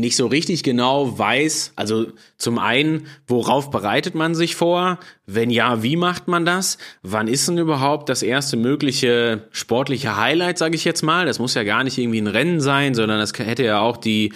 nicht 0.00 0.16
so 0.16 0.26
richtig 0.26 0.62
genau 0.62 1.18
weiß, 1.18 1.72
also 1.76 2.06
zum 2.36 2.58
einen, 2.58 3.06
worauf 3.26 3.70
bereitet 3.70 4.14
man 4.14 4.34
sich 4.34 4.56
vor? 4.56 4.98
Wenn 5.26 5.50
ja, 5.50 5.82
wie 5.82 5.96
macht 5.96 6.28
man 6.28 6.44
das? 6.44 6.78
Wann 7.02 7.28
ist 7.28 7.48
denn 7.48 7.58
überhaupt 7.58 8.08
das 8.08 8.22
erste 8.22 8.56
mögliche 8.56 9.48
sportliche 9.50 10.16
Highlight, 10.16 10.58
sage 10.58 10.74
ich 10.74 10.84
jetzt 10.84 11.02
mal? 11.02 11.26
Das 11.26 11.38
muss 11.38 11.54
ja 11.54 11.64
gar 11.64 11.84
nicht 11.84 11.98
irgendwie 11.98 12.20
ein 12.20 12.26
Rennen 12.26 12.60
sein, 12.60 12.94
sondern 12.94 13.18
das 13.18 13.32
hätte 13.38 13.64
ja 13.64 13.80
auch 13.80 13.96
die 13.96 14.32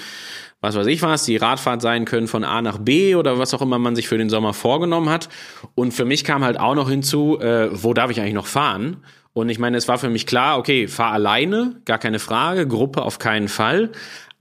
was 0.62 0.76
weiß 0.76 0.86
ich 0.86 1.02
was, 1.02 1.24
die 1.24 1.36
Radfahrt 1.36 1.82
sein 1.82 2.04
können 2.04 2.28
von 2.28 2.44
A 2.44 2.62
nach 2.62 2.78
B 2.78 3.16
oder 3.16 3.36
was 3.36 3.52
auch 3.52 3.62
immer 3.62 3.78
man 3.78 3.96
sich 3.96 4.06
für 4.06 4.16
den 4.16 4.30
Sommer 4.30 4.54
vorgenommen 4.54 5.10
hat. 5.10 5.28
Und 5.74 5.92
für 5.92 6.04
mich 6.04 6.22
kam 6.22 6.44
halt 6.44 6.58
auch 6.58 6.76
noch 6.76 6.88
hinzu, 6.88 7.38
äh, 7.40 7.68
wo 7.72 7.92
darf 7.92 8.12
ich 8.12 8.20
eigentlich 8.20 8.32
noch 8.32 8.46
fahren? 8.46 8.98
Und 9.34 9.48
ich 9.48 9.58
meine, 9.58 9.76
es 9.76 9.88
war 9.88 9.98
für 9.98 10.10
mich 10.10 10.26
klar, 10.26 10.58
okay, 10.58 10.86
fahr 10.88 11.10
alleine, 11.10 11.80
gar 11.84 11.98
keine 11.98 12.18
Frage, 12.18 12.66
Gruppe 12.66 13.02
auf 13.02 13.18
keinen 13.18 13.48
Fall 13.48 13.90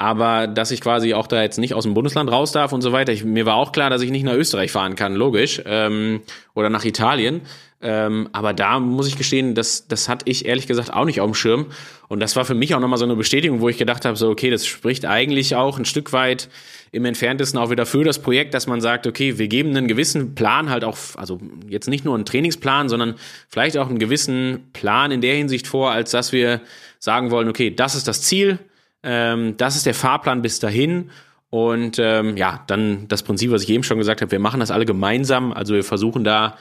aber 0.02 0.48
dass 0.48 0.72
ich 0.72 0.82
quasi 0.82 1.14
auch 1.14 1.28
da 1.28 1.44
jetzt 1.44 1.60
nicht 1.60 1.76
aus 1.76 1.84
dem 1.84 1.94
Bundesland 1.94 2.32
raus 2.32 2.52
darf 2.52 2.74
und 2.74 2.82
so 2.82 2.92
weiter. 2.92 3.14
Ich, 3.14 3.24
mir 3.24 3.46
war 3.46 3.56
auch 3.56 3.72
klar, 3.72 3.92
dass 3.92 4.02
ich 4.02 4.10
nicht 4.10 4.24
nach 4.24 4.34
Österreich 4.34 4.72
fahren 4.72 4.96
kann, 4.96 5.14
logisch, 5.14 5.62
ähm, 5.64 6.22
oder 6.56 6.72
nach 6.72 6.84
Italien. 6.86 7.42
Ähm, 7.84 8.28
aber 8.32 8.54
da 8.54 8.80
muss 8.80 9.08
ich 9.08 9.16
gestehen, 9.16 9.54
das, 9.54 9.88
das 9.88 10.10
hatte 10.10 10.26
ich 10.28 10.46
ehrlich 10.46 10.66
gesagt 10.66 10.92
auch 10.92 11.06
nicht 11.06 11.22
auf 11.22 11.30
dem 11.30 11.36
Schirm. 11.36 11.68
Und 12.08 12.20
das 12.20 12.36
war 12.36 12.46
für 12.46 12.56
mich 12.56 12.74
auch 12.74 12.80
nochmal 12.80 12.98
so 12.98 13.06
eine 13.06 13.16
Bestätigung, 13.16 13.62
wo 13.62 13.70
ich 13.70 13.78
gedacht 13.78 14.04
habe, 14.04 14.18
so, 14.18 14.32
okay, 14.32 14.50
das 14.50 14.66
spricht 14.66 15.06
eigentlich 15.06 15.54
auch 15.54 15.78
ein 15.78 15.86
Stück 15.86 16.14
weit 16.14 16.50
im 16.92 17.06
entferntesten 17.06 17.60
auch 17.60 17.70
wieder 17.70 17.86
für 17.86 18.04
das 18.04 18.18
Projekt, 18.18 18.56
dass 18.56 18.66
man 18.66 18.82
sagt, 18.82 19.06
okay, 19.06 19.38
wir 19.38 19.50
geben 19.50 19.70
einen 19.70 19.88
gewissen 19.88 20.34
Plan 20.34 20.72
halt 20.72 20.84
auch, 20.84 20.98
also 21.16 21.40
jetzt 21.70 21.88
nicht 21.88 22.06
nur 22.06 22.16
einen 22.16 22.26
Trainingsplan, 22.26 22.90
sondern 22.90 23.16
vielleicht 23.50 23.78
auch 23.78 23.88
einen 23.88 24.00
gewissen 24.00 24.72
Plan 24.74 25.12
in 25.12 25.22
der 25.22 25.36
Hinsicht 25.36 25.68
vor, 25.68 25.92
als 25.92 26.10
dass 26.10 26.32
wir 26.32 26.62
sagen 26.98 27.30
wollen, 27.30 27.48
okay, 27.48 27.70
das 27.70 27.94
ist 27.94 28.08
das 28.08 28.24
Ziel, 28.24 28.58
ähm, 29.04 29.56
das 29.58 29.76
ist 29.76 29.86
der 29.86 29.94
Fahrplan 29.94 30.42
bis 30.42 30.60
dahin. 30.60 31.10
Und 31.50 32.00
ähm, 32.00 32.38
ja, 32.38 32.64
dann 32.68 33.08
das 33.10 33.24
Prinzip, 33.24 33.52
was 33.52 33.64
ich 33.64 33.70
eben 33.70 33.84
schon 33.84 33.98
gesagt 33.98 34.22
habe, 34.22 34.32
wir 34.32 34.40
machen 34.40 34.62
das 34.62 34.72
alle 34.72 34.86
gemeinsam. 34.86 35.52
Also 35.52 35.74
wir 35.74 35.84
versuchen 35.84 36.24
da 36.24 36.56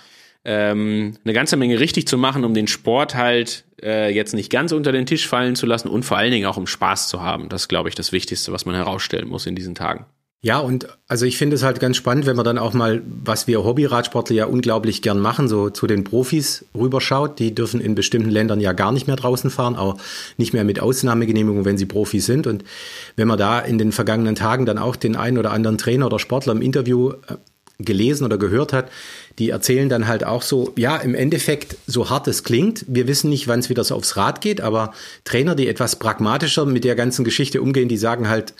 ähm, 0.45 1.17
eine 1.25 1.33
ganze 1.33 1.57
Menge 1.57 1.79
richtig 1.79 2.09
zu 2.09 2.19
machen, 2.19 2.45
um 2.45 2.55
den 2.55 2.67
Sport 2.67 3.15
halt 3.15 3.65
äh, 3.83 4.13
jetzt 4.13 4.35
nicht 4.35 4.51
ganz 4.51 4.73
unter 4.73 4.91
den 4.91 5.07
Tisch 5.07 5.29
fallen 5.29 5.55
zu 5.55 5.67
lassen 5.67 5.89
und 5.89 6.05
vor 6.05 6.17
allen 6.17 6.33
Dingen 6.33 6.47
auch 6.47 6.57
um 6.57 6.67
Spaß 6.67 7.09
zu 7.09 7.23
haben. 7.23 7.49
Das 7.49 7.63
ist, 7.63 7.69
glaube 7.69 7.89
ich, 7.89 7.95
das 7.95 8.11
Wichtigste, 8.13 8.53
was 8.53 8.65
man 8.65 8.75
herausstellen 8.75 9.29
muss 9.29 9.47
in 9.47 9.55
diesen 9.55 9.75
Tagen. 9.75 10.07
Ja, 10.43 10.59
und 10.59 10.89
also 11.07 11.27
ich 11.27 11.37
finde 11.37 11.57
es 11.57 11.63
halt 11.63 11.81
ganz 11.81 11.99
spannend, 11.99 12.25
wenn 12.25 12.35
man 12.37 12.47
dann 12.47 12.57
auch 12.57 12.73
mal, 12.73 13.03
was 13.05 13.47
wir 13.47 13.63
Hobbyradsportler 13.63 14.35
ja 14.35 14.47
unglaublich 14.47 15.03
gern 15.03 15.21
machen, 15.21 15.49
so 15.49 15.69
zu 15.69 15.87
den 15.87 16.03
Profis 16.03 16.65
rüberschaut. 16.75 17.39
Die 17.39 17.55
dürfen 17.55 17.79
in 17.79 17.95
bestimmten 17.95 18.31
Ländern 18.31 18.59
ja 18.59 18.73
gar 18.73 18.91
nicht 18.91 19.07
mehr 19.07 19.17
draußen 19.17 19.51
fahren, 19.51 19.77
auch 19.77 19.99
nicht 20.39 20.55
mehr 20.55 20.65
mit 20.65 20.81
Ausnahmegenehmigung, 20.81 21.67
wenn 21.67 21.77
sie 21.77 21.85
Profis 21.85 22.25
sind. 22.25 22.47
Und 22.47 22.65
wenn 23.17 23.29
man 23.29 23.37
da 23.37 23.59
in 23.59 23.77
den 23.77 23.93
vergangenen 23.93 24.35
Tagen 24.35 24.65
dann 24.65 24.79
auch 24.79 24.97
den 24.97 25.15
einen 25.15 25.37
oder 25.37 25.51
anderen 25.51 25.77
Trainer 25.77 26.07
oder 26.07 26.19
Sportler 26.19 26.55
im 26.55 26.63
Interview 26.63 27.11
äh, 27.11 27.37
gelesen 27.79 28.25
oder 28.25 28.39
gehört 28.39 28.73
hat, 28.73 28.91
die 29.39 29.51
erzählen 29.51 29.91
dann 29.91 30.09
halt 30.09 30.25
auch 30.25 30.41
so, 30.41 30.73
ja, 30.77 30.97
im 30.97 31.15
Endeffekt, 31.15 31.77
so 31.87 32.09
hart 32.09 32.29
es 32.29 32.45
klingt, 32.45 32.87
wir 32.89 33.07
wissen 33.07 33.29
nicht, 33.29 33.47
wann 33.47 33.61
es 33.61 33.69
wieder 33.69 33.85
so 33.85 33.95
aufs 33.95 34.17
Rad 34.17 34.41
geht, 34.41 34.63
aber 34.63 34.95
Trainer, 35.25 35.55
die 35.55 35.69
etwas 35.69 35.97
pragmatischer 35.97 36.65
mit 36.65 36.85
der 36.85 36.95
ganzen 36.95 37.25
Geschichte 37.27 37.61
umgehen, 37.61 37.89
die 37.89 37.99
sagen 37.99 38.29
halt, 38.29 38.55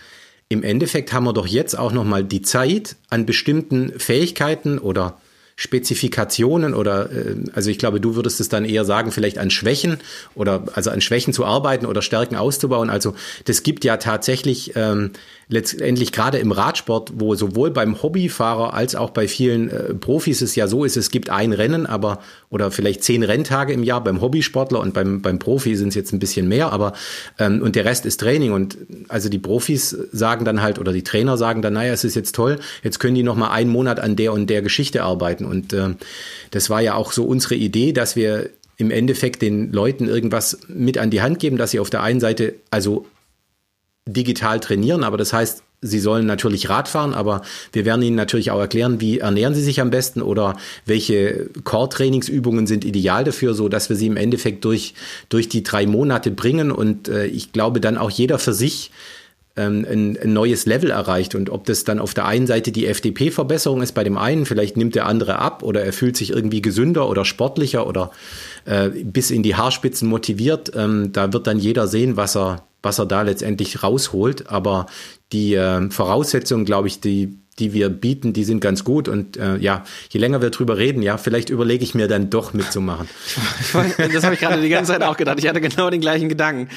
im 0.51 0.65
Endeffekt 0.65 1.13
haben 1.13 1.25
wir 1.25 1.33
doch 1.33 1.47
jetzt 1.47 1.79
auch 1.79 1.93
noch 1.93 2.05
mal 2.05 2.25
die 2.25 2.43
Zeit, 2.43 2.97
an 3.09 3.25
bestimmten 3.25 3.99
Fähigkeiten 3.99 4.79
oder 4.79 5.19
Spezifikationen 5.55 6.75
oder 6.75 7.13
äh, 7.13 7.37
also 7.53 7.71
ich 7.71 7.79
glaube, 7.79 8.01
du 8.01 8.17
würdest 8.17 8.41
es 8.41 8.49
dann 8.49 8.65
eher 8.65 8.85
sagen, 8.85 9.13
vielleicht 9.13 9.39
an 9.39 9.51
Schwächen 9.51 9.99
oder 10.35 10.65
also 10.75 10.91
an 10.91 11.01
Schwächen 11.01 11.33
zu 11.33 11.45
arbeiten 11.45 11.87
oder 11.87 12.03
Stärken 12.03 12.35
auszubauen. 12.35 12.91
Also 12.91 13.15
das 13.45 13.63
gibt 13.63 13.85
ja 13.85 13.97
tatsächlich 13.99 14.73
ähm, 14.75 15.13
letztendlich 15.51 16.13
gerade 16.13 16.39
im 16.39 16.53
Radsport, 16.53 17.13
wo 17.17 17.35
sowohl 17.35 17.71
beim 17.71 18.03
Hobbyfahrer 18.03 18.73
als 18.73 18.95
auch 18.95 19.11
bei 19.11 19.27
vielen 19.27 19.69
äh, 19.69 19.95
Profis 19.95 20.43
es 20.43 20.55
ja 20.55 20.69
so 20.69 20.85
ist, 20.85 20.97
es 20.97 21.11
gibt 21.11 21.29
ein 21.29 21.53
Rennen, 21.53 21.87
aber 21.87 22.21
oder 22.51 22.71
vielleicht 22.71 23.03
zehn 23.03 23.25
Renntage 23.25 23.73
im 23.73 23.83
Jahr. 23.83 24.03
Beim 24.03 24.21
Hobbysportler 24.21 24.81
und 24.81 24.95
beim, 24.95 25.23
beim 25.23 25.39
Profi 25.41 25.77
sind 25.77 25.89
es 25.89 25.97
jetzt 25.97 26.13
ein 26.13 26.21
bisschen 26.21 26.49
mehr, 26.49 26.73
aber 26.73 26.93
ähm, 27.39 27.63
und 27.63 27.75
der 27.75 27.85
Rest 27.85 28.07
ist 28.07 28.21
Training. 28.21 28.53
Und 28.53 28.79
also 29.09 29.29
die 29.29 29.39
Profis 29.39 29.91
sagen 30.13 30.45
dann 30.45 30.63
halt 30.63 30.79
oder 30.79 30.93
die 30.93 31.03
Trainer 31.05 31.37
sagen 31.37 31.63
dann, 31.63 31.73
naja, 31.73 31.93
es 31.93 32.05
ist 32.05 32.15
jetzt 32.15 32.35
toll, 32.35 32.59
jetzt 32.85 33.01
können 33.01 33.17
die 33.17 33.25
noch 33.25 33.37
mal 33.37 33.51
einen 33.51 33.71
Monat 33.71 33.99
an 33.99 34.15
der 34.15 34.33
und 34.33 34.49
der 34.49 34.63
Geschichte 34.63 35.03
arbeiten. 35.03 35.45
Und 35.45 35.73
äh, 35.73 35.91
das 36.53 36.71
war 36.71 36.81
ja 36.81 36.95
auch 36.95 37.11
so 37.11 37.25
unsere 37.25 37.57
Idee, 37.57 37.93
dass 37.93 38.15
wir 38.15 38.51
im 38.77 38.91
Endeffekt 38.91 39.43
den 39.43 39.73
Leuten 39.73 40.09
irgendwas 40.09 40.59
mit 40.69 40.97
an 40.97 41.11
die 41.11 41.23
Hand 41.23 41.39
geben, 41.41 41.59
dass 41.59 41.73
sie 41.73 41.81
auf 41.81 41.91
der 41.91 42.03
einen 42.03 42.21
Seite 42.21 42.55
also 42.71 43.07
digital 44.13 44.61
trainieren, 44.61 45.05
aber 45.05 45.17
das 45.17 45.33
heißt, 45.33 45.63
Sie 45.83 45.99
sollen 45.99 46.27
natürlich 46.27 46.69
Rad 46.69 46.89
fahren, 46.89 47.15
aber 47.15 47.41
wir 47.73 47.87
werden 47.87 48.03
Ihnen 48.03 48.17
natürlich 48.17 48.51
auch 48.51 48.61
erklären, 48.61 49.01
wie 49.01 49.21
ernähren 49.21 49.55
Sie 49.55 49.63
sich 49.63 49.81
am 49.81 49.89
besten 49.91 50.21
oder 50.21 50.59
welche 50.85 51.49
Core-Trainingsübungen 51.65 52.67
sind 52.67 52.85
ideal 52.85 53.25
dafür, 53.25 53.55
so 53.55 53.71
dass 53.71 53.89
wir 53.89 53.97
Sie 53.97 54.07
im 54.07 54.19
Endeffekt 54.19 54.67
durch, 54.67 54.93
durch 55.31 55.49
die 55.49 55.63
drei 55.63 55.87
Monate 55.87 56.31
bringen. 56.31 56.71
Und 56.71 57.09
äh, 57.09 57.25
ich 57.25 57.53
glaube 57.53 57.81
dann 57.81 57.97
auch 57.97 58.11
jeder 58.11 58.39
für 58.39 58.53
sich 58.53 58.91
ähm, 59.57 59.87
ein, 59.91 60.19
ein, 60.23 60.33
neues 60.35 60.67
Level 60.67 60.91
erreicht. 60.91 61.35
Und 61.35 61.49
ob 61.49 61.65
das 61.65 61.85
dann 61.85 61.99
auf 61.99 62.13
der 62.13 62.27
einen 62.27 62.47
Seite 62.47 62.73
die 62.73 62.87
FDP-Verbesserung 62.87 63.81
ist 63.81 63.93
bei 63.93 64.05
dem 64.05 64.19
einen, 64.19 64.45
vielleicht 64.45 64.77
nimmt 64.77 64.95
der 64.95 65.07
andere 65.07 65.39
ab 65.39 65.63
oder 65.63 65.83
er 65.83 65.95
fühlt 65.95 66.17
sich 66.17 66.31
irgendwie 66.31 66.61
gesünder 66.61 67.09
oder 67.09 67.25
sportlicher 67.25 67.87
oder 67.87 68.11
äh, 68.67 68.91
bis 68.91 69.31
in 69.31 69.43
die 69.43 69.57
Haarspitzen 69.57 70.09
motiviert, 70.09 70.73
ähm, 70.77 71.13
da 71.13 71.33
wird 71.33 71.47
dann 71.47 71.59
jeder 71.59 71.89
sehen, 71.89 72.17
was 72.17 72.37
er 72.37 72.65
was 72.83 72.99
er 72.99 73.07
da 73.07 73.23
letztendlich 73.23 73.83
rausholt. 73.83 74.49
Aber 74.49 74.87
die 75.33 75.55
äh, 75.55 75.91
Voraussetzungen, 75.91 76.65
glaube 76.65 76.89
ich, 76.89 77.01
die 77.01 77.41
die 77.61 77.73
wir 77.75 77.91
bieten, 77.91 78.33
die 78.33 78.45
sind 78.45 78.61
ganz 78.61 78.85
gut. 78.85 79.07
Und 79.07 79.37
äh, 79.37 79.57
ja, 79.59 79.85
je 80.09 80.19
länger 80.19 80.43
wir 80.43 80.51
drüber 80.51 80.79
reden, 80.79 81.03
ja, 81.03 81.19
vielleicht 81.19 81.51
überlege 81.51 81.85
ich 81.85 81.95
mir 81.95 82.09
dann 82.09 82.31
doch 82.31 82.55
mitzumachen. 82.55 83.09
das 84.13 84.25
habe 84.25 84.35
ich 84.35 84.41
gerade 84.41 84.61
die 84.61 84.69
ganze 84.69 84.93
Zeit 84.93 85.03
auch 85.03 85.17
gedacht. 85.17 85.39
Ich 85.39 85.47
hatte 85.47 85.61
genau 85.61 85.91
den 85.91 86.01
gleichen 86.01 86.29
Gedanken. 86.29 86.69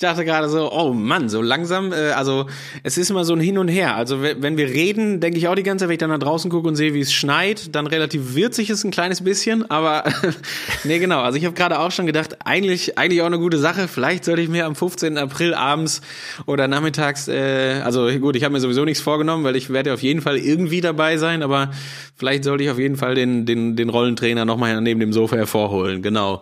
Ich 0.00 0.02
dachte 0.02 0.24
gerade 0.24 0.48
so, 0.48 0.72
oh 0.72 0.94
Mann, 0.94 1.28
so 1.28 1.42
langsam, 1.42 1.92
äh, 1.92 2.12
also 2.12 2.46
es 2.82 2.96
ist 2.96 3.10
immer 3.10 3.26
so 3.26 3.34
ein 3.34 3.40
Hin 3.40 3.58
und 3.58 3.68
Her. 3.68 3.96
Also 3.96 4.22
wenn 4.22 4.56
wir 4.56 4.68
reden, 4.68 5.20
denke 5.20 5.36
ich 5.36 5.46
auch 5.46 5.54
die 5.54 5.62
ganze 5.62 5.82
Zeit, 5.82 5.88
wenn 5.90 5.92
ich 5.96 5.98
dann 5.98 6.08
nach 6.08 6.18
draußen 6.18 6.50
gucke 6.50 6.66
und 6.68 6.74
sehe, 6.74 6.94
wie 6.94 7.00
es 7.00 7.12
schneit, 7.12 7.74
dann 7.74 7.86
relativ 7.86 8.34
wirzig 8.34 8.70
ist 8.70 8.82
ein 8.82 8.92
kleines 8.92 9.22
bisschen. 9.22 9.70
Aber 9.70 10.04
nee, 10.84 10.98
genau. 11.00 11.20
Also 11.20 11.36
ich 11.36 11.44
habe 11.44 11.54
gerade 11.54 11.78
auch 11.78 11.90
schon 11.90 12.06
gedacht, 12.06 12.38
eigentlich, 12.46 12.96
eigentlich 12.96 13.20
auch 13.20 13.26
eine 13.26 13.38
gute 13.38 13.58
Sache. 13.58 13.88
Vielleicht 13.88 14.24
sollte 14.24 14.40
ich 14.40 14.48
mir 14.48 14.64
am 14.64 14.74
15. 14.74 15.18
April 15.18 15.52
abends 15.52 16.00
oder 16.46 16.66
nachmittags, 16.66 17.28
äh, 17.28 17.82
also 17.84 18.10
gut, 18.20 18.36
ich 18.36 18.44
habe 18.44 18.54
mir 18.54 18.60
sowieso 18.60 18.86
nichts 18.86 19.02
vorgenommen, 19.02 19.44
weil 19.44 19.54
ich 19.54 19.68
werde 19.68 19.92
auf 19.92 20.02
jeden 20.02 20.22
Fall 20.22 20.38
irgendwie 20.38 20.80
dabei 20.80 21.18
sein, 21.18 21.42
aber 21.42 21.72
vielleicht 22.16 22.44
sollte 22.44 22.64
ich 22.64 22.70
auf 22.70 22.78
jeden 22.78 22.96
Fall 22.96 23.14
den, 23.14 23.44
den, 23.44 23.76
den 23.76 23.90
Rollentrainer 23.90 24.46
nochmal 24.46 24.80
neben 24.80 25.00
dem 25.00 25.12
Sofa 25.12 25.36
hervorholen, 25.36 26.00
genau. 26.00 26.40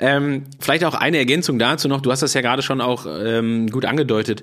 Ähm, 0.00 0.42
vielleicht 0.58 0.84
auch 0.84 0.94
eine 0.94 1.18
Ergänzung 1.18 1.60
dazu 1.60 1.86
noch, 1.86 2.00
du 2.00 2.10
hast 2.10 2.22
das 2.22 2.34
ja 2.34 2.40
gerade 2.40 2.62
schon 2.62 2.80
auch 2.80 2.95
ähm, 3.04 3.68
gut 3.68 3.84
angedeutet. 3.84 4.42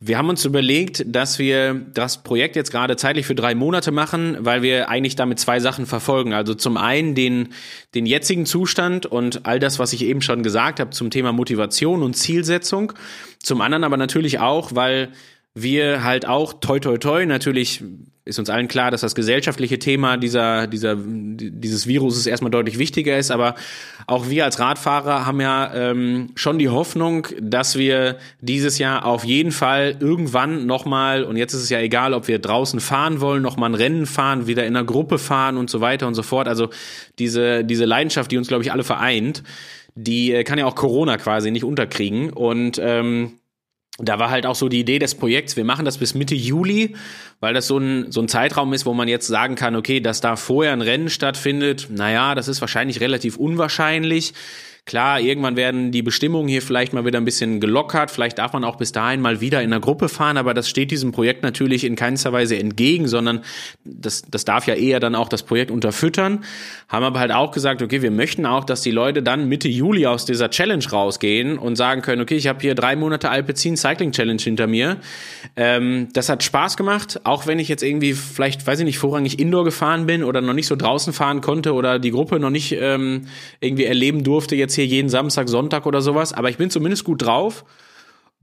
Wir 0.00 0.18
haben 0.18 0.28
uns 0.28 0.44
überlegt, 0.44 1.04
dass 1.06 1.38
wir 1.38 1.74
das 1.94 2.24
Projekt 2.24 2.56
jetzt 2.56 2.72
gerade 2.72 2.96
zeitlich 2.96 3.24
für 3.24 3.36
drei 3.36 3.54
Monate 3.54 3.92
machen, 3.92 4.36
weil 4.40 4.60
wir 4.62 4.88
eigentlich 4.88 5.14
damit 5.14 5.38
zwei 5.38 5.60
Sachen 5.60 5.86
verfolgen. 5.86 6.32
Also 6.32 6.54
zum 6.54 6.76
einen 6.76 7.14
den, 7.14 7.50
den 7.94 8.06
jetzigen 8.06 8.44
Zustand 8.44 9.06
und 9.06 9.46
all 9.46 9.60
das, 9.60 9.78
was 9.78 9.92
ich 9.92 10.04
eben 10.04 10.20
schon 10.20 10.42
gesagt 10.42 10.80
habe 10.80 10.90
zum 10.90 11.10
Thema 11.10 11.32
Motivation 11.32 12.02
und 12.02 12.14
Zielsetzung. 12.14 12.94
Zum 13.38 13.60
anderen 13.60 13.84
aber 13.84 13.96
natürlich 13.96 14.40
auch, 14.40 14.74
weil 14.74 15.10
wir 15.54 16.02
halt 16.02 16.26
auch 16.26 16.54
toi 16.54 16.78
toi 16.78 16.96
toi 16.98 17.26
natürlich 17.26 17.82
ist 18.24 18.38
uns 18.38 18.50
allen 18.50 18.68
klar, 18.68 18.92
dass 18.92 19.00
das 19.00 19.16
gesellschaftliche 19.16 19.80
Thema 19.80 20.16
dieser, 20.16 20.68
dieser, 20.68 20.96
dieses 20.96 21.88
Viruses 21.88 22.26
erstmal 22.26 22.52
deutlich 22.52 22.78
wichtiger 22.78 23.18
ist. 23.18 23.32
Aber 23.32 23.56
auch 24.06 24.28
wir 24.28 24.44
als 24.44 24.60
Radfahrer 24.60 25.26
haben 25.26 25.40
ja 25.40 25.74
ähm, 25.74 26.28
schon 26.36 26.58
die 26.58 26.68
Hoffnung, 26.68 27.26
dass 27.40 27.76
wir 27.76 28.18
dieses 28.40 28.78
Jahr 28.78 29.06
auf 29.06 29.24
jeden 29.24 29.50
Fall 29.50 29.96
irgendwann 29.98 30.66
nochmal, 30.66 31.24
und 31.24 31.36
jetzt 31.36 31.52
ist 31.52 31.62
es 31.62 31.68
ja 31.68 31.80
egal, 31.80 32.14
ob 32.14 32.28
wir 32.28 32.38
draußen 32.38 32.78
fahren 32.78 33.20
wollen, 33.20 33.42
nochmal 33.42 33.70
ein 33.70 33.74
Rennen 33.74 34.06
fahren, 34.06 34.46
wieder 34.46 34.66
in 34.66 34.76
einer 34.76 34.86
Gruppe 34.86 35.18
fahren 35.18 35.56
und 35.56 35.68
so 35.68 35.80
weiter 35.80 36.06
und 36.06 36.14
so 36.14 36.22
fort. 36.22 36.46
Also 36.46 36.70
diese, 37.18 37.64
diese 37.64 37.86
Leidenschaft, 37.86 38.30
die 38.30 38.38
uns, 38.38 38.46
glaube 38.46 38.62
ich, 38.62 38.70
alle 38.70 38.84
vereint, 38.84 39.42
die 39.96 40.32
äh, 40.32 40.44
kann 40.44 40.60
ja 40.60 40.66
auch 40.66 40.76
Corona 40.76 41.16
quasi 41.16 41.50
nicht 41.50 41.64
unterkriegen. 41.64 42.30
Und 42.30 42.80
ähm, 42.80 43.40
da 44.02 44.18
war 44.18 44.30
halt 44.30 44.46
auch 44.46 44.56
so 44.56 44.68
die 44.68 44.80
Idee 44.80 44.98
des 44.98 45.14
Projekts, 45.14 45.56
wir 45.56 45.64
machen 45.64 45.84
das 45.84 45.98
bis 45.98 46.14
Mitte 46.14 46.34
Juli, 46.34 46.96
weil 47.40 47.54
das 47.54 47.68
so 47.68 47.78
ein, 47.78 48.10
so 48.10 48.20
ein 48.20 48.28
Zeitraum 48.28 48.72
ist, 48.72 48.84
wo 48.84 48.94
man 48.94 49.08
jetzt 49.08 49.28
sagen 49.28 49.54
kann, 49.54 49.76
okay, 49.76 50.00
dass 50.00 50.20
da 50.20 50.36
vorher 50.36 50.72
ein 50.72 50.82
Rennen 50.82 51.08
stattfindet, 51.08 51.88
naja, 51.90 52.34
das 52.34 52.48
ist 52.48 52.60
wahrscheinlich 52.60 53.00
relativ 53.00 53.36
unwahrscheinlich. 53.36 54.34
Klar, 54.84 55.20
irgendwann 55.20 55.54
werden 55.54 55.92
die 55.92 56.02
Bestimmungen 56.02 56.48
hier 56.48 56.60
vielleicht 56.60 56.92
mal 56.92 57.04
wieder 57.04 57.20
ein 57.20 57.24
bisschen 57.24 57.60
gelockert. 57.60 58.10
Vielleicht 58.10 58.38
darf 58.38 58.52
man 58.52 58.64
auch 58.64 58.74
bis 58.74 58.90
dahin 58.90 59.20
mal 59.20 59.40
wieder 59.40 59.62
in 59.62 59.70
der 59.70 59.78
Gruppe 59.78 60.08
fahren, 60.08 60.36
aber 60.36 60.54
das 60.54 60.68
steht 60.68 60.90
diesem 60.90 61.12
Projekt 61.12 61.44
natürlich 61.44 61.84
in 61.84 61.94
keinster 61.94 62.32
Weise 62.32 62.58
entgegen, 62.58 63.06
sondern 63.06 63.42
das, 63.84 64.22
das 64.28 64.44
darf 64.44 64.66
ja 64.66 64.74
eher 64.74 64.98
dann 64.98 65.14
auch 65.14 65.28
das 65.28 65.44
Projekt 65.44 65.70
unterfüttern. 65.70 66.44
Haben 66.88 67.04
aber 67.04 67.20
halt 67.20 67.30
auch 67.30 67.52
gesagt, 67.52 67.80
okay, 67.80 68.02
wir 68.02 68.10
möchten 68.10 68.44
auch, 68.44 68.64
dass 68.64 68.80
die 68.80 68.90
Leute 68.90 69.22
dann 69.22 69.48
Mitte 69.48 69.68
Juli 69.68 70.04
aus 70.06 70.24
dieser 70.24 70.50
Challenge 70.50 70.84
rausgehen 70.90 71.58
und 71.58 71.76
sagen 71.76 72.02
können, 72.02 72.20
okay, 72.20 72.34
ich 72.34 72.48
habe 72.48 72.58
hier 72.60 72.74
drei 72.74 72.96
Monate 72.96 73.30
Alpecin 73.30 73.76
Cycling 73.76 74.10
Challenge 74.10 74.42
hinter 74.42 74.66
mir. 74.66 74.96
Ähm, 75.54 76.08
das 76.12 76.28
hat 76.28 76.42
Spaß 76.42 76.76
gemacht, 76.76 77.20
auch 77.22 77.46
wenn 77.46 77.60
ich 77.60 77.68
jetzt 77.68 77.84
irgendwie 77.84 78.14
vielleicht, 78.14 78.66
weiß 78.66 78.80
ich 78.80 78.84
nicht, 78.84 78.98
vorrangig 78.98 79.38
Indoor 79.38 79.64
gefahren 79.64 80.06
bin 80.06 80.24
oder 80.24 80.40
noch 80.40 80.54
nicht 80.54 80.66
so 80.66 80.74
draußen 80.74 81.12
fahren 81.12 81.40
konnte 81.40 81.72
oder 81.72 82.00
die 82.00 82.10
Gruppe 82.10 82.40
noch 82.40 82.50
nicht 82.50 82.76
ähm, 82.80 83.28
irgendwie 83.60 83.84
erleben 83.84 84.24
durfte 84.24 84.56
jetzt 84.56 84.71
jetzt 84.72 84.76
hier 84.76 84.86
jeden 84.86 85.08
Samstag, 85.08 85.48
Sonntag 85.48 85.86
oder 85.86 86.00
sowas, 86.00 86.32
aber 86.32 86.48
ich 86.48 86.56
bin 86.56 86.70
zumindest 86.70 87.04
gut 87.04 87.22
drauf 87.22 87.64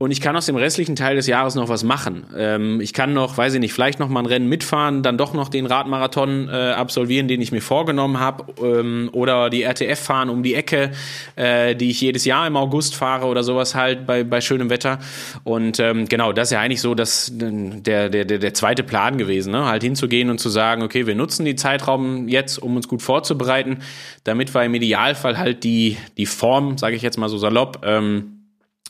und 0.00 0.12
ich 0.12 0.22
kann 0.22 0.34
aus 0.34 0.46
dem 0.46 0.56
restlichen 0.56 0.96
Teil 0.96 1.16
des 1.16 1.26
Jahres 1.26 1.56
noch 1.56 1.68
was 1.68 1.84
machen. 1.84 2.24
Ähm, 2.34 2.80
ich 2.80 2.94
kann 2.94 3.12
noch, 3.12 3.36
weiß 3.36 3.52
ich 3.52 3.60
nicht, 3.60 3.74
vielleicht 3.74 4.00
noch 4.00 4.08
mal 4.08 4.20
ein 4.20 4.26
Rennen 4.26 4.48
mitfahren, 4.48 5.02
dann 5.02 5.18
doch 5.18 5.34
noch 5.34 5.50
den 5.50 5.66
Radmarathon 5.66 6.48
äh, 6.48 6.52
absolvieren, 6.70 7.28
den 7.28 7.42
ich 7.42 7.52
mir 7.52 7.60
vorgenommen 7.60 8.18
habe, 8.18 8.46
ähm, 8.64 9.10
oder 9.12 9.50
die 9.50 9.62
RTF 9.62 10.00
fahren 10.00 10.30
um 10.30 10.42
die 10.42 10.54
Ecke, 10.54 10.92
äh, 11.36 11.76
die 11.76 11.90
ich 11.90 12.00
jedes 12.00 12.24
Jahr 12.24 12.46
im 12.46 12.56
August 12.56 12.94
fahre 12.94 13.26
oder 13.26 13.42
sowas 13.42 13.74
halt 13.74 14.06
bei, 14.06 14.24
bei 14.24 14.40
schönem 14.40 14.70
Wetter. 14.70 15.00
Und 15.44 15.78
ähm, 15.80 16.08
genau, 16.08 16.32
das 16.32 16.48
ist 16.48 16.52
ja 16.52 16.60
eigentlich 16.60 16.80
so 16.80 16.94
dass 16.94 17.30
der, 17.30 18.08
der, 18.08 18.24
der, 18.24 18.38
der 18.38 18.54
zweite 18.54 18.82
Plan 18.82 19.18
gewesen, 19.18 19.52
ne? 19.52 19.66
halt 19.66 19.82
hinzugehen 19.82 20.30
und 20.30 20.38
zu 20.38 20.48
sagen, 20.48 20.82
okay, 20.82 21.06
wir 21.06 21.14
nutzen 21.14 21.44
die 21.44 21.56
Zeitraum 21.56 22.26
jetzt, 22.26 22.56
um 22.56 22.74
uns 22.74 22.88
gut 22.88 23.02
vorzubereiten, 23.02 23.80
damit 24.24 24.54
wir 24.54 24.64
im 24.64 24.72
Idealfall 24.72 25.36
halt 25.36 25.62
die, 25.62 25.98
die 26.16 26.24
Form, 26.24 26.78
sage 26.78 26.96
ich 26.96 27.02
jetzt 27.02 27.18
mal 27.18 27.28
so 27.28 27.36
salopp, 27.36 27.82
ähm, 27.84 28.39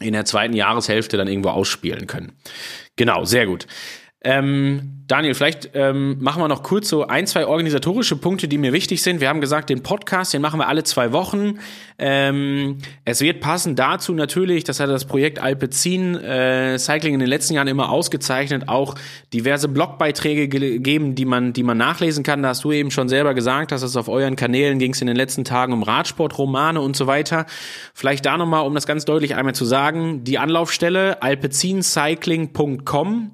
in 0.00 0.12
der 0.12 0.24
zweiten 0.24 0.54
Jahreshälfte 0.54 1.16
dann 1.16 1.28
irgendwo 1.28 1.50
ausspielen 1.50 2.06
können. 2.06 2.32
Genau, 2.96 3.24
sehr 3.24 3.46
gut. 3.46 3.66
Ähm, 4.22 5.04
Daniel, 5.06 5.34
vielleicht 5.34 5.70
ähm, 5.74 6.18
machen 6.20 6.42
wir 6.42 6.46
noch 6.46 6.62
kurz 6.62 6.90
so 6.90 7.06
ein, 7.06 7.26
zwei 7.26 7.46
organisatorische 7.46 8.16
Punkte, 8.16 8.48
die 8.48 8.58
mir 8.58 8.74
wichtig 8.74 9.02
sind. 9.02 9.20
Wir 9.20 9.30
haben 9.30 9.40
gesagt, 9.40 9.70
den 9.70 9.82
Podcast, 9.82 10.34
den 10.34 10.42
machen 10.42 10.60
wir 10.60 10.68
alle 10.68 10.84
zwei 10.84 11.12
Wochen. 11.12 11.58
Ähm, 11.98 12.76
es 13.06 13.22
wird 13.22 13.40
passen 13.40 13.76
dazu 13.76 14.12
natürlich, 14.12 14.62
das 14.62 14.78
hat 14.78 14.90
das 14.90 15.06
Projekt 15.06 15.38
Alpecin 15.40 16.16
äh, 16.16 16.78
Cycling 16.78 17.14
in 17.14 17.20
den 17.20 17.30
letzten 17.30 17.54
Jahren 17.54 17.66
immer 17.66 17.90
ausgezeichnet, 17.90 18.68
auch 18.68 18.94
diverse 19.32 19.68
Blogbeiträge 19.68 20.48
gegeben, 20.48 21.14
die 21.14 21.24
man, 21.24 21.54
die 21.54 21.62
man 21.62 21.78
nachlesen 21.78 22.22
kann. 22.22 22.42
Da 22.42 22.50
hast 22.50 22.62
du 22.62 22.70
eben 22.70 22.90
schon 22.90 23.08
selber 23.08 23.32
gesagt, 23.32 23.72
dass 23.72 23.80
es 23.82 23.96
auf 23.96 24.08
euren 24.08 24.36
Kanälen 24.36 24.78
ging 24.78 24.92
es 24.92 25.00
in 25.00 25.06
den 25.06 25.16
letzten 25.16 25.44
Tagen 25.44 25.72
um 25.72 25.82
Radsport, 25.82 26.36
Romane 26.36 26.82
und 26.82 26.94
so 26.94 27.06
weiter. 27.06 27.46
Vielleicht 27.94 28.26
da 28.26 28.36
nochmal, 28.36 28.66
um 28.66 28.74
das 28.74 28.86
ganz 28.86 29.06
deutlich 29.06 29.34
einmal 29.34 29.54
zu 29.54 29.64
sagen, 29.64 30.24
die 30.24 30.36
Anlaufstelle 30.38 31.22
alpecincycling.com 31.22 33.30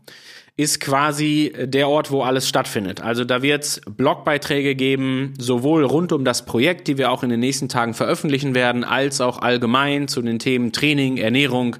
ist 0.56 0.80
quasi 0.80 1.52
der 1.58 1.88
Ort, 1.88 2.10
wo 2.10 2.22
alles 2.22 2.48
stattfindet. 2.48 3.02
Also 3.02 3.24
da 3.24 3.42
wird 3.42 3.64
es 3.64 3.80
Blogbeiträge 3.84 4.74
geben, 4.74 5.34
sowohl 5.38 5.84
rund 5.84 6.12
um 6.12 6.24
das 6.24 6.46
Projekt, 6.46 6.88
die 6.88 6.96
wir 6.96 7.10
auch 7.10 7.22
in 7.22 7.28
den 7.28 7.40
nächsten 7.40 7.68
Tagen 7.68 7.92
veröffentlichen 7.92 8.54
werden, 8.54 8.82
als 8.82 9.20
auch 9.20 9.38
allgemein 9.38 10.08
zu 10.08 10.22
den 10.22 10.38
Themen 10.38 10.72
Training, 10.72 11.18
Ernährung, 11.18 11.76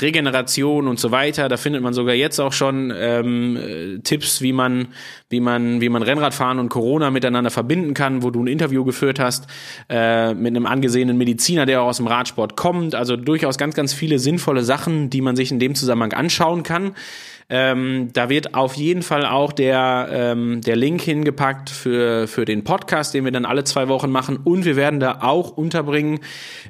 Regeneration 0.00 0.88
und 0.88 0.98
so 0.98 1.10
weiter. 1.10 1.48
Da 1.48 1.56
findet 1.56 1.82
man 1.82 1.92
sogar 1.92 2.14
jetzt 2.14 2.38
auch 2.38 2.52
schon 2.52 2.92
ähm, 2.96 3.56
äh, 3.56 3.98
Tipps, 3.98 4.40
wie 4.42 4.52
man, 4.52 4.88
wie 5.28 5.40
man, 5.40 5.80
wie 5.80 5.88
man 5.88 6.02
Rennradfahren 6.02 6.58
und 6.58 6.68
Corona 6.68 7.10
miteinander 7.10 7.50
verbinden 7.50 7.94
kann, 7.94 8.22
wo 8.22 8.30
du 8.30 8.42
ein 8.42 8.46
Interview 8.46 8.84
geführt 8.84 9.18
hast 9.18 9.46
äh, 9.88 10.34
mit 10.34 10.48
einem 10.48 10.66
angesehenen 10.66 11.18
Mediziner, 11.18 11.66
der 11.66 11.82
auch 11.82 11.88
aus 11.88 11.98
dem 11.98 12.06
Radsport 12.06 12.56
kommt. 12.56 12.94
Also 12.94 13.16
durchaus 13.16 13.58
ganz, 13.58 13.74
ganz 13.74 13.92
viele 13.92 14.18
sinnvolle 14.18 14.62
Sachen, 14.62 15.10
die 15.10 15.20
man 15.20 15.36
sich 15.36 15.50
in 15.50 15.58
dem 15.58 15.74
Zusammenhang 15.74 16.12
anschauen 16.12 16.62
kann. 16.62 16.94
Ähm, 17.50 18.10
da 18.12 18.28
wird 18.28 18.54
auf 18.54 18.74
jeden 18.74 19.02
Fall 19.02 19.24
auch 19.24 19.52
der, 19.52 20.08
ähm, 20.12 20.60
der 20.60 20.76
Link 20.76 21.00
hingepackt 21.00 21.70
für, 21.70 22.28
für 22.28 22.44
den 22.44 22.62
Podcast, 22.62 23.14
den 23.14 23.24
wir 23.24 23.32
dann 23.32 23.46
alle 23.46 23.64
zwei 23.64 23.88
Wochen 23.88 24.10
machen. 24.10 24.38
Und 24.44 24.66
wir 24.66 24.76
werden 24.76 25.00
da 25.00 25.20
auch 25.22 25.56
unterbringen 25.56 26.20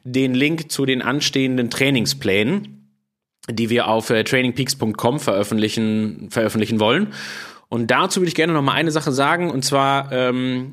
den 0.05 0.35
Link 0.35 0.70
zu 0.70 0.87
den 0.87 1.03
anstehenden 1.03 1.68
Trainingsplänen 1.68 2.78
die 3.51 3.70
wir 3.70 3.88
auf 3.88 4.11
äh, 4.11 4.24
trainingpeaks.com 4.24 5.20
veröffentlichen, 5.20 6.28
veröffentlichen 6.30 6.80
wollen. 6.80 7.12
Und 7.68 7.90
dazu 7.90 8.20
würde 8.20 8.28
ich 8.28 8.34
gerne 8.34 8.53
noch 8.53 8.62
mal 8.62 8.72
eine 8.72 8.90
Sache 8.90 9.12
sagen, 9.12 9.51
und 9.51 9.64
zwar, 9.64 10.11
ähm, 10.12 10.72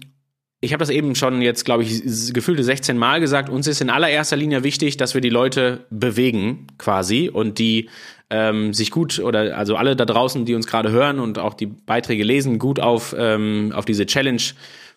ich 0.62 0.72
habe 0.72 0.80
das 0.80 0.90
eben 0.90 1.16
schon 1.16 1.42
jetzt, 1.42 1.66
glaube 1.66 1.84
ich, 1.84 2.02
gefühlte 2.34 2.64
16 2.64 2.98
Mal 2.98 3.20
gesagt, 3.20 3.50
uns 3.50 3.68
ist 3.68 3.82
in 3.82 3.90
allererster 3.90 4.38
Linie 4.38 4.64
wichtig, 4.64 4.98
dass 4.98 5.14
wir 5.14 5.22
die 5.22 5.30
Leute 5.30 5.86
bewegen 5.90 6.68
quasi 6.78 7.30
und 7.32 7.60
die 7.60 7.90
ähm, 8.30 8.74
sich 8.74 8.92
gut 8.92 9.20
oder 9.20 9.58
also 9.58 9.76
alle 9.76 9.96
da 9.96 10.06
draußen, 10.06 10.46
die 10.46 10.56
uns 10.56 10.68
gerade 10.68 10.92
hören 10.92 11.20
und 11.20 11.38
auch 11.38 11.54
die 11.54 11.68
Beiträge 11.68 12.24
lesen, 12.24 12.58
gut 12.58 12.80
auf, 12.80 13.16
ähm, 13.18 13.72
auf 13.76 13.86
diese 13.86 14.06
Challenge 14.06 14.42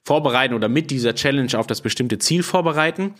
vorbereiten 0.04 0.54
oder 0.54 0.68
mit 0.68 0.90
dieser 0.90 1.14
Challenge 1.14 1.58
auf 1.58 1.66
das 1.66 1.82
bestimmte 1.82 2.18
Ziel 2.18 2.42
vorbereiten. 2.42 3.14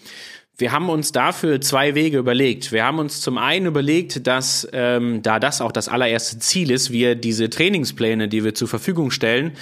Wir 0.61 0.72
haben 0.72 0.90
uns 0.90 1.12
dafür 1.12 1.61
zwei 1.61 1.94
Wege 1.94 2.18
überlegt. 2.18 2.72
Wir 2.72 2.84
haben 2.84 2.98
uns 2.98 3.20
zum 3.20 3.38
einen 3.38 3.66
überlegt, 3.66 4.26
dass, 4.26 4.66
ähm, 4.72 5.22
da 5.22 5.38
das 5.38 5.61
auch 5.61 5.70
das 5.70 5.88
allererste 5.88 6.40
Ziel 6.40 6.72
ist, 6.72 6.90
wir 6.90 7.14
diese 7.14 7.48
Trainingspläne, 7.48 8.26
die 8.26 8.42
wir 8.42 8.56
zur 8.56 8.66
Verfügung 8.66 9.12
stellen, 9.12 9.52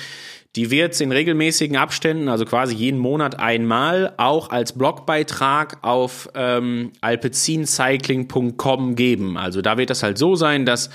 die 0.56 0.70
wird 0.70 0.94
es 0.94 1.02
in 1.02 1.12
regelmäßigen 1.12 1.76
Abständen, 1.76 2.30
also 2.30 2.46
quasi 2.46 2.74
jeden 2.74 2.98
Monat 2.98 3.38
einmal, 3.38 4.14
auch 4.16 4.48
als 4.48 4.72
Blogbeitrag 4.72 5.78
auf 5.82 6.30
ähm, 6.34 6.92
alpecincycling.com 7.02 8.96
geben. 8.96 9.36
Also 9.36 9.60
da 9.60 9.76
wird 9.76 9.90
das 9.90 10.02
halt 10.02 10.16
so 10.16 10.34
sein, 10.34 10.64
dass 10.64 10.88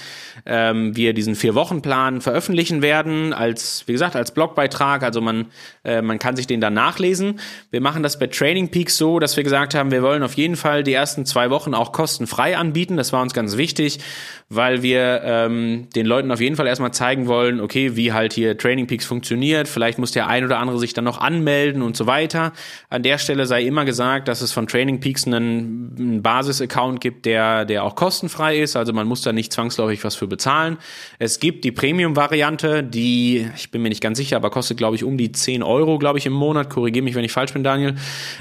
ähm, 0.48 0.96
wir 0.96 1.14
diesen 1.14 1.36
Vier-Wochen-Plan 1.36 2.22
veröffentlichen 2.22 2.82
werden, 2.82 3.34
als, 3.34 3.84
wie 3.86 3.92
gesagt, 3.92 4.16
als 4.16 4.34
Blogbeitrag. 4.34 5.04
Also 5.04 5.22
man, 5.22 5.46
äh, 5.84 6.02
man 6.02 6.18
kann 6.18 6.36
sich 6.36 6.48
den 6.48 6.60
dann 6.60 6.74
nachlesen. 6.74 7.40
Wir 7.70 7.82
machen 7.82 8.02
das 8.02 8.18
bei 8.18 8.26
Training 8.26 8.72
Peaks 8.72 8.98
so, 8.98 9.20
dass 9.20 9.38
wir 9.38 9.44
gesagt 9.44 9.76
haben, 9.76 9.92
wir 9.92 10.02
wollen 10.02 10.24
auf 10.24 10.34
jeden 10.34 10.56
Fall 10.56 10.82
die 10.82 10.94
ersten 10.94 11.28
zwei 11.28 11.52
Wochen 11.52 11.76
auch 11.76 11.92
kostenfrei 11.92 12.58
anbieten. 12.58 12.98
Das 12.98 13.14
war 13.14 13.22
uns 13.22 13.36
ganz 13.36 13.58
wichtig, 13.58 14.00
weil 14.54 14.84
wir 14.84 15.22
ähm, 15.24 15.88
den 15.96 16.06
Leuten 16.06 16.30
auf 16.30 16.42
jeden 16.42 16.58
Fall 16.58 16.68
erstmal 16.68 16.92
zeigen 16.92 17.28
wollen, 17.28 17.62
okay, 17.62 17.96
wie 17.96 18.12
halt 18.12 18.34
hier 18.34 18.58
Training 18.58 18.86
Peaks 18.86 19.06
funktioniert. 19.06 19.70
Vielleicht 19.70 19.98
muss 19.98 20.12
der 20.12 20.28
ein 20.28 20.44
oder 20.44 20.60
andere 20.60 20.78
sich 20.78 20.94
dann 20.94 21.06
noch 21.06 21.22
anmelden 21.22 21.82
und 21.82 21.96
so 21.96 22.06
weiter. 22.06 22.52
An 22.90 23.02
der 23.02 23.18
Stelle 23.18 23.46
sei 23.46 23.64
immer 23.64 23.86
gesagt, 23.86 24.28
dass 24.28 24.42
es 24.42 24.52
von 24.52 24.68
Training 24.68 25.00
Peaks 25.00 25.26
einen, 25.26 25.96
einen 25.98 26.22
Basis-Account 26.22 27.00
gibt, 27.00 27.26
der, 27.26 27.64
der 27.64 27.86
auch 27.86 27.96
kostenfrei 27.96 28.60
ist. 28.60 28.76
Also 28.76 28.92
man 28.92 29.08
muss 29.08 29.22
da 29.22 29.32
nicht 29.32 29.54
zwangsläufig 29.54 30.04
was 30.04 30.16
für 30.16 30.28
bezahlen. 30.28 30.78
Es 31.18 31.40
gibt 31.40 31.64
die 31.64 31.72
Premium-Variante, 31.72 32.84
die, 32.84 33.50
ich 33.56 33.72
bin 33.72 33.82
mir 33.82 33.90
nicht 33.90 34.04
ganz 34.04 34.18
sicher, 34.18 34.36
aber 34.36 34.50
kostet, 34.50 34.76
glaube 34.76 34.98
ich, 34.98 35.06
um 35.06 35.18
die 35.18 35.32
10 35.32 35.64
Euro, 35.64 35.98
glaube 35.98 36.20
ich, 36.20 36.26
im 36.26 36.34
Monat. 36.34 36.70
Korrigiere 36.70 37.06
mich, 37.06 37.16
wenn 37.16 37.24
ich 37.24 37.32
falsch 37.32 37.54
bin, 37.54 37.64
Daniel. 37.64 37.96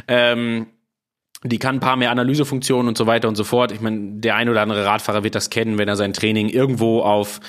Ähm, 0.08 0.66
die 1.42 1.58
kann 1.58 1.76
ein 1.76 1.80
paar 1.80 1.96
mehr 1.96 2.10
Analysefunktionen 2.10 2.88
und 2.88 2.98
so 2.98 3.06
weiter 3.06 3.28
und 3.28 3.36
so 3.36 3.44
fort. 3.44 3.72
Ich 3.72 3.80
meine, 3.80 4.20
der 4.20 4.36
ein 4.36 4.48
oder 4.48 4.60
andere 4.60 4.84
Radfahrer 4.84 5.24
wird 5.24 5.34
das 5.34 5.50
kennen, 5.50 5.78
wenn 5.78 5.88
er 5.88 5.96
sein 5.96 6.12
Training 6.12 6.48
irgendwo 6.48 7.00
auf 7.00 7.40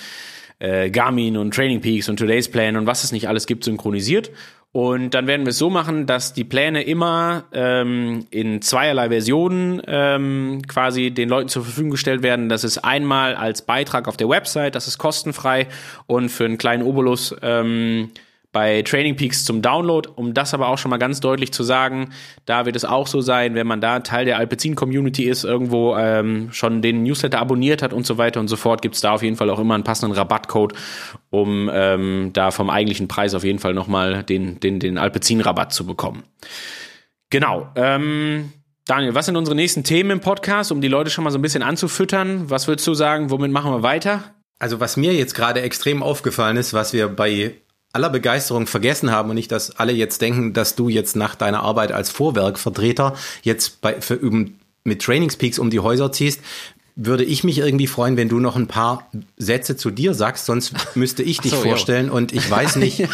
äh, 0.59 0.89
Garmin 0.89 1.35
und 1.37 1.53
Training 1.53 1.81
Peaks 1.81 2.07
und 2.07 2.17
Today's 2.17 2.49
Plan 2.49 2.77
und 2.77 2.85
was 2.85 3.03
es 3.03 3.11
nicht 3.11 3.27
alles 3.27 3.47
gibt, 3.47 3.63
synchronisiert. 3.63 4.31
Und 4.73 5.13
dann 5.13 5.27
werden 5.27 5.45
wir 5.45 5.49
es 5.49 5.57
so 5.57 5.69
machen, 5.69 6.05
dass 6.05 6.31
die 6.31 6.45
Pläne 6.45 6.83
immer 6.83 7.43
ähm, 7.51 8.25
in 8.29 8.61
zweierlei 8.61 9.09
Versionen 9.09 9.81
ähm, 9.85 10.61
quasi 10.65 11.11
den 11.11 11.27
Leuten 11.27 11.49
zur 11.49 11.65
Verfügung 11.65 11.91
gestellt 11.91 12.23
werden. 12.23 12.47
Das 12.47 12.63
ist 12.63 12.77
einmal 12.77 13.35
als 13.35 13.63
Beitrag 13.63 14.07
auf 14.07 14.15
der 14.15 14.29
Website, 14.29 14.75
das 14.75 14.87
ist 14.87 14.97
kostenfrei 14.97 15.67
und 16.07 16.29
für 16.29 16.45
einen 16.45 16.57
kleinen 16.57 16.83
Obolus 16.83 17.35
ähm, 17.41 18.11
bei 18.51 18.81
Training 18.81 19.15
Peaks 19.15 19.45
zum 19.45 19.61
Download. 19.61 20.09
Um 20.15 20.33
das 20.33 20.53
aber 20.53 20.67
auch 20.67 20.77
schon 20.77 20.89
mal 20.89 20.97
ganz 20.97 21.19
deutlich 21.19 21.53
zu 21.53 21.63
sagen, 21.63 22.09
da 22.45 22.65
wird 22.65 22.75
es 22.75 22.85
auch 22.85 23.07
so 23.07 23.21
sein, 23.21 23.55
wenn 23.55 23.67
man 23.67 23.81
da 23.81 23.99
Teil 23.99 24.25
der 24.25 24.37
Alpecin 24.37 24.75
Community 24.75 25.23
ist, 25.23 25.43
irgendwo 25.43 25.95
ähm, 25.95 26.49
schon 26.51 26.81
den 26.81 27.03
Newsletter 27.03 27.39
abonniert 27.39 27.81
hat 27.81 27.93
und 27.93 28.05
so 28.05 28.17
weiter 28.17 28.39
und 28.39 28.47
so 28.47 28.57
fort, 28.57 28.81
gibt 28.81 28.95
es 28.95 29.01
da 29.01 29.11
auf 29.11 29.23
jeden 29.23 29.37
Fall 29.37 29.49
auch 29.49 29.59
immer 29.59 29.75
einen 29.75 29.83
passenden 29.83 30.15
Rabattcode, 30.15 30.73
um 31.29 31.69
ähm, 31.73 32.31
da 32.33 32.51
vom 32.51 32.69
eigentlichen 32.69 33.07
Preis 33.07 33.33
auf 33.33 33.43
jeden 33.43 33.59
Fall 33.59 33.73
nochmal 33.73 34.23
den, 34.23 34.59
den, 34.59 34.79
den 34.79 34.97
Alpecin-Rabatt 34.97 35.73
zu 35.73 35.85
bekommen. 35.85 36.23
Genau. 37.29 37.69
Ähm, 37.75 38.51
Daniel, 38.85 39.15
was 39.15 39.27
sind 39.27 39.37
unsere 39.37 39.55
nächsten 39.55 39.83
Themen 39.83 40.11
im 40.11 40.19
Podcast, 40.19 40.71
um 40.71 40.81
die 40.81 40.89
Leute 40.89 41.09
schon 41.09 41.23
mal 41.23 41.31
so 41.31 41.39
ein 41.39 41.41
bisschen 41.41 41.63
anzufüttern? 41.63 42.49
Was 42.49 42.67
würdest 42.67 42.85
du 42.87 42.93
sagen, 42.93 43.29
womit 43.29 43.51
machen 43.51 43.71
wir 43.71 43.83
weiter? 43.83 44.35
Also 44.59 44.79
was 44.79 44.97
mir 44.97 45.13
jetzt 45.13 45.33
gerade 45.33 45.61
extrem 45.61 46.03
aufgefallen 46.03 46.57
ist, 46.57 46.73
was 46.73 46.91
wir 46.91 47.07
bei 47.07 47.55
aller 47.93 48.09
Begeisterung 48.09 48.67
vergessen 48.67 49.11
haben 49.11 49.29
und 49.29 49.35
nicht, 49.35 49.51
dass 49.51 49.77
alle 49.77 49.91
jetzt 49.91 50.21
denken, 50.21 50.53
dass 50.53 50.75
du 50.75 50.89
jetzt 50.89 51.15
nach 51.15 51.35
deiner 51.35 51.61
Arbeit 51.61 51.91
als 51.91 52.09
Vorwerkvertreter 52.09 53.15
jetzt 53.43 53.81
bei, 53.81 53.99
für, 54.01 54.19
mit 54.83 55.01
Trainingspeaks 55.01 55.59
um 55.59 55.69
die 55.69 55.79
Häuser 55.79 56.11
ziehst. 56.11 56.41
Würde 56.95 57.23
ich 57.23 57.43
mich 57.43 57.57
irgendwie 57.57 57.87
freuen, 57.87 58.17
wenn 58.17 58.29
du 58.29 58.39
noch 58.39 58.55
ein 58.55 58.67
paar 58.67 59.09
Sätze 59.37 59.75
zu 59.75 59.91
dir 59.91 60.13
sagst, 60.13 60.45
sonst 60.45 60.73
müsste 60.95 61.23
ich 61.23 61.39
dich 61.39 61.51
so, 61.51 61.57
vorstellen 61.57 62.07
jo. 62.07 62.13
und 62.13 62.33
ich 62.33 62.49
weiß 62.49 62.75
nicht, 62.75 62.99
äh, 62.99 63.07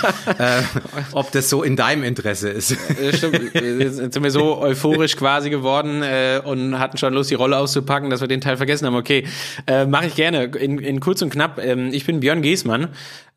ob 1.11 1.32
das 1.32 1.49
so 1.49 1.63
in 1.63 1.75
deinem 1.75 2.03
Interesse 2.03 2.49
ist. 2.49 2.75
Stimmt, 3.13 3.53
jetzt 3.53 3.97
sind 3.97 4.23
wir 4.23 4.32
so 4.32 4.57
euphorisch 4.57 5.15
quasi 5.15 5.49
geworden 5.49 6.01
äh, 6.01 6.41
und 6.43 6.80
hatten 6.80 6.97
schon 6.97 7.13
Lust, 7.13 7.30
die 7.30 7.36
Rolle 7.36 7.57
auszupacken, 7.57 8.09
dass 8.09 8.21
wir 8.21 8.28
den 8.28 8.41
Teil 8.41 8.57
vergessen 8.57 8.86
haben. 8.88 8.95
Okay, 8.95 9.25
äh, 9.67 9.86
mache 9.86 10.07
ich 10.07 10.15
gerne. 10.15 10.45
In, 10.45 10.80
in 10.80 10.99
kurz 10.99 11.21
und 11.21 11.30
knapp, 11.30 11.59
ähm, 11.59 11.89
ich 11.93 12.05
bin 12.05 12.19
Björn 12.19 12.41
Giesmann. 12.41 12.89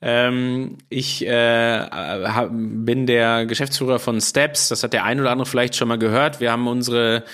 Ähm, 0.03 0.78
ich 0.88 1.26
äh, 1.26 1.80
hab, 1.80 2.49
bin 2.51 3.07
der 3.07 3.45
Geschäftsführer 3.45 3.99
von 3.99 4.20
Steps. 4.20 4.68
Das 4.68 4.82
hat 4.82 4.95
der 4.95 5.05
ein 5.05 5.20
oder 5.20 5.30
andere 5.30 5.47
vielleicht 5.47 5.76
schon 5.76 5.88
mal 5.88 5.99
gehört. 5.99 6.41
Wir 6.41 6.51
haben 6.51 6.66
unsere 6.66 7.24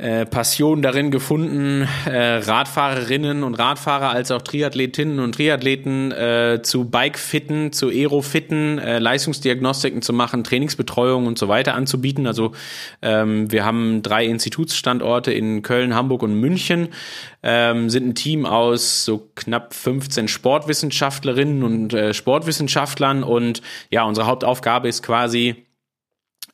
äh, 0.00 0.26
Passion 0.26 0.80
darin 0.80 1.10
gefunden, 1.10 1.88
äh, 2.06 2.36
Radfahrerinnen 2.36 3.42
und 3.42 3.54
Radfahrer 3.54 4.10
als 4.10 4.30
auch 4.30 4.42
Triathletinnen 4.42 5.18
und 5.18 5.34
Triathleten 5.34 6.12
äh, 6.12 6.60
zu 6.62 6.84
Bike-Fitten, 6.84 7.72
zu 7.72 7.88
Aero-Fitten, 7.88 8.78
äh, 8.78 9.00
Leistungsdiagnostiken 9.00 10.00
zu 10.00 10.12
machen, 10.12 10.44
Trainingsbetreuung 10.44 11.26
und 11.26 11.36
so 11.36 11.48
weiter 11.48 11.74
anzubieten. 11.74 12.28
Also 12.28 12.52
ähm, 13.02 13.50
wir 13.50 13.64
haben 13.64 14.02
drei 14.02 14.24
Institutsstandorte 14.24 15.32
in 15.32 15.62
Köln, 15.62 15.96
Hamburg 15.96 16.22
und 16.22 16.34
München, 16.34 16.90
ähm, 17.42 17.90
sind 17.90 18.06
ein 18.06 18.14
Team 18.14 18.46
aus 18.46 19.04
so 19.04 19.28
knapp 19.34 19.74
15 19.74 20.28
Sportwissenschaftlerinnen 20.28 21.64
und 21.64 21.92
äh, 21.92 22.14
Sportwissenschaftlern 22.14 23.24
und 23.24 23.62
ja, 23.90 24.04
unsere 24.04 24.28
Hauptaufgabe 24.28 24.86
ist 24.86 25.02
quasi 25.02 25.67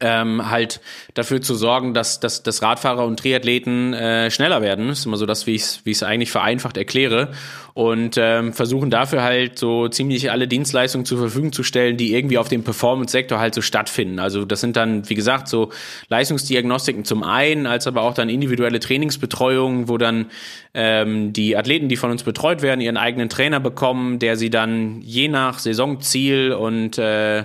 ähm, 0.01 0.51
halt 0.51 0.81
dafür 1.15 1.41
zu 1.41 1.55
sorgen, 1.55 1.95
dass, 1.95 2.21
dass, 2.21 2.43
dass 2.43 2.63
Radfahrer 2.63 3.05
und 3.05 3.19
Triathleten 3.19 3.95
äh, 3.95 4.31
schneller 4.31 4.63
werden. 4.63 4.89
Das 4.89 5.01
ist 5.01 5.07
immer 5.07 5.17
so 5.17 5.27
das, 5.27 5.47
wie 5.47 5.55
ich 5.55 5.63
es 5.63 5.81
wie 5.85 5.91
ich's 5.91 6.03
eigentlich 6.03 6.31
vereinfacht 6.31 6.77
erkläre. 6.77 7.33
Und 7.75 8.17
ähm, 8.19 8.53
versuchen 8.53 8.89
dafür 8.89 9.25
halt 9.25 9.59
so 9.59 9.89
ziemlich 9.89 10.31
alle 10.31 10.47
Dienstleistungen 10.47 11.05
zur 11.05 11.19
Verfügung 11.19 11.53
zu 11.53 11.65
stellen, 11.65 11.97
die 11.97 12.15
irgendwie 12.15 12.39
auf 12.39 12.49
dem 12.49 12.63
Performance-Sektor 12.63 13.41
halt 13.41 13.53
so 13.53 13.63
stattfinden. 13.63 14.21
Also 14.21 14.45
das 14.45 14.61
sind 14.61 14.77
dann, 14.77 15.09
wie 15.11 15.17
gesagt, 15.17 15.49
so 15.49 15.71
Leistungsdiagnostiken 16.09 17.05
zum 17.05 17.25
einen, 17.25 17.67
als 17.67 17.89
aber 17.89 18.03
auch 18.03 18.15
dann 18.15 18.29
individuelle 18.29 18.79
Trainingsbetreuungen, 18.79 19.89
wo 19.89 19.99
dann 19.99 20.27
ähm, 20.73 21.33
die 21.33 21.57
Athleten, 21.57 21.89
die 21.89 21.97
von 21.97 22.13
uns 22.13 22.23
betreut 22.23 22.63
werden, 22.63 22.81
ihren 22.81 22.97
eigenen 22.97 23.29
Trainer 23.29 23.59
bekommen, 23.59 24.21
der 24.21 24.37
sie 24.37 24.51
dann 24.51 25.01
je 25.03 25.27
nach 25.27 25.59
Saisonziel 25.59 26.53
und 26.53 26.99
äh, 26.99 27.45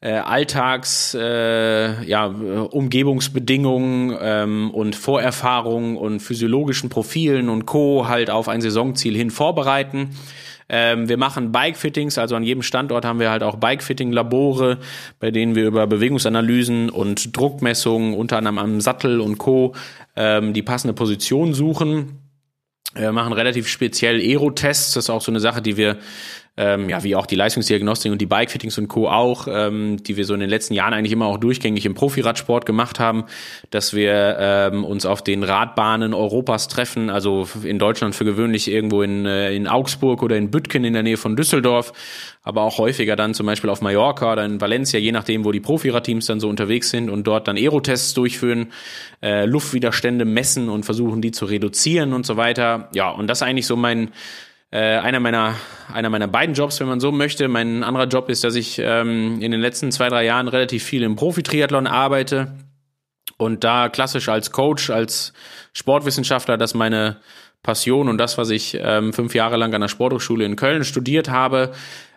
äh, 0.00 0.12
Alltags, 0.12 1.14
äh, 1.14 2.02
ja, 2.04 2.26
Umgebungsbedingungen 2.26 4.16
ähm, 4.20 4.70
und 4.70 4.96
Vorerfahrungen 4.96 5.96
und 5.96 6.20
physiologischen 6.20 6.88
Profilen 6.88 7.48
und 7.48 7.66
Co. 7.66 8.08
halt 8.08 8.30
auf 8.30 8.48
ein 8.48 8.62
Saisonziel 8.62 9.14
hin 9.14 9.30
vorbereiten. 9.30 10.10
Ähm, 10.70 11.08
wir 11.08 11.16
machen 11.16 11.52
Bike-Fittings, 11.52 12.16
also 12.16 12.36
an 12.36 12.44
jedem 12.44 12.62
Standort 12.62 13.04
haben 13.04 13.18
wir 13.18 13.30
halt 13.30 13.42
auch 13.42 13.56
Bike-Fitting-Labore, 13.56 14.78
bei 15.18 15.32
denen 15.32 15.56
wir 15.56 15.66
über 15.66 15.86
Bewegungsanalysen 15.86 16.90
und 16.90 17.36
Druckmessungen, 17.36 18.14
unter 18.14 18.38
anderem 18.38 18.58
am 18.58 18.80
Sattel 18.80 19.20
und 19.20 19.38
Co., 19.38 19.74
ähm, 20.16 20.54
die 20.54 20.62
passende 20.62 20.94
Position 20.94 21.54
suchen. 21.54 22.20
Wir 22.94 23.12
machen 23.12 23.32
relativ 23.32 23.68
speziell 23.68 24.20
Aero-Tests. 24.20 24.94
Das 24.94 25.04
ist 25.04 25.10
auch 25.10 25.20
so 25.22 25.30
eine 25.30 25.40
Sache, 25.40 25.62
die 25.62 25.76
wir 25.76 25.98
ähm, 26.56 26.88
ja, 26.88 27.02
wie 27.04 27.16
auch 27.16 27.26
die 27.26 27.36
Leistungsdiagnostik 27.36 28.10
und 28.10 28.20
die 28.20 28.26
Bikefittings 28.26 28.76
und 28.76 28.88
Co. 28.88 29.08
auch, 29.08 29.46
ähm, 29.50 30.02
die 30.02 30.16
wir 30.16 30.24
so 30.24 30.34
in 30.34 30.40
den 30.40 30.50
letzten 30.50 30.74
Jahren 30.74 30.92
eigentlich 30.92 31.12
immer 31.12 31.26
auch 31.26 31.38
durchgängig 31.38 31.86
im 31.86 31.94
Profiradsport 31.94 32.66
gemacht 32.66 32.98
haben, 32.98 33.24
dass 33.70 33.94
wir 33.94 34.36
ähm, 34.38 34.84
uns 34.84 35.06
auf 35.06 35.22
den 35.22 35.42
Radbahnen 35.42 36.12
Europas 36.12 36.68
treffen, 36.68 37.08
also 37.08 37.48
in 37.62 37.78
Deutschland 37.78 38.14
für 38.14 38.24
gewöhnlich 38.24 38.70
irgendwo 38.70 39.02
in, 39.02 39.26
äh, 39.26 39.54
in 39.54 39.68
Augsburg 39.68 40.22
oder 40.22 40.36
in 40.36 40.50
Büttgen 40.50 40.84
in 40.84 40.92
der 40.92 41.02
Nähe 41.02 41.16
von 41.16 41.36
Düsseldorf, 41.36 41.92
aber 42.42 42.62
auch 42.62 42.78
häufiger 42.78 43.16
dann 43.16 43.32
zum 43.32 43.46
Beispiel 43.46 43.70
auf 43.70 43.80
Mallorca 43.80 44.32
oder 44.32 44.44
in 44.44 44.60
Valencia, 44.60 44.98
je 44.98 45.12
nachdem, 45.12 45.44
wo 45.44 45.52
die 45.52 45.60
Profiradteams 45.60 46.26
dann 46.26 46.40
so 46.40 46.48
unterwegs 46.48 46.90
sind 46.90 47.10
und 47.10 47.26
dort 47.26 47.48
dann 47.48 47.56
Aerotests 47.56 48.12
durchführen, 48.14 48.68
äh, 49.22 49.46
Luftwiderstände 49.46 50.24
messen 50.24 50.68
und 50.68 50.84
versuchen, 50.84 51.22
die 51.22 51.30
zu 51.30 51.44
reduzieren 51.44 52.12
und 52.12 52.26
so 52.26 52.36
weiter. 52.36 52.88
Ja, 52.92 53.10
und 53.10 53.28
das 53.28 53.42
eigentlich 53.42 53.66
so 53.66 53.76
mein 53.76 54.10
äh, 54.70 54.78
einer 54.78 55.20
meiner 55.20 55.56
einer 55.92 56.10
meiner 56.10 56.28
beiden 56.28 56.54
Jobs, 56.54 56.78
wenn 56.80 56.86
man 56.86 57.00
so 57.00 57.10
möchte. 57.10 57.48
Mein 57.48 57.82
anderer 57.82 58.06
Job 58.06 58.28
ist, 58.28 58.44
dass 58.44 58.54
ich 58.54 58.78
ähm, 58.78 59.40
in 59.40 59.50
den 59.50 59.60
letzten 59.60 59.90
zwei 59.90 60.08
drei 60.08 60.24
Jahren 60.24 60.48
relativ 60.48 60.84
viel 60.84 61.02
im 61.02 61.16
Profi-Triathlon 61.16 61.86
arbeite 61.86 62.52
und 63.36 63.64
da 63.64 63.88
klassisch 63.88 64.28
als 64.28 64.52
Coach, 64.52 64.90
als 64.90 65.32
Sportwissenschaftler, 65.72 66.56
das 66.56 66.74
meine 66.74 67.16
Passion 67.62 68.08
und 68.08 68.18
das, 68.18 68.38
was 68.38 68.50
ich 68.50 68.78
ähm, 68.80 69.12
fünf 69.12 69.34
Jahre 69.34 69.56
lang 69.56 69.74
an 69.74 69.80
der 69.80 69.88
Sporthochschule 69.88 70.44
in 70.44 70.56
Köln 70.56 70.84
studiert 70.84 71.28
habe, 71.28 71.72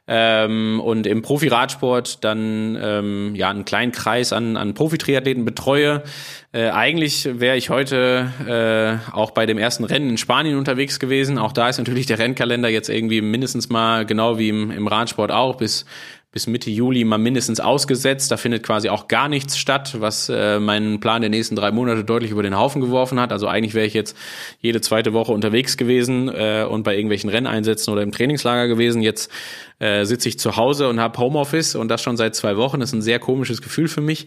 ähm, 0.08 0.82
und 0.82 1.08
im 1.08 1.22
Profi-Radsport 1.22 2.24
dann 2.24 2.78
ähm, 2.82 3.36
ja 3.36 3.50
einen 3.50 3.64
kleinen 3.64 3.94
Kreis 3.94 4.34
an, 4.34 4.58
an 4.58 4.74
Profi-Triathleten 4.74 5.46
betreue. 5.46 6.04
Äh, 6.52 6.70
eigentlich 6.70 7.28
wäre 7.40 7.56
ich 7.56 7.70
heute 7.70 8.32
äh, 8.46 9.14
auch 9.16 9.32
bei 9.32 9.46
dem 9.46 9.58
ersten 9.58 9.86
Rennen 9.86 10.10
in 10.10 10.18
Spanien 10.18 10.58
unterwegs 10.58 11.00
gewesen. 11.00 11.38
Auch 11.38 11.54
da 11.54 11.70
ist 11.70 11.78
natürlich 11.78 12.06
der 12.06 12.20
Rennkalender 12.20 12.70
jetzt 12.70 12.90
irgendwie 12.90 13.22
mindestens 13.22 13.70
mal 13.70 14.06
genau 14.06 14.38
wie 14.38 14.50
im, 14.50 14.72
im 14.72 14.88
Radsport 14.88 15.32
auch 15.32 15.56
bis 15.56 15.86
bis 16.34 16.48
Mitte 16.48 16.72
Juli 16.72 17.04
mal 17.04 17.20
mindestens 17.20 17.60
ausgesetzt. 17.60 18.32
Da 18.32 18.38
findet 18.38 18.64
quasi 18.64 18.90
auch 18.90 19.08
gar 19.08 19.30
nichts 19.30 19.56
statt, 19.56 19.98
was 20.00 20.30
äh, 20.30 20.60
meinen 20.60 21.00
Plan 21.00 21.22
der 21.22 21.30
nächsten 21.30 21.56
drei 21.56 21.72
Monate 21.72 22.04
deutlich 22.04 22.32
über 22.32 22.42
den 22.42 22.58
Haufen 22.58 22.82
geworfen 22.82 23.20
hat. 23.20 23.32
Also 23.32 23.48
eigentlich 23.48 23.76
wäre 23.76 23.86
ich 23.86 23.94
jetzt 23.94 24.18
jede 24.60 24.82
zweite 24.82 25.14
Woche 25.14 25.32
unterwegs 25.32 25.78
gewesen 25.78 26.30
äh, 26.30 26.66
und 26.68 26.82
bei 26.82 26.96
irgendwelchen 26.96 27.30
Renneinsätzen 27.30 27.94
oder 27.94 28.02
im 28.02 28.12
Trainingslager 28.12 28.68
gewesen. 28.68 29.04
Jetzt 29.04 29.32
äh, 29.78 30.06
sitze 30.06 30.28
ich 30.28 30.40
zu 30.40 30.58
Hause 30.58 30.90
und 30.90 31.00
habe 31.00 31.20
Homeoffice 31.20 31.76
und 31.76 31.90
das 31.90 32.02
schon 32.02 32.18
seit 32.18 32.34
zwei 32.34 32.58
Wochen. 32.58 32.80
Das 32.80 32.90
ist 32.90 32.96
ein 32.96 33.04
sehr 33.04 33.20
komisches 33.20 33.62
Gefühl 33.62 33.88
für 33.88 34.02
mich. 34.02 34.26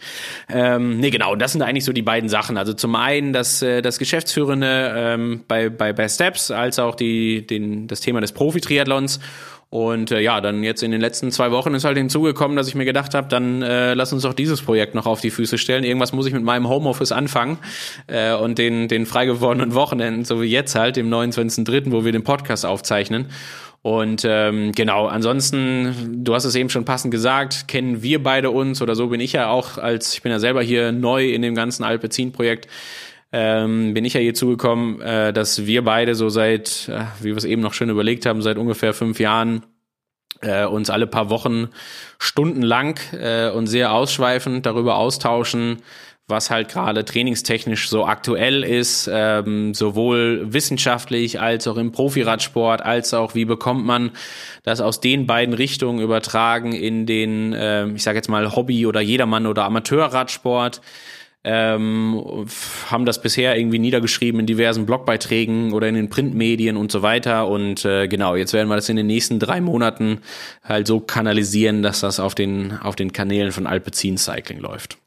Ähm, 0.49 1.01
nee, 1.01 1.11
genau, 1.11 1.35
das 1.35 1.53
sind 1.53 1.63
eigentlich 1.63 1.85
so 1.85 1.93
die 1.93 2.03
beiden 2.03 2.29
Sachen. 2.29 2.57
Also 2.57 2.73
zum 2.73 2.95
einen 2.95 3.33
das, 3.33 3.63
äh, 3.63 3.83
das 3.83 3.99
Geschäftsführende 3.99 4.95
ähm, 4.97 5.41
bei, 5.49 5.71
bei, 5.71 5.93
bei 5.93 6.09
Steps, 6.09 6.53
als 6.53 6.79
auch 6.79 6.95
die, 6.95 7.45
den, 7.45 7.89
das 7.89 8.01
Thema 8.01 8.21
des 8.21 8.31
Profi-Triathlons. 8.31 9.19
Und 9.69 10.13
äh, 10.13 10.21
ja, 10.21 10.41
dann 10.41 10.63
jetzt 10.63 10.83
in 10.83 10.93
den 10.93 11.01
letzten 11.01 11.33
zwei 11.33 11.51
Wochen 11.51 11.75
ist 11.75 11.85
halt 11.85 11.99
hinzugekommen, 11.99 12.57
dass 12.57 12.69
ich 12.69 12.77
mir 12.77 12.85
gedacht 12.85 13.15
habe, 13.15 13.29
dann 13.29 13.63
äh, 13.63 13.95
lass 13.95 14.13
uns 14.13 14.23
doch 14.23 14.33
dieses 14.33 14.63
Projekt 14.63 14.95
noch 14.95 15.07
auf 15.07 15.21
die 15.21 15.31
Füße 15.31 15.59
stellen. 15.59 15.83
Irgendwas 15.83 16.13
muss 16.13 16.27
ich 16.27 16.33
mit 16.33 16.45
meinem 16.45 16.69
Homeoffice 16.69 17.11
anfangen 17.11 17.59
äh, 18.07 18.33
und 18.33 18.59
den, 18.59 18.87
den 18.87 19.07
frei 19.07 19.27
gewordenen 19.27 19.75
Wochenenden, 19.75 20.25
so 20.25 20.41
wie 20.41 20.47
jetzt 20.47 20.77
halt, 20.77 20.97
dem 20.97 21.11
29.03., 21.11 21.91
wo 21.91 22.05
wir 22.05 22.13
den 22.13 22.23
Podcast 22.23 22.65
aufzeichnen. 22.65 23.27
Und 23.83 24.25
ähm, 24.25 24.73
genau, 24.73 25.07
ansonsten, 25.07 26.25
du 26.25 26.35
hast 26.35 26.45
es 26.45 26.57
eben 26.57 26.71
schon 26.71 26.85
passend 26.85 27.13
gesagt, 27.13 27.69
kennen 27.69 28.03
wir 28.03 28.21
beide 28.21 28.51
uns 28.51 28.83
oder 28.83 28.97
so 28.97 29.09
bin 29.09 29.21
ich 29.21 29.33
ja 29.33 29.49
auch 29.49 29.79
als, 29.79 30.15
ich 30.15 30.23
bin 30.23 30.33
ja 30.33 30.41
selber 30.41 30.61
hier 30.61 30.91
neu 30.91 31.29
in 31.29 31.43
dem 31.43 31.55
ganzen 31.55 31.85
Alpezin-Projekt 31.85 32.67
ähm, 33.39 33.93
bin 33.93 34.07
ich 34.07 34.15
ja 34.15 34.21
hier 34.21 34.33
zugekommen, 34.33 35.03
äh, 35.03 35.31
dass 35.31 35.67
wir 35.67 35.85
beide 35.85 36.15
so 36.15 36.31
seit, 36.31 36.89
äh, 36.89 37.05
wie 37.21 37.29
wir 37.29 37.37
es 37.37 37.45
eben 37.45 37.61
noch 37.61 37.75
schön 37.75 37.91
überlegt 37.91 38.25
haben, 38.25 38.41
seit 38.41 38.57
ungefähr 38.57 38.95
fünf 38.95 39.21
Jahren 39.21 39.67
äh, 40.41 40.65
uns 40.65 40.89
alle 40.89 41.07
paar 41.07 41.29
Wochen 41.29 41.69
stundenlang 42.19 42.99
äh, 43.13 43.51
und 43.51 43.67
sehr 43.67 43.93
ausschweifend 43.93 44.65
darüber 44.65 44.97
austauschen, 44.97 45.83
was 46.27 46.49
halt 46.49 46.71
gerade 46.71 47.05
trainingstechnisch 47.05 47.91
so 47.91 48.07
aktuell 48.07 48.65
ist, 48.65 49.07
ähm, 49.13 49.75
sowohl 49.75 50.55
wissenschaftlich 50.55 51.39
als 51.39 51.69
auch 51.69 51.77
im 51.77 51.93
Profiradsport, 51.93 52.81
als 52.81 53.13
auch 53.13 53.35
wie 53.35 53.45
bekommt 53.45 53.85
man 53.85 54.13
das 54.63 54.81
aus 54.81 55.01
den 55.01 55.27
beiden 55.27 55.53
Richtungen 55.53 56.01
übertragen 56.01 56.73
in 56.73 57.05
den, 57.05 57.53
äh, 57.53 57.87
ich 57.89 58.03
sage 58.03 58.17
jetzt 58.17 58.29
mal 58.29 58.57
Hobby 58.57 58.87
oder 58.87 59.03
Jedermann 59.03 59.47
oder 59.47 59.65
Amateurradsport 59.65 60.81
ähm, 61.47 62.47
haben 62.91 63.07
das 63.07 63.23
bisher 63.23 63.57
irgendwie 63.57 63.79
niedergeschrieben 63.79 64.41
in 64.41 64.47
diversen 64.47 64.85
Blogbeiträgen 64.85 65.73
oder 65.73 65.89
in 65.89 65.95
den 65.95 66.11
Printmedien 66.11 66.77
und 66.77 66.91
so 66.91 67.03
weiter. 67.03 67.47
Und 67.47 67.85
äh, 67.85 68.09
genau, 68.09 68.35
jetzt 68.35 68.53
werden 68.53 68.69
wir 68.69 68.75
das 68.75 68.89
in 68.89 68.97
den 68.97 69.07
nächsten 69.07 69.39
drei 69.39 69.61
Monaten 69.61 70.19
halt 70.65 70.89
so 70.89 70.99
kanalisieren, 70.99 71.85
dass 71.85 72.01
das 72.01 72.19
auf 72.19 72.35
den, 72.35 72.77
auf 72.81 72.97
den 72.97 73.13
Kanälen 73.13 73.53
von 73.53 73.69
Alpecin 73.69 74.19
Cycling 74.19 74.59
läuft. 74.59 74.99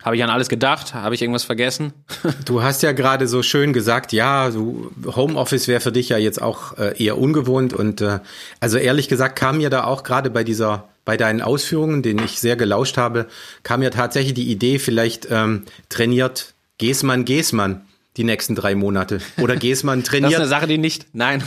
Habe 0.00 0.14
ich 0.14 0.22
an 0.22 0.30
alles 0.30 0.48
gedacht? 0.48 0.94
Habe 0.94 1.16
ich 1.16 1.22
irgendwas 1.22 1.42
vergessen? 1.42 1.92
Du 2.44 2.62
hast 2.62 2.82
ja 2.84 2.92
gerade 2.92 3.26
so 3.26 3.42
schön 3.42 3.72
gesagt, 3.72 4.12
ja, 4.12 4.52
so 4.52 4.92
Homeoffice 5.04 5.66
wäre 5.66 5.80
für 5.80 5.90
dich 5.90 6.10
ja 6.10 6.18
jetzt 6.18 6.40
auch 6.40 6.78
äh, 6.78 7.02
eher 7.02 7.18
ungewohnt 7.18 7.72
und 7.72 8.00
äh, 8.00 8.20
also 8.60 8.78
ehrlich 8.78 9.08
gesagt 9.08 9.36
kam 9.36 9.58
mir 9.58 9.70
da 9.70 9.84
auch 9.84 10.04
gerade 10.04 10.30
bei 10.30 10.44
dieser 10.44 10.88
bei 11.08 11.16
deinen 11.16 11.40
Ausführungen, 11.40 12.02
denen 12.02 12.22
ich 12.22 12.38
sehr 12.38 12.54
gelauscht 12.54 12.98
habe, 12.98 13.28
kam 13.62 13.80
mir 13.80 13.90
tatsächlich 13.90 14.34
die 14.34 14.50
Idee, 14.50 14.78
vielleicht 14.78 15.26
ähm, 15.30 15.62
trainiert 15.88 16.52
Geßmann 16.76 17.24
Geßmann 17.24 17.80
die 18.18 18.24
nächsten 18.24 18.54
drei 18.54 18.74
Monate. 18.74 19.22
Oder 19.40 19.56
Geßmann 19.56 20.04
trainiert. 20.04 20.32
Das 20.32 20.34
ist 20.34 20.40
eine 20.40 20.48
Sache, 20.48 20.66
die 20.66 20.76
nicht, 20.76 21.06
nein, 21.14 21.42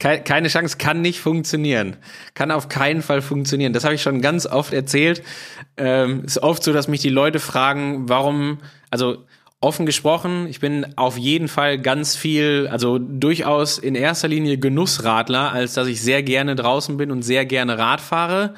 keine 0.00 0.48
Chance, 0.48 0.78
kann 0.78 1.00
nicht 1.00 1.20
funktionieren. 1.20 1.94
Kann 2.34 2.50
auf 2.50 2.68
keinen 2.68 3.02
Fall 3.02 3.22
funktionieren. 3.22 3.72
Das 3.72 3.84
habe 3.84 3.94
ich 3.94 4.02
schon 4.02 4.20
ganz 4.20 4.46
oft 4.46 4.72
erzählt. 4.72 5.22
Ähm, 5.76 6.24
ist 6.24 6.42
oft 6.42 6.64
so, 6.64 6.72
dass 6.72 6.88
mich 6.88 7.00
die 7.00 7.08
Leute 7.08 7.38
fragen, 7.38 8.08
warum, 8.08 8.58
also 8.90 9.26
offen 9.60 9.86
gesprochen, 9.86 10.48
ich 10.48 10.58
bin 10.58 10.94
auf 10.96 11.16
jeden 11.16 11.46
Fall 11.46 11.78
ganz 11.78 12.16
viel, 12.16 12.66
also 12.68 12.98
durchaus 12.98 13.78
in 13.78 13.94
erster 13.94 14.26
Linie 14.26 14.58
Genussradler, 14.58 15.52
als 15.52 15.74
dass 15.74 15.86
ich 15.86 16.02
sehr 16.02 16.24
gerne 16.24 16.56
draußen 16.56 16.96
bin 16.96 17.12
und 17.12 17.22
sehr 17.22 17.46
gerne 17.46 17.78
Rad 17.78 18.00
fahre. 18.00 18.54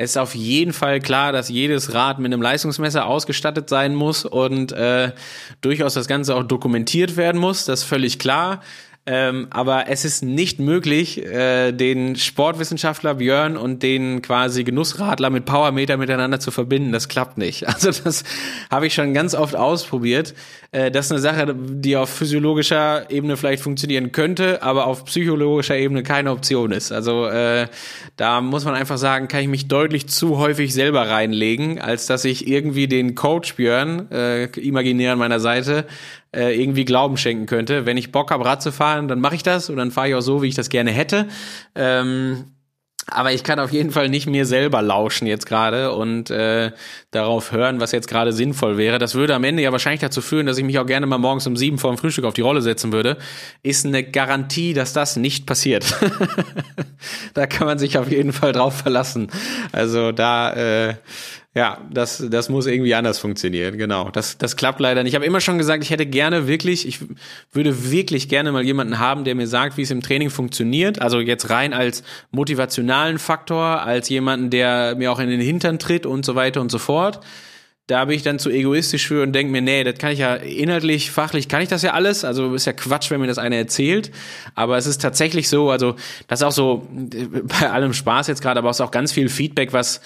Es 0.00 0.12
ist 0.12 0.16
auf 0.16 0.34
jeden 0.34 0.72
Fall 0.72 0.98
klar, 0.98 1.30
dass 1.30 1.50
jedes 1.50 1.92
Rad 1.92 2.20
mit 2.20 2.32
einem 2.32 2.40
Leistungsmesser 2.40 3.04
ausgestattet 3.04 3.68
sein 3.68 3.94
muss 3.94 4.24
und 4.24 4.72
äh, 4.72 5.12
durchaus 5.60 5.92
das 5.92 6.08
Ganze 6.08 6.34
auch 6.36 6.42
dokumentiert 6.42 7.18
werden 7.18 7.38
muss. 7.38 7.66
Das 7.66 7.80
ist 7.80 7.86
völlig 7.86 8.18
klar. 8.18 8.62
Ähm, 9.06 9.46
aber 9.50 9.88
es 9.88 10.04
ist 10.04 10.22
nicht 10.22 10.60
möglich, 10.60 11.24
äh, 11.24 11.72
den 11.72 12.16
Sportwissenschaftler 12.16 13.14
Björn 13.14 13.56
und 13.56 13.82
den 13.82 14.20
quasi 14.20 14.62
Genussradler 14.62 15.30
mit 15.30 15.46
Powermeter 15.46 15.96
miteinander 15.96 16.38
zu 16.38 16.50
verbinden. 16.50 16.92
Das 16.92 17.08
klappt 17.08 17.38
nicht. 17.38 17.66
Also 17.80 17.92
das 18.04 18.24
habe 18.70 18.86
ich 18.88 18.94
schon 18.94 19.14
ganz 19.14 19.34
oft 19.34 19.56
ausprobiert. 19.56 20.34
Äh, 20.70 20.90
das 20.90 21.06
ist 21.06 21.12
eine 21.12 21.20
Sache, 21.20 21.54
die 21.56 21.96
auf 21.96 22.10
physiologischer 22.10 23.10
Ebene 23.10 23.38
vielleicht 23.38 23.62
funktionieren 23.62 24.12
könnte, 24.12 24.62
aber 24.62 24.86
auf 24.86 25.06
psychologischer 25.06 25.78
Ebene 25.78 26.02
keine 26.02 26.30
Option 26.30 26.70
ist. 26.72 26.92
Also 26.92 27.26
äh, 27.26 27.68
da 28.16 28.42
muss 28.42 28.66
man 28.66 28.74
einfach 28.74 28.98
sagen, 28.98 29.28
kann 29.28 29.40
ich 29.40 29.48
mich 29.48 29.66
deutlich 29.66 30.08
zu 30.08 30.36
häufig 30.36 30.74
selber 30.74 31.08
reinlegen, 31.08 31.80
als 31.80 32.06
dass 32.06 32.26
ich 32.26 32.46
irgendwie 32.46 32.86
den 32.86 33.14
Coach 33.14 33.54
Björn, 33.54 34.10
äh, 34.10 34.44
imaginär 34.60 35.14
an 35.14 35.18
meiner 35.18 35.40
Seite, 35.40 35.86
äh, 36.34 36.60
irgendwie 36.60 36.84
Glauben 36.84 37.16
schenken 37.16 37.46
könnte. 37.46 37.86
Wenn 37.86 37.96
ich 37.96 38.12
Bock 38.12 38.30
habe, 38.30 38.44
Rad 38.44 38.62
zu 38.62 38.72
fahren, 38.72 39.08
dann 39.08 39.20
mache 39.20 39.34
ich 39.34 39.42
das 39.42 39.70
und 39.70 39.76
dann 39.76 39.90
fahre 39.90 40.08
ich 40.10 40.14
auch 40.14 40.20
so, 40.20 40.42
wie 40.42 40.48
ich 40.48 40.54
das 40.54 40.68
gerne 40.68 40.90
hätte. 40.90 41.26
Ähm, 41.74 42.44
aber 43.06 43.32
ich 43.32 43.42
kann 43.42 43.58
auf 43.58 43.72
jeden 43.72 43.90
Fall 43.90 44.08
nicht 44.08 44.26
mir 44.28 44.46
selber 44.46 44.82
lauschen 44.82 45.26
jetzt 45.26 45.46
gerade 45.46 45.92
und 45.92 46.30
äh, 46.30 46.70
darauf 47.10 47.50
hören, 47.50 47.80
was 47.80 47.92
jetzt 47.92 48.08
gerade 48.08 48.32
sinnvoll 48.32 48.76
wäre. 48.76 48.98
Das 48.98 49.14
würde 49.14 49.34
am 49.34 49.44
Ende 49.44 49.62
ja 49.62 49.72
wahrscheinlich 49.72 50.00
dazu 50.00 50.20
führen, 50.20 50.46
dass 50.46 50.58
ich 50.58 50.64
mich 50.64 50.78
auch 50.78 50.86
gerne 50.86 51.06
mal 51.06 51.18
morgens 51.18 51.46
um 51.46 51.56
sieben 51.56 51.78
vor 51.78 51.92
dem 51.92 51.98
Frühstück 51.98 52.24
auf 52.24 52.34
die 52.34 52.42
Rolle 52.42 52.62
setzen 52.62 52.92
würde. 52.92 53.16
Ist 53.62 53.86
eine 53.86 54.04
Garantie, 54.04 54.74
dass 54.74 54.92
das 54.92 55.16
nicht 55.16 55.46
passiert. 55.46 55.94
da 57.34 57.46
kann 57.46 57.66
man 57.66 57.78
sich 57.78 57.98
auf 57.98 58.10
jeden 58.10 58.32
Fall 58.32 58.52
drauf 58.52 58.78
verlassen. 58.78 59.28
Also 59.72 60.12
da 60.12 60.52
äh, 60.52 60.94
ja, 61.52 61.78
das, 61.90 62.24
das 62.30 62.48
muss 62.48 62.66
irgendwie 62.66 62.94
anders 62.94 63.18
funktionieren, 63.18 63.76
genau. 63.76 64.10
Das, 64.10 64.38
das 64.38 64.54
klappt 64.54 64.78
leider 64.78 65.02
nicht. 65.02 65.10
Ich 65.10 65.14
habe 65.16 65.26
immer 65.26 65.40
schon 65.40 65.58
gesagt, 65.58 65.82
ich 65.82 65.90
hätte 65.90 66.06
gerne 66.06 66.46
wirklich, 66.46 66.86
ich 66.86 67.00
würde 67.50 67.90
wirklich 67.90 68.28
gerne 68.28 68.52
mal 68.52 68.62
jemanden 68.62 69.00
haben, 69.00 69.24
der 69.24 69.34
mir 69.34 69.48
sagt, 69.48 69.76
wie 69.76 69.82
es 69.82 69.90
im 69.90 70.00
Training 70.00 70.30
funktioniert. 70.30 71.02
Also 71.02 71.18
jetzt 71.18 71.50
rein 71.50 71.72
als 71.72 72.04
motivationalen 72.30 73.18
Faktor, 73.18 73.82
als 73.82 74.08
jemanden, 74.08 74.50
der 74.50 74.94
mir 74.94 75.10
auch 75.10 75.18
in 75.18 75.28
den 75.28 75.40
Hintern 75.40 75.80
tritt 75.80 76.06
und 76.06 76.24
so 76.24 76.36
weiter 76.36 76.60
und 76.60 76.70
so 76.70 76.78
fort. 76.78 77.18
Da 77.88 78.04
bin 78.04 78.14
ich 78.14 78.22
dann 78.22 78.38
zu 78.38 78.50
egoistisch 78.50 79.08
für 79.08 79.24
und 79.24 79.32
denke 79.32 79.50
mir, 79.50 79.60
nee, 79.60 79.82
das 79.82 79.98
kann 79.98 80.12
ich 80.12 80.20
ja 80.20 80.36
inhaltlich, 80.36 81.10
fachlich 81.10 81.48
kann 81.48 81.62
ich 81.62 81.68
das 81.68 81.82
ja 81.82 81.94
alles. 81.94 82.24
Also 82.24 82.54
ist 82.54 82.66
ja 82.66 82.72
Quatsch, 82.72 83.10
wenn 83.10 83.20
mir 83.20 83.26
das 83.26 83.38
einer 83.38 83.56
erzählt. 83.56 84.12
Aber 84.54 84.78
es 84.78 84.86
ist 84.86 85.02
tatsächlich 85.02 85.48
so, 85.48 85.72
also 85.72 85.96
das 86.28 86.42
ist 86.42 86.44
auch 86.44 86.52
so 86.52 86.86
bei 87.60 87.70
allem 87.70 87.92
Spaß 87.92 88.28
jetzt 88.28 88.40
gerade, 88.40 88.60
aber 88.60 88.70
es 88.70 88.76
ist 88.76 88.82
auch 88.82 88.92
ganz 88.92 89.10
viel 89.10 89.28
Feedback, 89.28 89.72
was 89.72 90.00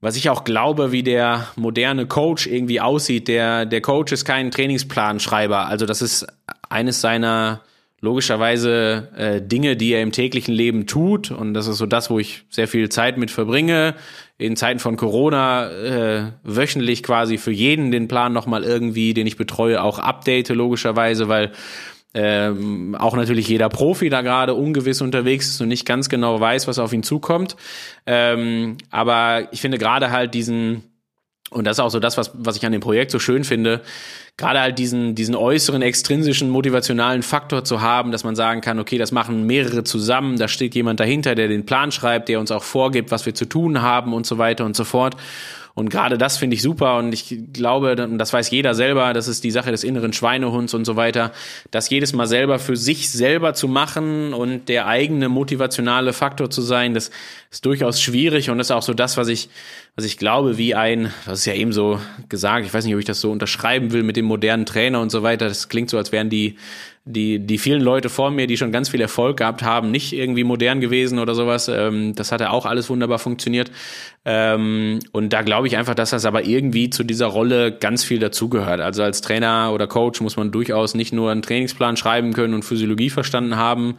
was 0.00 0.16
ich 0.16 0.30
auch 0.30 0.44
glaube, 0.44 0.92
wie 0.92 1.02
der 1.02 1.48
moderne 1.56 2.06
Coach 2.06 2.46
irgendwie 2.46 2.80
aussieht. 2.80 3.26
Der, 3.28 3.66
der 3.66 3.80
Coach 3.80 4.12
ist 4.12 4.24
kein 4.24 4.50
Trainingsplanschreiber. 4.50 5.66
Also 5.66 5.86
das 5.86 6.02
ist 6.02 6.26
eines 6.68 7.00
seiner 7.00 7.62
logischerweise 8.00 9.08
äh, 9.16 9.42
Dinge, 9.42 9.76
die 9.76 9.92
er 9.92 10.02
im 10.02 10.12
täglichen 10.12 10.54
Leben 10.54 10.86
tut. 10.86 11.32
Und 11.32 11.54
das 11.54 11.66
ist 11.66 11.78
so 11.78 11.86
das, 11.86 12.10
wo 12.10 12.20
ich 12.20 12.44
sehr 12.48 12.68
viel 12.68 12.88
Zeit 12.90 13.18
mit 13.18 13.32
verbringe. 13.32 13.96
In 14.36 14.54
Zeiten 14.54 14.78
von 14.78 14.96
Corona 14.96 15.68
äh, 15.68 16.32
wöchentlich 16.44 17.02
quasi 17.02 17.38
für 17.38 17.50
jeden 17.50 17.90
den 17.90 18.06
Plan 18.06 18.32
nochmal 18.32 18.62
irgendwie, 18.62 19.14
den 19.14 19.26
ich 19.26 19.36
betreue, 19.36 19.82
auch 19.82 19.98
update, 19.98 20.50
logischerweise, 20.50 21.28
weil 21.28 21.50
ähm, 22.14 22.94
auch 22.94 23.14
natürlich 23.14 23.48
jeder 23.48 23.68
Profi 23.68 24.08
da 24.08 24.22
gerade 24.22 24.54
ungewiss 24.54 25.02
unterwegs 25.02 25.48
ist 25.48 25.60
und 25.60 25.68
nicht 25.68 25.86
ganz 25.86 26.08
genau 26.08 26.40
weiß, 26.40 26.66
was 26.66 26.78
auf 26.78 26.92
ihn 26.92 27.02
zukommt. 27.02 27.56
Ähm, 28.06 28.78
aber 28.90 29.48
ich 29.52 29.60
finde 29.60 29.78
gerade 29.78 30.10
halt 30.10 30.32
diesen, 30.32 30.84
und 31.50 31.66
das 31.66 31.76
ist 31.76 31.80
auch 31.80 31.90
so 31.90 32.00
das, 32.00 32.16
was, 32.16 32.30
was 32.34 32.56
ich 32.56 32.64
an 32.64 32.72
dem 32.72 32.80
Projekt 32.80 33.10
so 33.10 33.18
schön 33.18 33.44
finde, 33.44 33.82
gerade 34.38 34.60
halt 34.60 34.78
diesen, 34.78 35.14
diesen 35.16 35.34
äußeren, 35.34 35.82
extrinsischen, 35.82 36.48
motivationalen 36.48 37.22
Faktor 37.22 37.64
zu 37.64 37.82
haben, 37.82 38.10
dass 38.10 38.24
man 38.24 38.36
sagen 38.36 38.62
kann, 38.62 38.78
okay, 38.78 38.96
das 38.96 39.12
machen 39.12 39.46
mehrere 39.46 39.84
zusammen, 39.84 40.38
da 40.38 40.48
steht 40.48 40.74
jemand 40.74 41.00
dahinter, 41.00 41.34
der 41.34 41.48
den 41.48 41.66
Plan 41.66 41.92
schreibt, 41.92 42.30
der 42.30 42.40
uns 42.40 42.50
auch 42.50 42.62
vorgibt, 42.62 43.10
was 43.10 43.26
wir 43.26 43.34
zu 43.34 43.44
tun 43.44 43.82
haben 43.82 44.14
und 44.14 44.26
so 44.26 44.38
weiter 44.38 44.64
und 44.64 44.76
so 44.76 44.84
fort. 44.84 45.16
Und 45.78 45.90
gerade 45.90 46.18
das 46.18 46.38
finde 46.38 46.54
ich 46.54 46.62
super. 46.62 46.98
Und 46.98 47.12
ich 47.12 47.38
glaube, 47.52 47.94
das 47.94 48.32
weiß 48.32 48.50
jeder 48.50 48.74
selber, 48.74 49.12
das 49.12 49.28
ist 49.28 49.44
die 49.44 49.52
Sache 49.52 49.70
des 49.70 49.84
inneren 49.84 50.12
Schweinehunds 50.12 50.74
und 50.74 50.84
so 50.84 50.96
weiter, 50.96 51.30
das 51.70 51.88
jedes 51.88 52.12
Mal 52.12 52.26
selber 52.26 52.58
für 52.58 52.76
sich 52.76 53.10
selber 53.10 53.54
zu 53.54 53.68
machen 53.68 54.34
und 54.34 54.68
der 54.68 54.88
eigene 54.88 55.28
motivationale 55.28 56.12
Faktor 56.12 56.50
zu 56.50 56.62
sein, 56.62 56.94
das 56.94 57.12
ist 57.52 57.64
durchaus 57.64 58.02
schwierig. 58.02 58.50
Und 58.50 58.58
das 58.58 58.66
ist 58.66 58.72
auch 58.72 58.82
so 58.82 58.92
das, 58.92 59.16
was 59.16 59.28
ich, 59.28 59.50
was 59.94 60.04
ich 60.04 60.18
glaube, 60.18 60.58
wie 60.58 60.74
ein, 60.74 61.12
das 61.26 61.38
ist 61.38 61.44
ja 61.44 61.54
eben 61.54 61.72
so 61.72 62.00
gesagt, 62.28 62.66
ich 62.66 62.74
weiß 62.74 62.84
nicht, 62.84 62.94
ob 62.94 63.00
ich 63.00 63.06
das 63.06 63.20
so 63.20 63.30
unterschreiben 63.30 63.92
will 63.92 64.02
mit 64.02 64.16
dem 64.16 64.24
modernen 64.24 64.66
Trainer 64.66 65.00
und 65.00 65.10
so 65.10 65.22
weiter, 65.22 65.46
das 65.46 65.68
klingt 65.68 65.90
so, 65.90 65.96
als 65.96 66.10
wären 66.10 66.28
die 66.28 66.56
die, 67.08 67.38
die 67.38 67.58
vielen 67.58 67.80
Leute 67.80 68.08
vor 68.08 68.30
mir, 68.30 68.46
die 68.46 68.56
schon 68.56 68.70
ganz 68.70 68.90
viel 68.90 69.00
Erfolg 69.00 69.38
gehabt 69.38 69.62
haben, 69.62 69.90
nicht 69.90 70.12
irgendwie 70.12 70.44
modern 70.44 70.80
gewesen 70.80 71.18
oder 71.18 71.34
sowas. 71.34 71.68
Ähm, 71.68 72.14
das 72.14 72.32
hat 72.32 72.40
ja 72.40 72.50
auch 72.50 72.66
alles 72.66 72.90
wunderbar 72.90 73.18
funktioniert. 73.18 73.70
Ähm, 74.24 74.98
und 75.12 75.32
da 75.32 75.42
glaube 75.42 75.66
ich 75.68 75.76
einfach, 75.76 75.94
dass 75.94 76.10
das 76.10 76.26
aber 76.26 76.44
irgendwie 76.44 76.90
zu 76.90 77.04
dieser 77.04 77.26
Rolle 77.26 77.72
ganz 77.72 78.04
viel 78.04 78.18
dazugehört. 78.18 78.80
Also 78.80 79.02
als 79.02 79.22
Trainer 79.22 79.72
oder 79.72 79.86
Coach 79.86 80.20
muss 80.20 80.36
man 80.36 80.50
durchaus 80.52 80.94
nicht 80.94 81.12
nur 81.12 81.30
einen 81.30 81.42
Trainingsplan 81.42 81.96
schreiben 81.96 82.34
können 82.34 82.54
und 82.54 82.64
Physiologie 82.64 83.10
verstanden 83.10 83.56
haben 83.56 83.96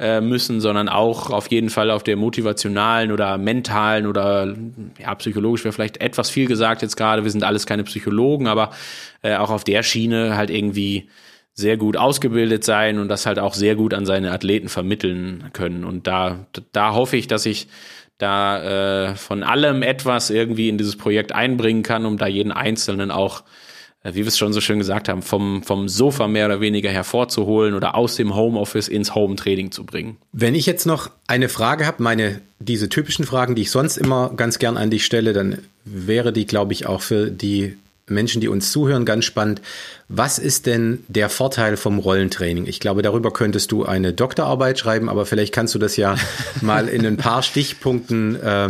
äh, 0.00 0.20
müssen, 0.20 0.60
sondern 0.60 0.88
auch 0.88 1.30
auf 1.30 1.50
jeden 1.50 1.70
Fall 1.70 1.90
auf 1.90 2.02
der 2.02 2.16
motivationalen 2.16 3.12
oder 3.12 3.38
mentalen 3.38 4.06
oder 4.06 4.54
ja, 4.98 5.14
psychologisch 5.14 5.64
wäre 5.64 5.72
vielleicht 5.72 6.00
etwas 6.00 6.28
viel 6.28 6.46
gesagt 6.46 6.82
jetzt 6.82 6.96
gerade. 6.96 7.24
Wir 7.24 7.30
sind 7.30 7.44
alles 7.44 7.66
keine 7.66 7.84
Psychologen, 7.84 8.48
aber 8.48 8.70
äh, 9.22 9.36
auch 9.36 9.50
auf 9.50 9.64
der 9.64 9.82
Schiene 9.82 10.36
halt 10.36 10.50
irgendwie 10.50 11.08
sehr 11.58 11.76
gut 11.76 11.96
ausgebildet 11.96 12.62
sein 12.62 13.00
und 13.00 13.08
das 13.08 13.26
halt 13.26 13.40
auch 13.40 13.52
sehr 13.52 13.74
gut 13.74 13.92
an 13.92 14.06
seine 14.06 14.30
Athleten 14.30 14.68
vermitteln 14.68 15.50
können. 15.52 15.82
Und 15.82 16.06
da, 16.06 16.46
da 16.70 16.94
hoffe 16.94 17.16
ich, 17.16 17.26
dass 17.26 17.46
ich 17.46 17.66
da 18.16 19.08
äh, 19.08 19.16
von 19.16 19.42
allem 19.42 19.82
etwas 19.82 20.30
irgendwie 20.30 20.68
in 20.68 20.78
dieses 20.78 20.94
Projekt 20.94 21.32
einbringen 21.32 21.82
kann, 21.82 22.06
um 22.06 22.16
da 22.16 22.28
jeden 22.28 22.52
Einzelnen 22.52 23.10
auch, 23.10 23.42
äh, 24.04 24.10
wie 24.10 24.18
wir 24.18 24.28
es 24.28 24.38
schon 24.38 24.52
so 24.52 24.60
schön 24.60 24.78
gesagt 24.78 25.08
haben, 25.08 25.20
vom, 25.20 25.64
vom 25.64 25.88
Sofa 25.88 26.28
mehr 26.28 26.46
oder 26.46 26.60
weniger 26.60 26.90
hervorzuholen 26.90 27.74
oder 27.74 27.96
aus 27.96 28.14
dem 28.14 28.36
Homeoffice 28.36 28.86
ins 28.86 29.16
Home-Training 29.16 29.72
zu 29.72 29.84
bringen. 29.84 30.16
Wenn 30.30 30.54
ich 30.54 30.64
jetzt 30.64 30.86
noch 30.86 31.10
eine 31.26 31.48
Frage 31.48 31.86
habe, 31.86 32.00
meine 32.04 32.40
diese 32.60 32.88
typischen 32.88 33.24
Fragen, 33.24 33.56
die 33.56 33.62
ich 33.62 33.72
sonst 33.72 33.96
immer 33.96 34.30
ganz 34.36 34.60
gern 34.60 34.76
an 34.76 34.90
dich 34.90 35.04
stelle, 35.04 35.32
dann 35.32 35.58
wäre 35.84 36.32
die, 36.32 36.46
glaube 36.46 36.72
ich, 36.72 36.86
auch 36.86 37.00
für 37.02 37.32
die 37.32 37.76
Menschen, 38.10 38.40
die 38.40 38.48
uns 38.48 38.72
zuhören, 38.72 39.04
ganz 39.04 39.24
spannend. 39.24 39.60
Was 40.08 40.38
ist 40.38 40.66
denn 40.66 41.04
der 41.08 41.28
Vorteil 41.28 41.76
vom 41.76 41.98
Rollentraining? 41.98 42.66
Ich 42.66 42.80
glaube, 42.80 43.02
darüber 43.02 43.32
könntest 43.32 43.72
du 43.72 43.84
eine 43.84 44.12
Doktorarbeit 44.12 44.78
schreiben, 44.78 45.08
aber 45.08 45.26
vielleicht 45.26 45.54
kannst 45.54 45.74
du 45.74 45.78
das 45.78 45.96
ja 45.96 46.16
mal 46.60 46.88
in 46.88 47.06
ein 47.06 47.16
paar 47.16 47.42
Stichpunkten 47.42 48.36
äh, 48.36 48.68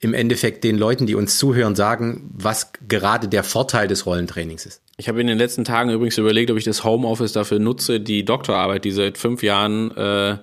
im 0.00 0.14
Endeffekt 0.14 0.64
den 0.64 0.76
Leuten, 0.76 1.06
die 1.06 1.14
uns 1.14 1.38
zuhören, 1.38 1.74
sagen, 1.74 2.30
was 2.34 2.72
gerade 2.86 3.28
der 3.28 3.42
Vorteil 3.42 3.88
des 3.88 4.06
Rollentrainings 4.06 4.66
ist. 4.66 4.82
Ich 4.98 5.08
habe 5.08 5.20
in 5.20 5.26
den 5.26 5.38
letzten 5.38 5.64
Tagen 5.64 5.90
übrigens 5.90 6.18
überlegt, 6.18 6.50
ob 6.50 6.56
ich 6.56 6.64
das 6.64 6.84
Homeoffice 6.84 7.32
dafür 7.32 7.58
nutze, 7.58 8.00
die 8.00 8.24
Doktorarbeit, 8.24 8.84
die 8.84 8.92
seit 8.92 9.18
fünf 9.18 9.42
Jahren 9.42 9.90
äh, 9.96 10.36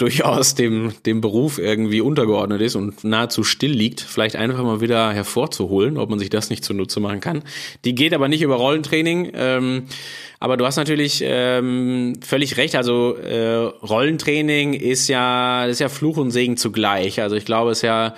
durchaus 0.00 0.54
dem, 0.54 0.92
dem 1.04 1.20
Beruf 1.20 1.58
irgendwie 1.58 2.00
untergeordnet 2.00 2.60
ist 2.62 2.74
und 2.74 3.04
nahezu 3.04 3.44
still 3.44 3.72
liegt, 3.72 4.00
vielleicht 4.00 4.36
einfach 4.36 4.62
mal 4.62 4.80
wieder 4.80 5.12
hervorzuholen, 5.12 5.98
ob 5.98 6.10
man 6.10 6.18
sich 6.18 6.30
das 6.30 6.50
nicht 6.50 6.64
zunutze 6.64 7.00
machen 7.00 7.20
kann. 7.20 7.42
Die 7.84 7.94
geht 7.94 8.14
aber 8.14 8.28
nicht 8.28 8.42
über 8.42 8.56
Rollentraining. 8.56 9.32
Ähm, 9.34 9.84
aber 10.38 10.56
du 10.56 10.64
hast 10.64 10.76
natürlich 10.76 11.22
ähm, 11.22 12.14
völlig 12.22 12.56
recht. 12.56 12.74
Also 12.74 13.16
äh, 13.16 13.56
Rollentraining 13.56 14.72
ist 14.72 15.08
ja, 15.08 15.66
ist 15.66 15.80
ja 15.80 15.90
Fluch 15.90 16.16
und 16.16 16.30
Segen 16.30 16.56
zugleich. 16.56 17.20
Also 17.20 17.36
ich 17.36 17.44
glaube, 17.44 17.72
es 17.72 17.78
ist 17.78 17.82
ja 17.82 18.14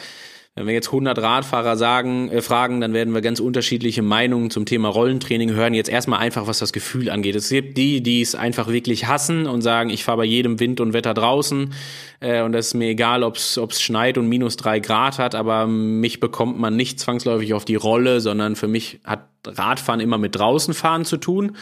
wenn 0.55 0.67
wir 0.67 0.75
jetzt 0.75 0.89
100 0.89 1.19
Radfahrer 1.19 1.77
sagen, 1.77 2.29
äh, 2.29 2.43
fragen, 2.43 2.83
dann 2.83 2.93
werden 2.93 3.15
wir 3.15 3.23
ganz 3.23 3.41
unterschiedliche 3.41 4.03
Meinungen 4.03 4.51
zum 4.51 4.67
Thema 4.67 4.89
Rollentraining 4.89 5.53
hören. 5.53 5.73
Jetzt 5.73 5.89
erstmal 5.89 6.21
einfach, 6.21 6.47
was 6.47 6.59
das 6.59 6.75
Gefühl 6.75 7.09
angeht. 7.09 7.37
Es 7.37 7.49
gibt 7.49 7.79
die, 7.79 8.03
die 8.03 8.21
es 8.21 8.35
einfach 8.35 8.69
wirklich 8.69 9.07
hassen 9.07 9.47
und 9.47 9.63
sagen, 9.63 9.89
ich 9.89 10.05
fahre 10.05 10.19
bei 10.19 10.25
jedem 10.25 10.61
Wind 10.61 10.81
und 10.81 10.93
Wetter 10.93 11.15
draußen 11.15 11.73
äh, 12.21 12.43
und 12.43 12.53
das 12.53 12.69
ist 12.69 12.75
mir 12.75 12.89
egal, 12.89 13.23
ob 13.23 13.37
es 13.37 13.59
schneit 13.81 14.19
und 14.19 14.29
minus 14.29 14.57
drei 14.57 14.79
Grad 14.79 15.19
hat, 15.19 15.35
aber 15.35 15.67
mich 15.67 16.21
bekommt 16.21 16.59
man 16.59 16.77
nicht 16.77 17.01
zwangsläufig 17.01 17.55
auf 17.55 17.65
die 17.65 17.77
Rolle, 17.77 18.21
sondern 18.21 18.55
für 18.55 18.69
mich 18.69 19.01
hat 19.05 19.32
Radfahren 19.47 20.01
immer 20.01 20.19
mit 20.19 20.37
draußen 20.37 20.75
fahren 20.75 21.05
zu 21.05 21.17
tun. 21.17 21.57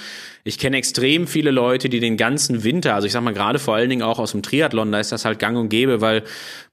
Ich 0.44 0.58
kenne 0.58 0.76
extrem 0.76 1.26
viele 1.26 1.50
Leute, 1.50 1.88
die 1.88 2.00
den 2.00 2.16
ganzen 2.16 2.64
Winter, 2.64 2.94
also 2.94 3.06
ich 3.06 3.12
sag 3.12 3.22
mal 3.22 3.34
gerade 3.34 3.58
vor 3.58 3.74
allen 3.74 3.90
Dingen 3.90 4.02
auch 4.02 4.18
aus 4.18 4.32
dem 4.32 4.42
Triathlon, 4.42 4.92
da 4.92 5.00
ist 5.00 5.12
das 5.12 5.24
halt 5.24 5.38
gang 5.38 5.56
und 5.56 5.68
gäbe, 5.68 6.00
weil 6.00 6.24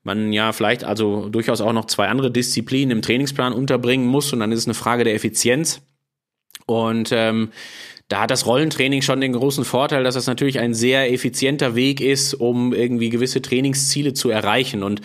man 0.03 0.33
ja 0.33 0.51
vielleicht 0.53 0.83
also 0.83 1.29
durchaus 1.29 1.61
auch 1.61 1.73
noch 1.73 1.85
zwei 1.85 2.07
andere 2.07 2.31
Disziplinen 2.31 2.91
im 2.91 3.01
Trainingsplan 3.01 3.53
unterbringen 3.53 4.07
muss 4.07 4.33
und 4.33 4.39
dann 4.39 4.51
ist 4.51 4.59
es 4.59 4.67
eine 4.67 4.73
Frage 4.73 5.03
der 5.03 5.15
Effizienz. 5.15 5.81
Und 6.65 7.11
ähm, 7.11 7.51
da 8.09 8.21
hat 8.21 8.31
das 8.31 8.45
Rollentraining 8.45 9.01
schon 9.01 9.19
den 9.19 9.33
großen 9.33 9.65
Vorteil, 9.65 10.05
dass 10.05 10.15
das 10.15 10.27
natürlich 10.27 10.59
ein 10.59 10.73
sehr 10.73 11.11
effizienter 11.11 11.75
Weg 11.75 11.99
ist, 11.99 12.33
um 12.33 12.73
irgendwie 12.73 13.09
gewisse 13.09 13.41
Trainingsziele 13.41 14.13
zu 14.13 14.29
erreichen. 14.29 14.81
Und 14.81 15.01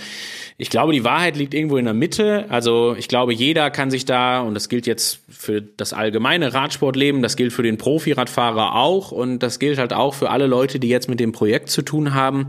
ich 0.56 0.70
glaube, 0.70 0.92
die 0.92 1.02
Wahrheit 1.02 1.36
liegt 1.36 1.52
irgendwo 1.52 1.78
in 1.78 1.84
der 1.84 1.94
Mitte. 1.94 2.46
Also 2.48 2.94
ich 2.96 3.08
glaube, 3.08 3.34
jeder 3.34 3.70
kann 3.70 3.90
sich 3.90 4.04
da, 4.04 4.40
und 4.40 4.54
das 4.54 4.68
gilt 4.68 4.86
jetzt 4.86 5.18
für 5.28 5.60
das 5.60 5.92
allgemeine 5.92 6.54
Radsportleben, 6.54 7.22
das 7.22 7.36
gilt 7.36 7.52
für 7.52 7.64
den 7.64 7.76
Profiradfahrer 7.76 8.76
auch 8.76 9.10
und 9.10 9.40
das 9.40 9.58
gilt 9.58 9.78
halt 9.78 9.92
auch 9.92 10.14
für 10.14 10.30
alle 10.30 10.46
Leute, 10.46 10.78
die 10.78 10.88
jetzt 10.88 11.08
mit 11.08 11.18
dem 11.18 11.32
Projekt 11.32 11.70
zu 11.70 11.82
tun 11.82 12.14
haben. 12.14 12.46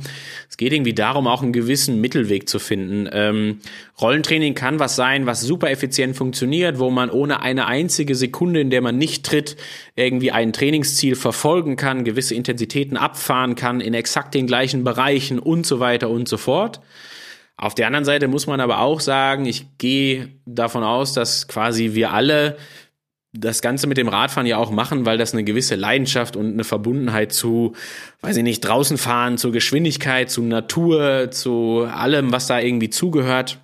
Es 0.52 0.58
geht 0.58 0.72
irgendwie 0.72 0.94
darum, 0.94 1.26
auch 1.26 1.42
einen 1.42 1.54
gewissen 1.54 2.00
Mittelweg 2.00 2.48
zu 2.48 2.60
finden. 2.60 3.10
Ähm, 3.12 3.60
Rollentraining 4.02 4.56
kann 4.56 4.80
was 4.80 4.96
sein, 4.96 5.28
was 5.28 5.42
super 5.42 5.70
effizient 5.70 6.16
funktioniert, 6.16 6.80
wo 6.80 6.90
man 6.90 7.12
ohne 7.12 7.42
eine 7.42 7.68
einzige 7.68 8.16
Sekunde, 8.16 8.60
in 8.60 8.72
der 8.72 8.82
man 8.82 8.98
nicht 8.98 9.26
tritt, 9.26 9.56
irgendwie 9.96 10.32
ein 10.32 10.52
Trainingsziel 10.52 11.16
verfolgen 11.16 11.76
kann, 11.76 12.04
gewisse 12.04 12.34
Intensitäten 12.34 12.98
abfahren 12.98 13.56
kann, 13.56 13.82
in 13.82 13.94
exakt 13.94 14.34
den 14.34 14.48
gleichen 14.48 14.84
Bereichen 14.84 15.38
und 15.38 15.68
so 15.68 15.80
weiter 15.80 16.10
und 16.10 16.28
so 16.28 16.38
fort. 16.38 16.82
Auf 17.56 17.76
der 17.76 17.86
anderen 17.86 18.06
Seite 18.06 18.28
muss 18.28 18.48
man 18.48 18.60
aber 18.60 18.80
auch 18.80 19.00
sagen, 19.00 19.46
ich 19.46 19.78
gehe 19.78 20.30
davon 20.46 20.84
aus, 20.84 21.14
dass 21.14 21.48
quasi 21.48 21.94
wir 21.94 22.12
alle 22.12 22.58
das 23.32 23.62
Ganze 23.62 23.88
mit 23.88 23.98
dem 23.98 24.08
Radfahren 24.08 24.48
ja 24.48 24.58
auch 24.58 24.72
machen, 24.72 25.06
weil 25.06 25.18
das 25.18 25.34
eine 25.34 25.44
gewisse 25.44 25.76
Leidenschaft 25.76 26.36
und 26.36 26.54
eine 26.54 26.64
Verbundenheit 26.64 27.32
zu, 27.32 27.74
weiß 28.22 28.38
ich 28.38 28.44
nicht, 28.44 28.62
draußen 28.62 28.98
fahren, 28.98 29.38
zur 29.38 29.52
Geschwindigkeit, 29.52 30.30
zu 30.30 30.44
Natur, 30.44 31.30
zu 31.32 31.88
allem, 31.92 32.32
was 32.32 32.48
da 32.48 32.60
irgendwie 32.60 32.92
zugehört, 32.92 33.60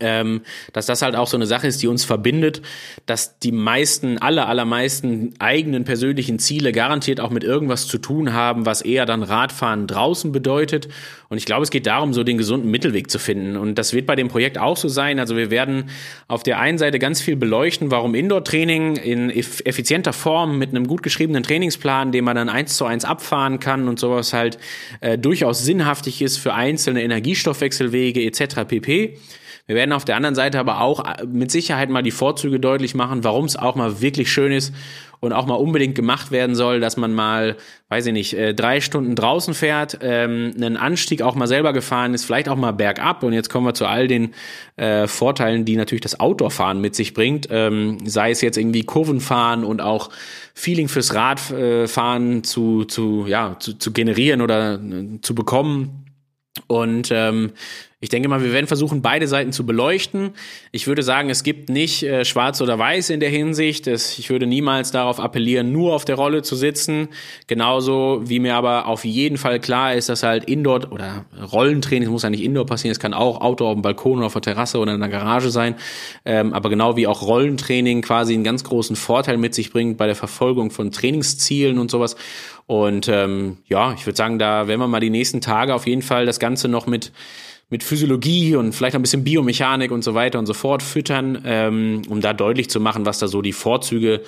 ähm, 0.00 0.42
dass 0.72 0.86
das 0.86 1.02
halt 1.02 1.16
auch 1.16 1.26
so 1.26 1.36
eine 1.36 1.46
Sache 1.46 1.66
ist, 1.66 1.82
die 1.82 1.88
uns 1.88 2.04
verbindet, 2.04 2.62
dass 3.06 3.38
die 3.38 3.52
meisten, 3.52 4.18
alle, 4.18 4.46
allermeisten 4.46 5.34
eigenen 5.38 5.84
persönlichen 5.84 6.38
Ziele 6.38 6.72
garantiert 6.72 7.20
auch 7.20 7.30
mit 7.30 7.44
irgendwas 7.44 7.86
zu 7.86 7.98
tun 7.98 8.32
haben, 8.32 8.66
was 8.66 8.82
eher 8.82 9.06
dann 9.06 9.22
Radfahren 9.22 9.86
draußen 9.86 10.32
bedeutet. 10.32 10.88
Und 11.28 11.38
ich 11.38 11.46
glaube, 11.46 11.64
es 11.64 11.70
geht 11.70 11.86
darum, 11.86 12.12
so 12.12 12.22
den 12.22 12.38
gesunden 12.38 12.70
Mittelweg 12.70 13.10
zu 13.10 13.18
finden. 13.18 13.56
Und 13.56 13.76
das 13.76 13.92
wird 13.92 14.06
bei 14.06 14.14
dem 14.14 14.28
Projekt 14.28 14.58
auch 14.58 14.76
so 14.76 14.88
sein. 14.88 15.18
Also 15.18 15.36
wir 15.36 15.50
werden 15.50 15.90
auf 16.28 16.42
der 16.42 16.60
einen 16.60 16.78
Seite 16.78 16.98
ganz 16.98 17.20
viel 17.20 17.36
beleuchten, 17.36 17.90
warum 17.90 18.14
Indoor-Training 18.14 18.96
in 18.96 19.30
effizienter 19.30 20.12
Form 20.12 20.58
mit 20.58 20.70
einem 20.70 20.86
gut 20.86 21.02
geschriebenen 21.02 21.42
Trainingsplan, 21.42 22.12
den 22.12 22.24
man 22.24 22.36
dann 22.36 22.48
eins 22.48 22.76
zu 22.76 22.84
eins 22.84 23.04
abfahren 23.04 23.58
kann 23.58 23.88
und 23.88 23.98
sowas 23.98 24.32
halt 24.32 24.58
äh, 25.00 25.18
durchaus 25.18 25.64
sinnhaftig 25.64 26.22
ist 26.22 26.38
für 26.38 26.54
einzelne 26.54 27.02
Energiestoffwechselwege 27.02 28.22
etc. 28.22 28.66
pp. 28.68 29.18
Wir 29.66 29.76
werden 29.76 29.92
auf 29.92 30.04
der 30.04 30.16
anderen 30.16 30.34
Seite 30.34 30.58
aber 30.58 30.80
auch 30.80 31.04
äh, 31.04 31.24
mit 31.26 31.50
Sicherheit 31.50 31.88
mal 31.88 32.02
die 32.02 32.10
Vorzüge 32.10 32.60
deutlich 32.60 32.94
machen, 32.94 33.24
warum 33.24 33.46
es 33.46 33.56
auch 33.56 33.74
mal 33.76 34.00
wirklich 34.02 34.30
schön 34.30 34.52
ist 34.52 34.74
und 35.20 35.32
auch 35.32 35.46
mal 35.46 35.54
unbedingt 35.54 35.94
gemacht 35.94 36.30
werden 36.30 36.54
soll, 36.54 36.80
dass 36.80 36.98
man 36.98 37.14
mal, 37.14 37.56
weiß 37.88 38.06
ich 38.06 38.12
nicht, 38.12 38.34
äh, 38.34 38.52
drei 38.52 38.82
Stunden 38.82 39.14
draußen 39.16 39.54
fährt, 39.54 39.98
ähm, 40.02 40.52
einen 40.54 40.76
Anstieg 40.76 41.22
auch 41.22 41.34
mal 41.34 41.46
selber 41.46 41.72
gefahren 41.72 42.12
ist, 42.12 42.26
vielleicht 42.26 42.50
auch 42.50 42.56
mal 42.56 42.72
bergab. 42.72 43.22
Und 43.22 43.32
jetzt 43.32 43.48
kommen 43.48 43.66
wir 43.66 43.74
zu 43.74 43.86
all 43.86 44.06
den 44.06 44.34
äh, 44.76 45.06
Vorteilen, 45.06 45.64
die 45.64 45.76
natürlich 45.76 46.02
das 46.02 46.20
Outdoor-Fahren 46.20 46.80
mit 46.82 46.94
sich 46.94 47.14
bringt. 47.14 47.48
Ähm, 47.50 47.98
sei 48.04 48.32
es 48.32 48.42
jetzt 48.42 48.58
irgendwie 48.58 48.84
Kurvenfahren 48.84 49.64
und 49.64 49.80
auch 49.80 50.10
Feeling 50.52 50.88
fürs 50.88 51.14
Radfahren 51.14 52.44
zu, 52.44 52.84
zu, 52.84 53.24
ja, 53.26 53.56
zu, 53.58 53.78
zu 53.78 53.92
generieren 53.92 54.42
oder 54.42 54.78
zu 55.22 55.34
bekommen. 55.34 56.04
Und 56.68 57.10
ähm, 57.10 57.52
ich 58.04 58.10
denke 58.10 58.28
mal, 58.28 58.42
wir 58.42 58.52
werden 58.52 58.66
versuchen, 58.66 59.00
beide 59.00 59.26
Seiten 59.26 59.50
zu 59.50 59.64
beleuchten. 59.64 60.34
Ich 60.72 60.86
würde 60.86 61.02
sagen, 61.02 61.30
es 61.30 61.42
gibt 61.42 61.70
nicht 61.70 62.02
äh, 62.02 62.26
schwarz 62.26 62.60
oder 62.60 62.78
weiß 62.78 63.08
in 63.08 63.18
der 63.18 63.30
Hinsicht. 63.30 63.86
Es, 63.86 64.18
ich 64.18 64.28
würde 64.28 64.46
niemals 64.46 64.90
darauf 64.90 65.18
appellieren, 65.18 65.72
nur 65.72 65.94
auf 65.94 66.04
der 66.04 66.16
Rolle 66.16 66.42
zu 66.42 66.54
sitzen. 66.54 67.08
Genauso 67.46 68.20
wie 68.26 68.40
mir 68.40 68.56
aber 68.56 68.88
auf 68.88 69.06
jeden 69.06 69.38
Fall 69.38 69.58
klar 69.58 69.94
ist, 69.94 70.10
dass 70.10 70.22
halt 70.22 70.44
Indoor 70.44 70.92
oder 70.92 71.24
Rollentraining, 71.50 72.10
muss 72.10 72.24
ja 72.24 72.28
nicht 72.28 72.44
Indoor 72.44 72.66
passieren, 72.66 72.92
es 72.92 72.98
kann 72.98 73.14
auch 73.14 73.40
Outdoor 73.40 73.68
auf 73.68 73.74
dem 73.76 73.80
Balkon 73.80 74.18
oder 74.18 74.26
auf 74.26 74.34
der 74.34 74.42
Terrasse 74.42 74.80
oder 74.80 74.92
in 74.92 75.00
der 75.00 75.08
Garage 75.08 75.48
sein. 75.48 75.74
Ähm, 76.26 76.52
aber 76.52 76.68
genau 76.68 76.98
wie 76.98 77.06
auch 77.06 77.22
Rollentraining 77.22 78.02
quasi 78.02 78.34
einen 78.34 78.44
ganz 78.44 78.64
großen 78.64 78.96
Vorteil 78.96 79.38
mit 79.38 79.54
sich 79.54 79.72
bringt 79.72 79.96
bei 79.96 80.04
der 80.04 80.14
Verfolgung 80.14 80.70
von 80.70 80.90
Trainingszielen 80.90 81.78
und 81.78 81.90
sowas. 81.90 82.16
Und 82.66 83.08
ähm, 83.08 83.56
ja, 83.66 83.94
ich 83.94 84.04
würde 84.04 84.16
sagen, 84.18 84.38
da 84.38 84.68
werden 84.68 84.80
wir 84.80 84.88
mal 84.88 85.00
die 85.00 85.08
nächsten 85.08 85.40
Tage 85.40 85.74
auf 85.74 85.86
jeden 85.86 86.02
Fall 86.02 86.26
das 86.26 86.38
Ganze 86.38 86.68
noch 86.68 86.86
mit 86.86 87.12
mit 87.74 87.82
Physiologie 87.82 88.54
und 88.54 88.72
vielleicht 88.72 88.94
ein 88.94 89.02
bisschen 89.02 89.24
Biomechanik 89.24 89.90
und 89.90 90.04
so 90.04 90.14
weiter 90.14 90.38
und 90.38 90.46
so 90.46 90.54
fort 90.54 90.80
füttern, 90.80 91.42
ähm, 91.44 92.02
um 92.08 92.20
da 92.20 92.32
deutlich 92.32 92.70
zu 92.70 92.78
machen, 92.78 93.04
was 93.04 93.18
da 93.18 93.26
so 93.26 93.42
die 93.42 93.52
Vorzüge 93.52 94.20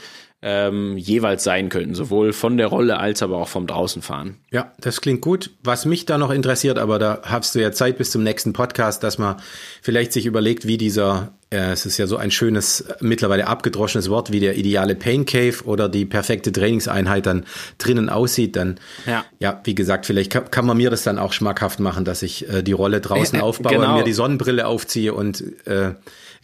ähm, 0.43 0.99
jeweils 0.99 1.45
sein 1.45 1.70
könnten, 1.70 1.95
sowohl 1.95 2.32
von 2.32 2.59
der 2.59 2.66
Rolle 2.66 2.99
als 2.99 3.22
aber 3.22 3.39
auch 3.39 3.49
vom 3.49 3.66
Draußenfahren. 3.66 4.37
Ja, 4.51 4.72
das 4.78 5.01
klingt 5.01 5.22
gut. 5.22 5.51
Was 5.64 5.87
mich 5.87 6.05
da 6.05 6.18
noch 6.18 6.30
interessiert, 6.30 6.78
aber 6.78 6.99
da 6.99 7.20
hast 7.22 7.55
du 7.55 7.61
ja 7.61 7.72
Zeit 7.72 7.97
bis 7.97 8.11
zum 8.11 8.22
nächsten 8.22 8.53
Podcast, 8.53 9.03
dass 9.03 9.16
man 9.16 9.37
vielleicht 9.80 10.12
sich 10.12 10.26
überlegt, 10.26 10.66
wie 10.66 10.76
dieser, 10.76 11.32
äh, 11.49 11.72
es 11.72 11.87
ist 11.87 11.97
ja 11.97 12.07
so 12.07 12.18
ein 12.18 12.30
schönes, 12.30 12.84
mittlerweile 13.01 13.47
abgedroschenes 13.47 14.11
Wort, 14.11 14.30
wie 14.30 14.41
der 14.41 14.57
ideale 14.57 14.95
Pain 14.95 15.24
Cave 15.24 15.64
oder 15.64 15.89
die 15.89 16.05
perfekte 16.05 16.53
Trainingseinheit 16.53 17.24
dann 17.24 17.47
drinnen 17.78 18.11
aussieht, 18.11 18.57
dann, 18.57 18.78
ja, 19.07 19.24
ja 19.41 19.61
wie 19.64 19.74
gesagt, 19.74 20.05
vielleicht 20.05 20.30
kann, 20.30 20.51
kann 20.51 20.66
man 20.66 20.76
mir 20.76 20.91
das 20.91 21.03
dann 21.03 21.18
auch 21.18 21.32
schmackhaft 21.32 21.80
machen, 21.80 22.05
dass 22.05 22.22
ich 22.22 22.47
äh, 22.51 22.62
die 22.62 22.72
Rolle 22.72 23.01
draußen 23.01 23.39
äh, 23.39 23.43
aufbaue, 23.43 23.72
genau. 23.72 23.97
mir 23.97 24.05
die 24.05 24.12
Sonnenbrille 24.12 24.66
aufziehe 24.66 25.14
und 25.14 25.43
äh, 25.66 25.95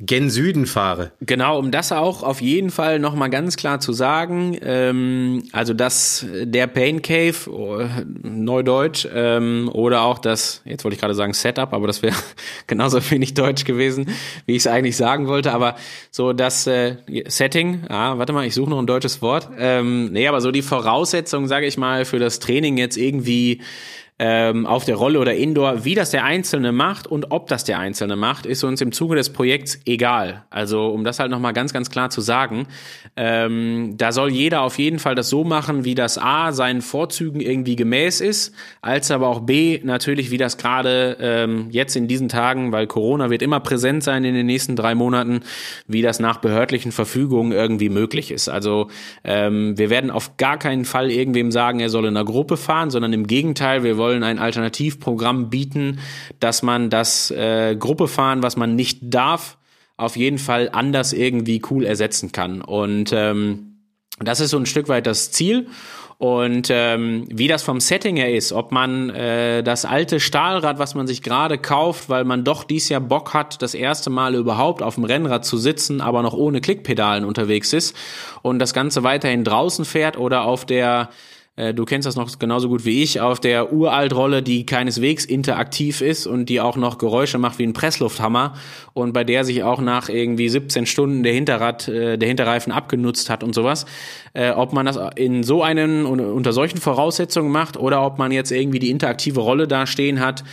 gen 0.00 0.30
Süden 0.30 0.66
fahre. 0.66 1.12
Genau, 1.20 1.58
um 1.58 1.70
das 1.70 1.92
auch 1.92 2.22
auf 2.22 2.40
jeden 2.40 2.70
Fall 2.70 2.98
nochmal 2.98 3.30
ganz 3.30 3.56
klar 3.56 3.80
zu 3.80 3.92
sagen, 3.92 4.56
ähm, 4.62 5.44
also 5.52 5.74
dass 5.74 6.26
der 6.30 6.66
Pain 6.66 7.02
Cave, 7.02 7.50
oh, 7.50 7.80
Neudeutsch, 8.22 9.06
ähm, 9.12 9.70
oder 9.72 10.02
auch 10.02 10.18
das, 10.18 10.62
jetzt 10.64 10.84
wollte 10.84 10.94
ich 10.94 11.00
gerade 11.00 11.14
sagen 11.14 11.34
Setup, 11.34 11.72
aber 11.72 11.86
das 11.86 12.02
wäre 12.02 12.16
genauso 12.66 12.98
wenig 13.10 13.34
Deutsch 13.34 13.64
gewesen, 13.64 14.06
wie 14.46 14.52
ich 14.52 14.62
es 14.62 14.66
eigentlich 14.66 14.96
sagen 14.96 15.26
wollte, 15.26 15.52
aber 15.52 15.76
so 16.10 16.32
das 16.32 16.66
äh, 16.66 16.96
Setting, 17.26 17.84
ah, 17.88 18.18
warte 18.18 18.32
mal, 18.32 18.46
ich 18.46 18.54
suche 18.54 18.70
noch 18.70 18.78
ein 18.78 18.86
deutsches 18.86 19.22
Wort, 19.22 19.50
ähm, 19.58 20.12
nee, 20.12 20.26
aber 20.26 20.40
so 20.40 20.50
die 20.50 20.62
Voraussetzungen, 20.62 21.48
sage 21.48 21.66
ich 21.66 21.76
mal, 21.76 22.04
für 22.04 22.18
das 22.18 22.38
Training 22.38 22.78
jetzt 22.78 22.96
irgendwie 22.96 23.60
ähm, 24.24 24.66
auf 24.66 24.84
der 24.84 24.94
Rolle 24.94 25.18
oder 25.18 25.34
Indoor, 25.34 25.84
wie 25.84 25.96
das 25.96 26.10
der 26.10 26.22
Einzelne 26.22 26.70
macht 26.70 27.08
und 27.08 27.32
ob 27.32 27.48
das 27.48 27.64
der 27.64 27.80
Einzelne 27.80 28.14
macht, 28.14 28.46
ist 28.46 28.62
uns 28.62 28.80
im 28.80 28.92
Zuge 28.92 29.16
des 29.16 29.30
Projekts 29.30 29.80
egal. 29.84 30.44
Also 30.48 30.90
um 30.90 31.02
das 31.02 31.18
halt 31.18 31.32
nochmal 31.32 31.52
ganz, 31.52 31.72
ganz 31.72 31.90
klar 31.90 32.08
zu 32.08 32.20
sagen, 32.20 32.68
ähm, 33.16 33.94
da 33.96 34.12
soll 34.12 34.30
jeder 34.30 34.62
auf 34.62 34.78
jeden 34.78 35.00
Fall 35.00 35.16
das 35.16 35.28
so 35.28 35.42
machen, 35.42 35.84
wie 35.84 35.96
das 35.96 36.18
A 36.18 36.52
seinen 36.52 36.82
Vorzügen 36.82 37.40
irgendwie 37.40 37.74
gemäß 37.74 38.20
ist, 38.20 38.54
als 38.80 39.10
aber 39.10 39.26
auch 39.26 39.40
B 39.40 39.80
natürlich, 39.82 40.30
wie 40.30 40.38
das 40.38 40.56
gerade 40.56 41.16
ähm, 41.18 41.66
jetzt 41.72 41.96
in 41.96 42.06
diesen 42.06 42.28
Tagen, 42.28 42.70
weil 42.70 42.86
Corona 42.86 43.28
wird 43.28 43.42
immer 43.42 43.58
präsent 43.58 44.04
sein 44.04 44.22
in 44.22 44.34
den 44.34 44.46
nächsten 44.46 44.76
drei 44.76 44.94
Monaten, 44.94 45.40
wie 45.88 46.00
das 46.00 46.20
nach 46.20 46.36
behördlichen 46.36 46.92
Verfügungen 46.92 47.50
irgendwie 47.50 47.88
möglich 47.88 48.30
ist. 48.30 48.48
Also 48.48 48.86
ähm, 49.24 49.76
wir 49.76 49.90
werden 49.90 50.12
auf 50.12 50.36
gar 50.36 50.58
keinen 50.58 50.84
Fall 50.84 51.10
irgendwem 51.10 51.50
sagen, 51.50 51.80
er 51.80 51.90
soll 51.90 52.04
in 52.04 52.16
einer 52.16 52.24
Gruppe 52.24 52.56
fahren, 52.56 52.90
sondern 52.90 53.12
im 53.12 53.26
Gegenteil, 53.26 53.82
wir 53.82 53.96
wollen 53.96 54.11
wollen 54.12 54.24
ein 54.24 54.38
Alternativprogramm 54.38 55.48
bieten, 55.48 56.00
dass 56.38 56.62
man 56.62 56.90
das 56.90 57.30
äh, 57.30 57.76
Gruppe 57.78 58.08
fahren, 58.08 58.42
was 58.42 58.56
man 58.56 58.76
nicht 58.76 58.98
darf, 59.02 59.56
auf 59.96 60.16
jeden 60.16 60.38
Fall 60.38 60.68
anders 60.72 61.12
irgendwie 61.12 61.62
cool 61.70 61.84
ersetzen 61.84 62.30
kann. 62.32 62.60
Und 62.60 63.12
ähm, 63.14 63.78
das 64.18 64.40
ist 64.40 64.50
so 64.50 64.58
ein 64.58 64.66
Stück 64.66 64.88
weit 64.88 65.06
das 65.06 65.32
Ziel. 65.32 65.68
Und 66.18 66.68
ähm, 66.70 67.24
wie 67.30 67.48
das 67.48 67.64
vom 67.64 67.80
Setting 67.80 68.16
her 68.16 68.32
ist, 68.32 68.52
ob 68.52 68.70
man 68.70 69.10
äh, 69.10 69.64
das 69.64 69.84
alte 69.84 70.20
Stahlrad, 70.20 70.78
was 70.78 70.94
man 70.94 71.08
sich 71.08 71.22
gerade 71.22 71.58
kauft, 71.58 72.08
weil 72.08 72.24
man 72.24 72.44
doch 72.44 72.62
dies 72.62 72.88
Jahr 72.90 73.00
Bock 73.00 73.34
hat, 73.34 73.60
das 73.60 73.74
erste 73.74 74.08
Mal 74.08 74.36
überhaupt 74.36 74.82
auf 74.82 74.94
dem 74.94 75.04
Rennrad 75.04 75.44
zu 75.44 75.56
sitzen, 75.56 76.00
aber 76.00 76.22
noch 76.22 76.34
ohne 76.34 76.60
Klickpedalen 76.60 77.24
unterwegs 77.24 77.72
ist 77.72 77.96
und 78.42 78.60
das 78.60 78.72
Ganze 78.72 79.02
weiterhin 79.02 79.42
draußen 79.42 79.84
fährt 79.84 80.16
oder 80.16 80.44
auf 80.44 80.64
der 80.64 81.08
äh, 81.56 81.74
du 81.74 81.84
kennst 81.84 82.06
das 82.06 82.16
noch 82.16 82.38
genauso 82.38 82.68
gut 82.68 82.86
wie 82.86 83.02
ich, 83.02 83.20
auf 83.20 83.38
der 83.38 83.72
Uraltrolle, 83.72 84.42
die 84.42 84.64
keineswegs 84.64 85.24
interaktiv 85.24 86.00
ist 86.00 86.26
und 86.26 86.48
die 86.48 86.60
auch 86.60 86.76
noch 86.76 86.96
Geräusche 86.96 87.36
macht 87.36 87.58
wie 87.58 87.66
ein 87.66 87.74
Presslufthammer 87.74 88.54
und 88.94 89.12
bei 89.12 89.22
der 89.22 89.44
sich 89.44 89.62
auch 89.62 89.80
nach 89.80 90.08
irgendwie 90.08 90.48
17 90.48 90.86
Stunden 90.86 91.22
der 91.22 91.34
Hinterrad, 91.34 91.88
äh, 91.88 92.16
der 92.16 92.28
Hinterreifen 92.28 92.72
abgenutzt 92.72 93.28
hat 93.28 93.44
und 93.44 93.54
sowas. 93.54 93.84
Äh, 94.32 94.52
ob 94.52 94.72
man 94.72 94.86
das 94.86 94.98
in 95.16 95.42
so 95.42 95.62
einen, 95.62 96.06
unter 96.06 96.54
solchen 96.54 96.78
Voraussetzungen 96.78 97.52
macht 97.52 97.76
oder 97.76 98.04
ob 98.04 98.18
man 98.18 98.32
jetzt 98.32 98.50
irgendwie 98.50 98.78
die 98.78 98.90
interaktive 98.90 99.40
Rolle 99.40 99.68
da 99.68 99.86
stehen 99.86 100.20
hat, 100.20 100.44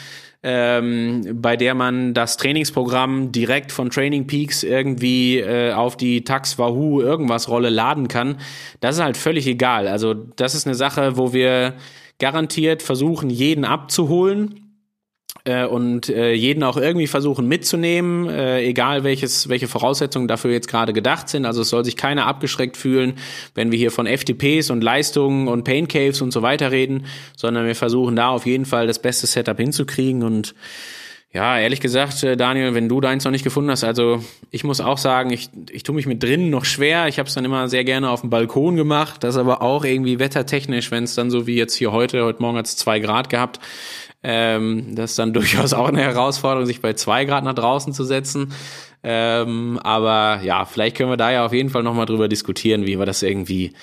ähm, 0.41 1.41
bei 1.41 1.57
der 1.57 1.75
man 1.75 2.13
das 2.13 2.37
Trainingsprogramm 2.37 3.31
direkt 3.31 3.71
von 3.71 3.89
Training 3.89 4.27
Peaks 4.27 4.63
irgendwie 4.63 5.39
äh, 5.39 5.73
auf 5.73 5.97
die 5.97 6.23
Tax 6.23 6.57
Wahoo 6.57 7.01
irgendwas 7.01 7.49
Rolle 7.49 7.69
laden 7.69 8.07
kann, 8.07 8.37
das 8.79 8.95
ist 8.95 9.03
halt 9.03 9.17
völlig 9.17 9.47
egal. 9.47 9.87
Also 9.87 10.13
das 10.13 10.55
ist 10.55 10.65
eine 10.65 10.75
Sache, 10.75 11.17
wo 11.17 11.33
wir 11.33 11.75
garantiert 12.19 12.81
versuchen, 12.81 13.29
jeden 13.29 13.65
abzuholen 13.65 14.68
äh, 15.43 15.65
und 15.65 16.09
äh, 16.09 16.33
jeden 16.33 16.63
auch 16.63 16.77
irgendwie 16.77 17.07
versuchen 17.07 17.47
mitzunehmen, 17.47 18.29
äh, 18.29 18.61
egal 18.63 19.03
welches, 19.03 19.49
welche 19.49 19.67
Voraussetzungen 19.67 20.27
dafür 20.27 20.51
jetzt 20.51 20.67
gerade 20.67 20.93
gedacht 20.93 21.29
sind. 21.29 21.45
Also 21.45 21.61
es 21.61 21.69
soll 21.69 21.85
sich 21.85 21.95
keiner 21.95 22.25
abgeschreckt 22.25 22.77
fühlen, 22.77 23.13
wenn 23.55 23.71
wir 23.71 23.77
hier 23.77 23.91
von 23.91 24.07
FTPs 24.07 24.69
und 24.69 24.83
Leistungen 24.83 25.47
und 25.47 25.63
Pain 25.63 25.87
Caves 25.87 26.21
und 26.21 26.31
so 26.31 26.41
weiter 26.41 26.71
reden, 26.71 27.05
sondern 27.35 27.65
wir 27.65 27.75
versuchen 27.75 28.15
da 28.15 28.29
auf 28.29 28.45
jeden 28.45 28.65
Fall 28.65 28.87
das 28.87 28.99
beste 28.99 29.27
Setup 29.27 29.57
hinzukriegen 29.57 30.23
und 30.23 30.55
ja, 31.32 31.59
ehrlich 31.59 31.80
gesagt, 31.80 32.23
äh, 32.23 32.36
Daniel, 32.36 32.73
wenn 32.73 32.89
du 32.89 33.01
deins 33.01 33.23
noch 33.23 33.32
nicht 33.32 33.43
gefunden 33.43 33.69
hast, 33.69 33.84
also 33.84 34.23
ich 34.49 34.63
muss 34.63 34.82
auch 34.82 34.97
sagen, 34.97 35.30
ich, 35.30 35.49
ich 35.69 35.84
tue 35.84 35.93
mich 35.93 36.07
mit 36.07 36.23
drinnen 36.23 36.49
noch 36.49 36.65
schwer. 36.65 37.07
Ich 37.07 37.19
habe 37.19 37.30
es 37.30 37.36
dann 37.36 37.45
immer 37.45 37.67
sehr 37.67 37.84
gerne 37.84 38.09
auf 38.09 38.21
dem 38.21 38.32
Balkon 38.32 38.75
gemacht. 38.75 39.23
Das 39.23 39.38
aber 39.38 39.61
auch 39.61 39.86
irgendwie 39.86 40.17
wettertechnisch, 40.17 40.89
wenn 40.89 41.03
es 41.03 41.13
dann 41.13 41.30
so 41.30 41.45
wie 41.45 41.55
jetzt 41.55 41.75
hier 41.75 41.91
heute, 41.91 42.23
heute 42.23 42.41
Morgen 42.41 42.57
hat 42.57 42.65
es 42.65 42.77
zwei 42.77 42.99
Grad 42.99 43.30
gehabt, 43.30 43.59
ähm, 44.23 44.95
das 44.95 45.11
ist 45.11 45.19
dann 45.19 45.34
durchaus 45.34 45.73
auch 45.73 45.88
eine 45.88 46.01
Herausforderung, 46.01 46.65
sich 46.65 46.82
bei 46.82 46.93
zwei 46.93 47.25
Grad 47.25 47.43
nach 47.43 47.53
draußen 47.53 47.93
zu 47.93 48.03
setzen. 48.03 48.51
Ähm, 49.01 49.80
aber 49.82 50.41
ja, 50.43 50.65
vielleicht 50.65 50.97
können 50.97 51.09
wir 51.09 51.17
da 51.17 51.32
ja 51.32 51.45
auf 51.45 51.53
jeden 51.53 51.69
Fall 51.69 51.84
nochmal 51.84 52.05
drüber 52.05 52.27
diskutieren, 52.27 52.86
wie 52.86 52.99
wir 52.99 53.05
das 53.05 53.23
irgendwie, 53.23 53.73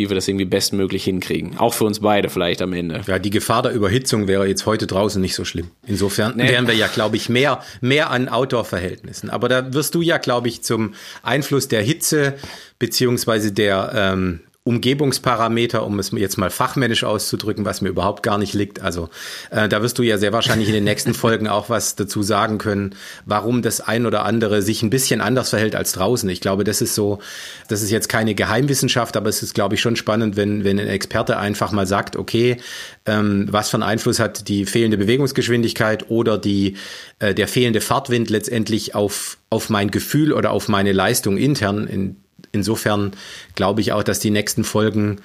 wie 0.00 0.08
wir 0.08 0.14
das 0.14 0.26
irgendwie 0.26 0.46
bestmöglich 0.46 1.04
hinkriegen. 1.04 1.58
Auch 1.58 1.74
für 1.74 1.84
uns 1.84 2.00
beide 2.00 2.30
vielleicht 2.30 2.62
am 2.62 2.72
Ende. 2.72 3.02
Ja, 3.06 3.18
die 3.18 3.28
Gefahr 3.28 3.62
der 3.62 3.72
Überhitzung 3.72 4.28
wäre 4.28 4.46
jetzt 4.46 4.64
heute 4.64 4.86
draußen 4.86 5.20
nicht 5.20 5.34
so 5.34 5.44
schlimm. 5.44 5.70
Insofern 5.86 6.36
nee. 6.36 6.48
wären 6.48 6.66
wir 6.66 6.74
ja, 6.74 6.86
glaube 6.86 7.16
ich, 7.16 7.28
mehr, 7.28 7.62
mehr 7.82 8.10
an 8.10 8.30
Outdoor-Verhältnissen. 8.30 9.28
Aber 9.28 9.50
da 9.50 9.74
wirst 9.74 9.94
du 9.94 10.00
ja, 10.00 10.16
glaube 10.16 10.48
ich, 10.48 10.62
zum 10.62 10.94
Einfluss 11.22 11.68
der 11.68 11.82
Hitze 11.82 12.34
beziehungsweise 12.78 13.52
der 13.52 13.92
ähm, 13.94 14.40
Umgebungsparameter, 14.62 15.86
um 15.86 15.98
es 15.98 16.10
jetzt 16.10 16.36
mal 16.36 16.50
fachmännisch 16.50 17.02
auszudrücken, 17.02 17.64
was 17.64 17.80
mir 17.80 17.88
überhaupt 17.88 18.22
gar 18.22 18.36
nicht 18.36 18.52
liegt. 18.52 18.82
Also 18.82 19.08
äh, 19.50 19.70
da 19.70 19.80
wirst 19.82 19.98
du 19.98 20.02
ja 20.02 20.18
sehr 20.18 20.34
wahrscheinlich 20.34 20.68
in 20.68 20.74
den 20.74 20.84
nächsten 20.84 21.14
Folgen 21.14 21.48
auch 21.48 21.70
was 21.70 21.96
dazu 21.96 22.22
sagen 22.22 22.58
können, 22.58 22.94
warum 23.24 23.62
das 23.62 23.80
ein 23.80 24.04
oder 24.04 24.26
andere 24.26 24.60
sich 24.60 24.82
ein 24.82 24.90
bisschen 24.90 25.22
anders 25.22 25.48
verhält 25.48 25.74
als 25.74 25.92
draußen. 25.92 26.28
Ich 26.28 26.42
glaube, 26.42 26.64
das 26.64 26.82
ist 26.82 26.94
so, 26.94 27.20
das 27.68 27.80
ist 27.80 27.90
jetzt 27.90 28.10
keine 28.10 28.34
Geheimwissenschaft, 28.34 29.16
aber 29.16 29.30
es 29.30 29.42
ist, 29.42 29.54
glaube 29.54 29.76
ich, 29.76 29.80
schon 29.80 29.96
spannend, 29.96 30.36
wenn, 30.36 30.62
wenn 30.62 30.78
ein 30.78 30.88
Experte 30.88 31.38
einfach 31.38 31.72
mal 31.72 31.86
sagt, 31.86 32.16
okay, 32.16 32.58
ähm, 33.06 33.48
was 33.50 33.70
für 33.70 33.78
einen 33.78 33.82
Einfluss 33.82 34.20
hat 34.20 34.46
die 34.48 34.66
fehlende 34.66 34.98
Bewegungsgeschwindigkeit 34.98 36.10
oder 36.10 36.36
die, 36.36 36.76
äh, 37.18 37.32
der 37.34 37.48
fehlende 37.48 37.80
Fahrtwind 37.80 38.28
letztendlich 38.28 38.94
auf, 38.94 39.38
auf 39.48 39.70
mein 39.70 39.90
Gefühl 39.90 40.34
oder 40.34 40.50
auf 40.50 40.68
meine 40.68 40.92
Leistung 40.92 41.38
intern 41.38 41.86
in 41.86 42.16
insofern 42.52 43.12
glaube 43.54 43.80
ich 43.80 43.92
auch, 43.92 44.02
dass 44.02 44.20
die 44.20 44.30
nächsten 44.30 44.64
Folgen 44.64 45.20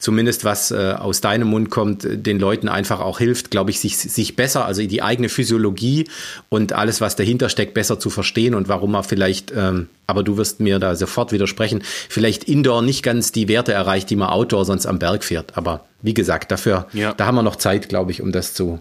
zumindest 0.00 0.44
was 0.44 0.70
äh, 0.72 0.94
aus 0.98 1.20
deinem 1.20 1.48
Mund 1.48 1.70
kommt, 1.70 2.06
den 2.08 2.40
Leuten 2.40 2.68
einfach 2.68 3.00
auch 3.00 3.18
hilft, 3.18 3.50
glaube 3.50 3.70
ich, 3.70 3.78
sich, 3.78 3.98
sich 3.98 4.34
besser, 4.34 4.64
also 4.64 4.82
die 4.84 5.02
eigene 5.02 5.28
Physiologie 5.28 6.08
und 6.48 6.72
alles, 6.72 7.00
was 7.00 7.16
dahinter 7.16 7.48
steckt, 7.48 7.74
besser 7.74 8.00
zu 8.00 8.10
verstehen 8.10 8.54
und 8.54 8.68
warum 8.68 8.92
man 8.92 9.04
vielleicht, 9.04 9.52
ähm, 9.54 9.88
aber 10.06 10.22
du 10.22 10.38
wirst 10.38 10.58
mir 10.58 10.78
da 10.78 10.96
sofort 10.96 11.32
widersprechen, 11.32 11.82
vielleicht 12.08 12.44
Indoor 12.44 12.82
nicht 12.82 13.02
ganz 13.02 13.30
die 13.30 13.46
Werte 13.46 13.72
erreicht, 13.72 14.10
die 14.10 14.16
man 14.16 14.30
Outdoor 14.30 14.64
sonst 14.64 14.86
am 14.86 14.98
Berg 14.98 15.22
fährt. 15.22 15.56
Aber 15.56 15.84
wie 16.00 16.14
gesagt, 16.14 16.50
dafür, 16.50 16.86
ja. 16.94 17.12
da 17.12 17.26
haben 17.26 17.34
wir 17.34 17.42
noch 17.42 17.56
Zeit, 17.56 17.90
glaube 17.90 18.10
ich, 18.10 18.22
um 18.22 18.32
das 18.32 18.54
zu, 18.54 18.80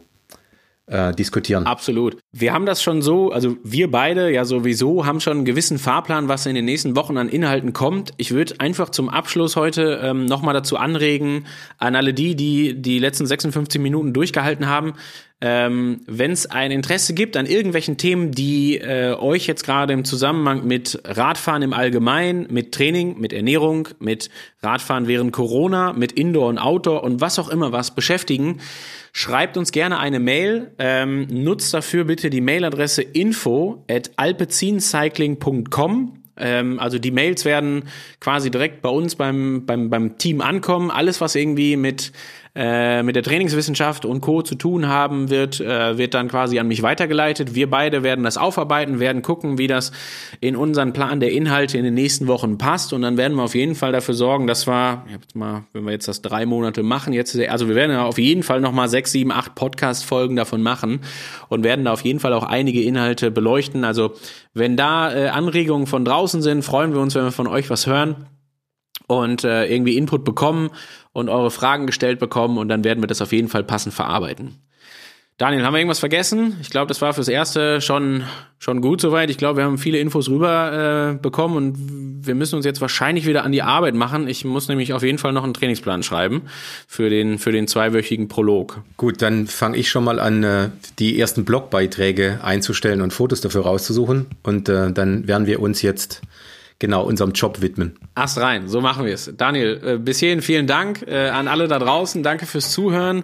äh, 0.90 1.14
diskutieren. 1.14 1.66
Absolut. 1.66 2.18
Wir 2.32 2.54
haben 2.54 2.66
das 2.66 2.82
schon 2.82 3.02
so, 3.02 3.32
also 3.32 3.58
wir 3.64 3.92
beide 3.92 4.32
ja 4.32 4.46
sowieso 4.46 5.06
haben 5.06 5.20
schon 5.20 5.38
einen 5.38 5.46
gewissen 5.46 5.78
Fahrplan, 5.78 6.28
was 6.28 6.46
in 6.46 6.56
den 6.56 6.66
nächsten 6.66 6.96
Wochen 6.96 7.18
an 7.18 7.30
Inhalten 7.30 7.74
kommt. 7.74 8.12
Ich 8.18 8.32
würde 8.32 8.56
einfach 8.60 8.90
zum 8.90 9.10
Abschluss 9.10 9.56
heute 9.56 10.02
ähm, 10.04 10.26
nochmal 10.26 10.54
dazu 10.54 10.78
anregen, 10.78 11.46
an 11.78 11.96
alle 11.96 12.14
die, 12.14 12.36
die 12.36 12.82
die 12.82 13.00
letzten 13.00 13.26
56 13.26 13.80
Minuten 13.80 14.14
durchgehalten 14.14 14.68
haben, 14.68 14.94
ähm, 15.42 16.02
Wenn 16.06 16.32
es 16.32 16.48
ein 16.48 16.72
Interesse 16.72 17.14
gibt 17.14 17.38
an 17.38 17.46
irgendwelchen 17.46 17.96
Themen, 17.96 18.32
die 18.32 18.78
äh, 18.78 19.14
euch 19.14 19.48
jetzt 19.48 19.64
gerade 19.64 19.94
im 19.94 20.04
Zusammenhang 20.04 20.68
mit 20.68 21.00
Radfahren 21.06 21.62
im 21.62 21.72
Allgemeinen, 21.72 22.48
mit 22.50 22.74
Training, 22.74 23.18
mit 23.20 23.32
Ernährung, 23.32 23.88
mit 24.00 24.30
Radfahren 24.62 25.08
während 25.08 25.32
Corona, 25.32 25.94
mit 25.94 26.12
Indoor 26.12 26.50
und 26.50 26.58
Outdoor 26.58 27.06
und 27.06 27.22
was 27.22 27.40
auch 27.40 27.48
immer 27.48 27.72
was 27.72 27.96
beschäftigen, 27.96 28.60
schreibt 29.14 29.56
uns 29.56 29.72
gerne 29.72 30.00
eine 30.00 30.20
Mail. 30.20 30.72
Ähm, 30.78 31.28
nutzt 31.30 31.74
dafür 31.74 32.04
bitte 32.04 32.30
die 32.30 32.42
Mailadresse 32.42 33.02
info 33.02 33.86
at 33.90 34.12
alpezincycling.com 34.18 36.16
ähm, 36.42 36.80
also 36.80 37.00
die 37.00 37.12
Mails 37.12 37.44
werden 37.44 37.84
quasi 38.20 38.50
direkt 38.50 38.82
bei 38.82 38.90
uns 38.90 39.16
beim, 39.16 39.66
beim, 39.66 39.90
beim 39.90 40.18
Team 40.18 40.40
ankommen. 40.42 40.90
Alles, 40.90 41.20
was 41.20 41.36
irgendwie 41.36 41.76
mit 41.76 42.14
äh, 42.56 43.04
mit 43.04 43.16
der 43.16 43.24
Trainingswissenschaft 43.24 44.06
und 44.06 44.22
Co. 44.22 44.42
zu 44.42 44.56
tun 44.56 44.88
haben 44.88 45.30
wird, 45.30 45.60
äh, 45.60 45.98
wird 45.98 46.14
dann 46.14 46.28
quasi 46.28 46.58
an 46.60 46.68
mich 46.68 46.82
weitergeleitet. 46.82 47.54
Wir 47.54 47.70
beide 47.70 48.02
werden 48.02 48.24
das 48.24 48.38
aufarbeiten, 48.38 49.00
werden 49.00 49.22
gucken, 49.22 49.58
wie 49.58 49.68
das 49.68 49.92
in 50.40 50.56
unseren 50.56 50.92
Plan 50.92 51.20
der 51.20 51.32
Inhalte 51.32 51.78
in 51.78 51.84
den 51.84 51.94
nächsten 51.94 52.28
Wochen 52.28 52.58
passt 52.58 52.92
und 52.92 53.04
dann 53.04 53.18
werden 53.18 53.36
wir 53.36 53.44
auf 53.44 53.56
jeden 53.56 53.76
Fall 53.76 53.92
dafür 53.92 54.16
sorgen, 54.16 54.48
dass 54.48 54.68
wir, 54.68 55.06
jetzt 55.12 55.36
mal, 55.36 55.64
wenn 55.74 55.86
wir 55.86 55.92
jetzt 55.92 56.08
das 56.08 56.22
drei 56.22 56.46
Monate 56.46 56.82
machen, 56.82 57.14
jetzt, 57.14 57.40
also 57.40 57.68
wir 57.68 57.76
werden 57.76 57.96
auf 57.96 58.18
jeden 58.18 58.42
Fall 58.42 58.62
nochmal 58.62 58.90
sechs, 58.90 59.12
sieben, 59.12 59.32
acht 59.32 59.54
Podcast-Folgen 59.56 60.36
davon 60.36 60.64
machen 60.64 61.02
und 61.50 61.64
werden 61.64 61.86
da 61.86 61.94
auf 61.94 62.04
jeden 62.04 62.20
Fall 62.20 62.34
auch 62.34 62.44
einige 62.44 62.82
Inhalte 62.82 63.30
beleuchten. 63.30 63.84
Also 63.84 64.14
wenn 64.54 64.76
da 64.76 65.14
äh, 65.14 65.28
Anregungen 65.28 65.86
von 65.86 66.04
draußen 66.04 66.42
sind, 66.42 66.64
freuen 66.64 66.94
wir 66.94 67.02
uns, 67.02 67.14
wenn 67.14 67.24
wir 67.24 67.32
von 67.32 67.48
euch 67.48 67.70
was 67.70 67.86
hören 67.86 68.28
und 69.10 69.44
äh, 69.44 69.66
irgendwie 69.66 69.98
Input 69.98 70.24
bekommen 70.24 70.70
und 71.12 71.30
eure 71.30 71.52
Fragen 71.52 71.88
gestellt 71.88 72.20
bekommen 72.20 72.58
und 72.58 72.70
dann 72.70 72.84
werden 72.84 73.02
wir 73.02 73.08
das 73.08 73.22
auf 73.22 73.32
jeden 73.32 73.48
Fall 73.48 73.64
passend 73.64 73.94
verarbeiten. 73.94 74.62
Daniel, 75.40 75.64
haben 75.64 75.74
wir 75.74 75.80
irgendwas 75.80 76.00
vergessen? 76.00 76.58
Ich 76.62 76.70
glaube, 76.70 76.88
das 76.88 77.02
war 77.02 77.14
fürs 77.14 77.30
Erste 77.30 77.80
schon, 77.80 78.26
schon 78.58 78.82
gut 78.82 79.00
soweit. 79.00 79.30
Ich 79.30 79.38
glaube, 79.38 79.60
wir 79.60 79.64
haben 79.64 79.78
viele 79.78 79.98
Infos 79.98 80.28
rüber 80.28 81.14
äh, 81.14 81.18
bekommen 81.18 81.56
und 81.56 82.26
wir 82.28 82.36
müssen 82.36 82.58
uns 82.58 82.66
jetzt 82.66 82.82
wahrscheinlich 82.82 83.26
wieder 83.26 83.46
an 83.46 83.54
die 83.54 83.62
Arbeit 83.62 83.96
machen. 83.96 84.28
Ich 84.28 84.44
muss 84.44 84.68
nämlich 84.68 84.92
auf 84.92 85.02
jeden 85.02 85.18
Fall 85.18 85.32
noch 85.32 85.46
einen 85.46 85.54
Trainingsplan 85.54 86.04
schreiben 86.04 86.42
für 86.88 87.10
den, 87.10 87.40
für 87.40 87.54
den 87.54 87.70
zweiwöchigen 87.70 88.28
Prolog. 88.28 88.82
Gut, 88.98 89.22
dann 89.22 89.48
fange 89.48 89.78
ich 89.78 89.90
schon 89.90 90.04
mal 90.04 90.20
an, 90.20 90.44
äh, 90.44 90.70
die 91.00 91.18
ersten 91.18 91.46
Blogbeiträge 91.46 92.42
einzustellen 92.44 93.02
und 93.02 93.14
Fotos 93.14 93.40
dafür 93.40 93.62
rauszusuchen. 93.62 94.26
Und 94.44 94.68
äh, 94.68 94.92
dann 94.92 95.26
werden 95.26 95.48
wir 95.48 95.62
uns 95.62 95.82
jetzt 95.82 96.22
genau 96.80 97.04
unserem 97.04 97.32
Job 97.34 97.62
widmen. 97.62 97.98
Ast 98.16 98.40
rein, 98.40 98.68
so 98.68 98.82
machen 98.82 99.06
wir 99.06 99.14
es. 99.14 99.32
Daniel, 99.36 99.82
äh, 99.86 99.98
bis 99.98 100.20
hierhin 100.20 100.42
vielen 100.42 100.66
Dank 100.66 101.06
äh, 101.08 101.30
an 101.30 101.48
alle 101.48 101.68
da 101.68 101.78
draußen. 101.78 102.24
Danke 102.24 102.46
fürs 102.46 102.72
Zuhören. 102.72 103.24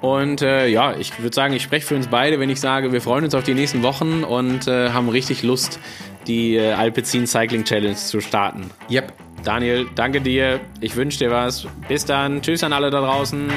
Und 0.00 0.42
äh, 0.42 0.66
ja, 0.66 0.94
ich 0.96 1.18
würde 1.20 1.34
sagen, 1.34 1.54
ich 1.54 1.62
spreche 1.62 1.86
für 1.86 1.94
uns 1.94 2.08
beide, 2.08 2.38
wenn 2.38 2.50
ich 2.50 2.60
sage, 2.60 2.92
wir 2.92 3.00
freuen 3.00 3.24
uns 3.24 3.34
auf 3.34 3.44
die 3.44 3.54
nächsten 3.54 3.82
Wochen 3.82 4.24
und 4.24 4.68
äh, 4.68 4.90
haben 4.90 5.08
richtig 5.08 5.42
Lust, 5.42 5.78
die 6.26 6.56
äh, 6.56 6.72
Alpecin 6.72 7.26
Cycling 7.26 7.64
Challenge 7.64 7.96
zu 7.96 8.20
starten. 8.20 8.70
Yep. 8.90 9.12
Daniel, 9.44 9.86
danke 9.94 10.20
dir. 10.20 10.60
Ich 10.80 10.96
wünsche 10.96 11.18
dir 11.18 11.30
was. 11.30 11.66
Bis 11.88 12.04
dann. 12.04 12.42
Tschüss 12.42 12.64
an 12.64 12.72
alle 12.72 12.90
da 12.90 13.00
draußen. 13.00 13.48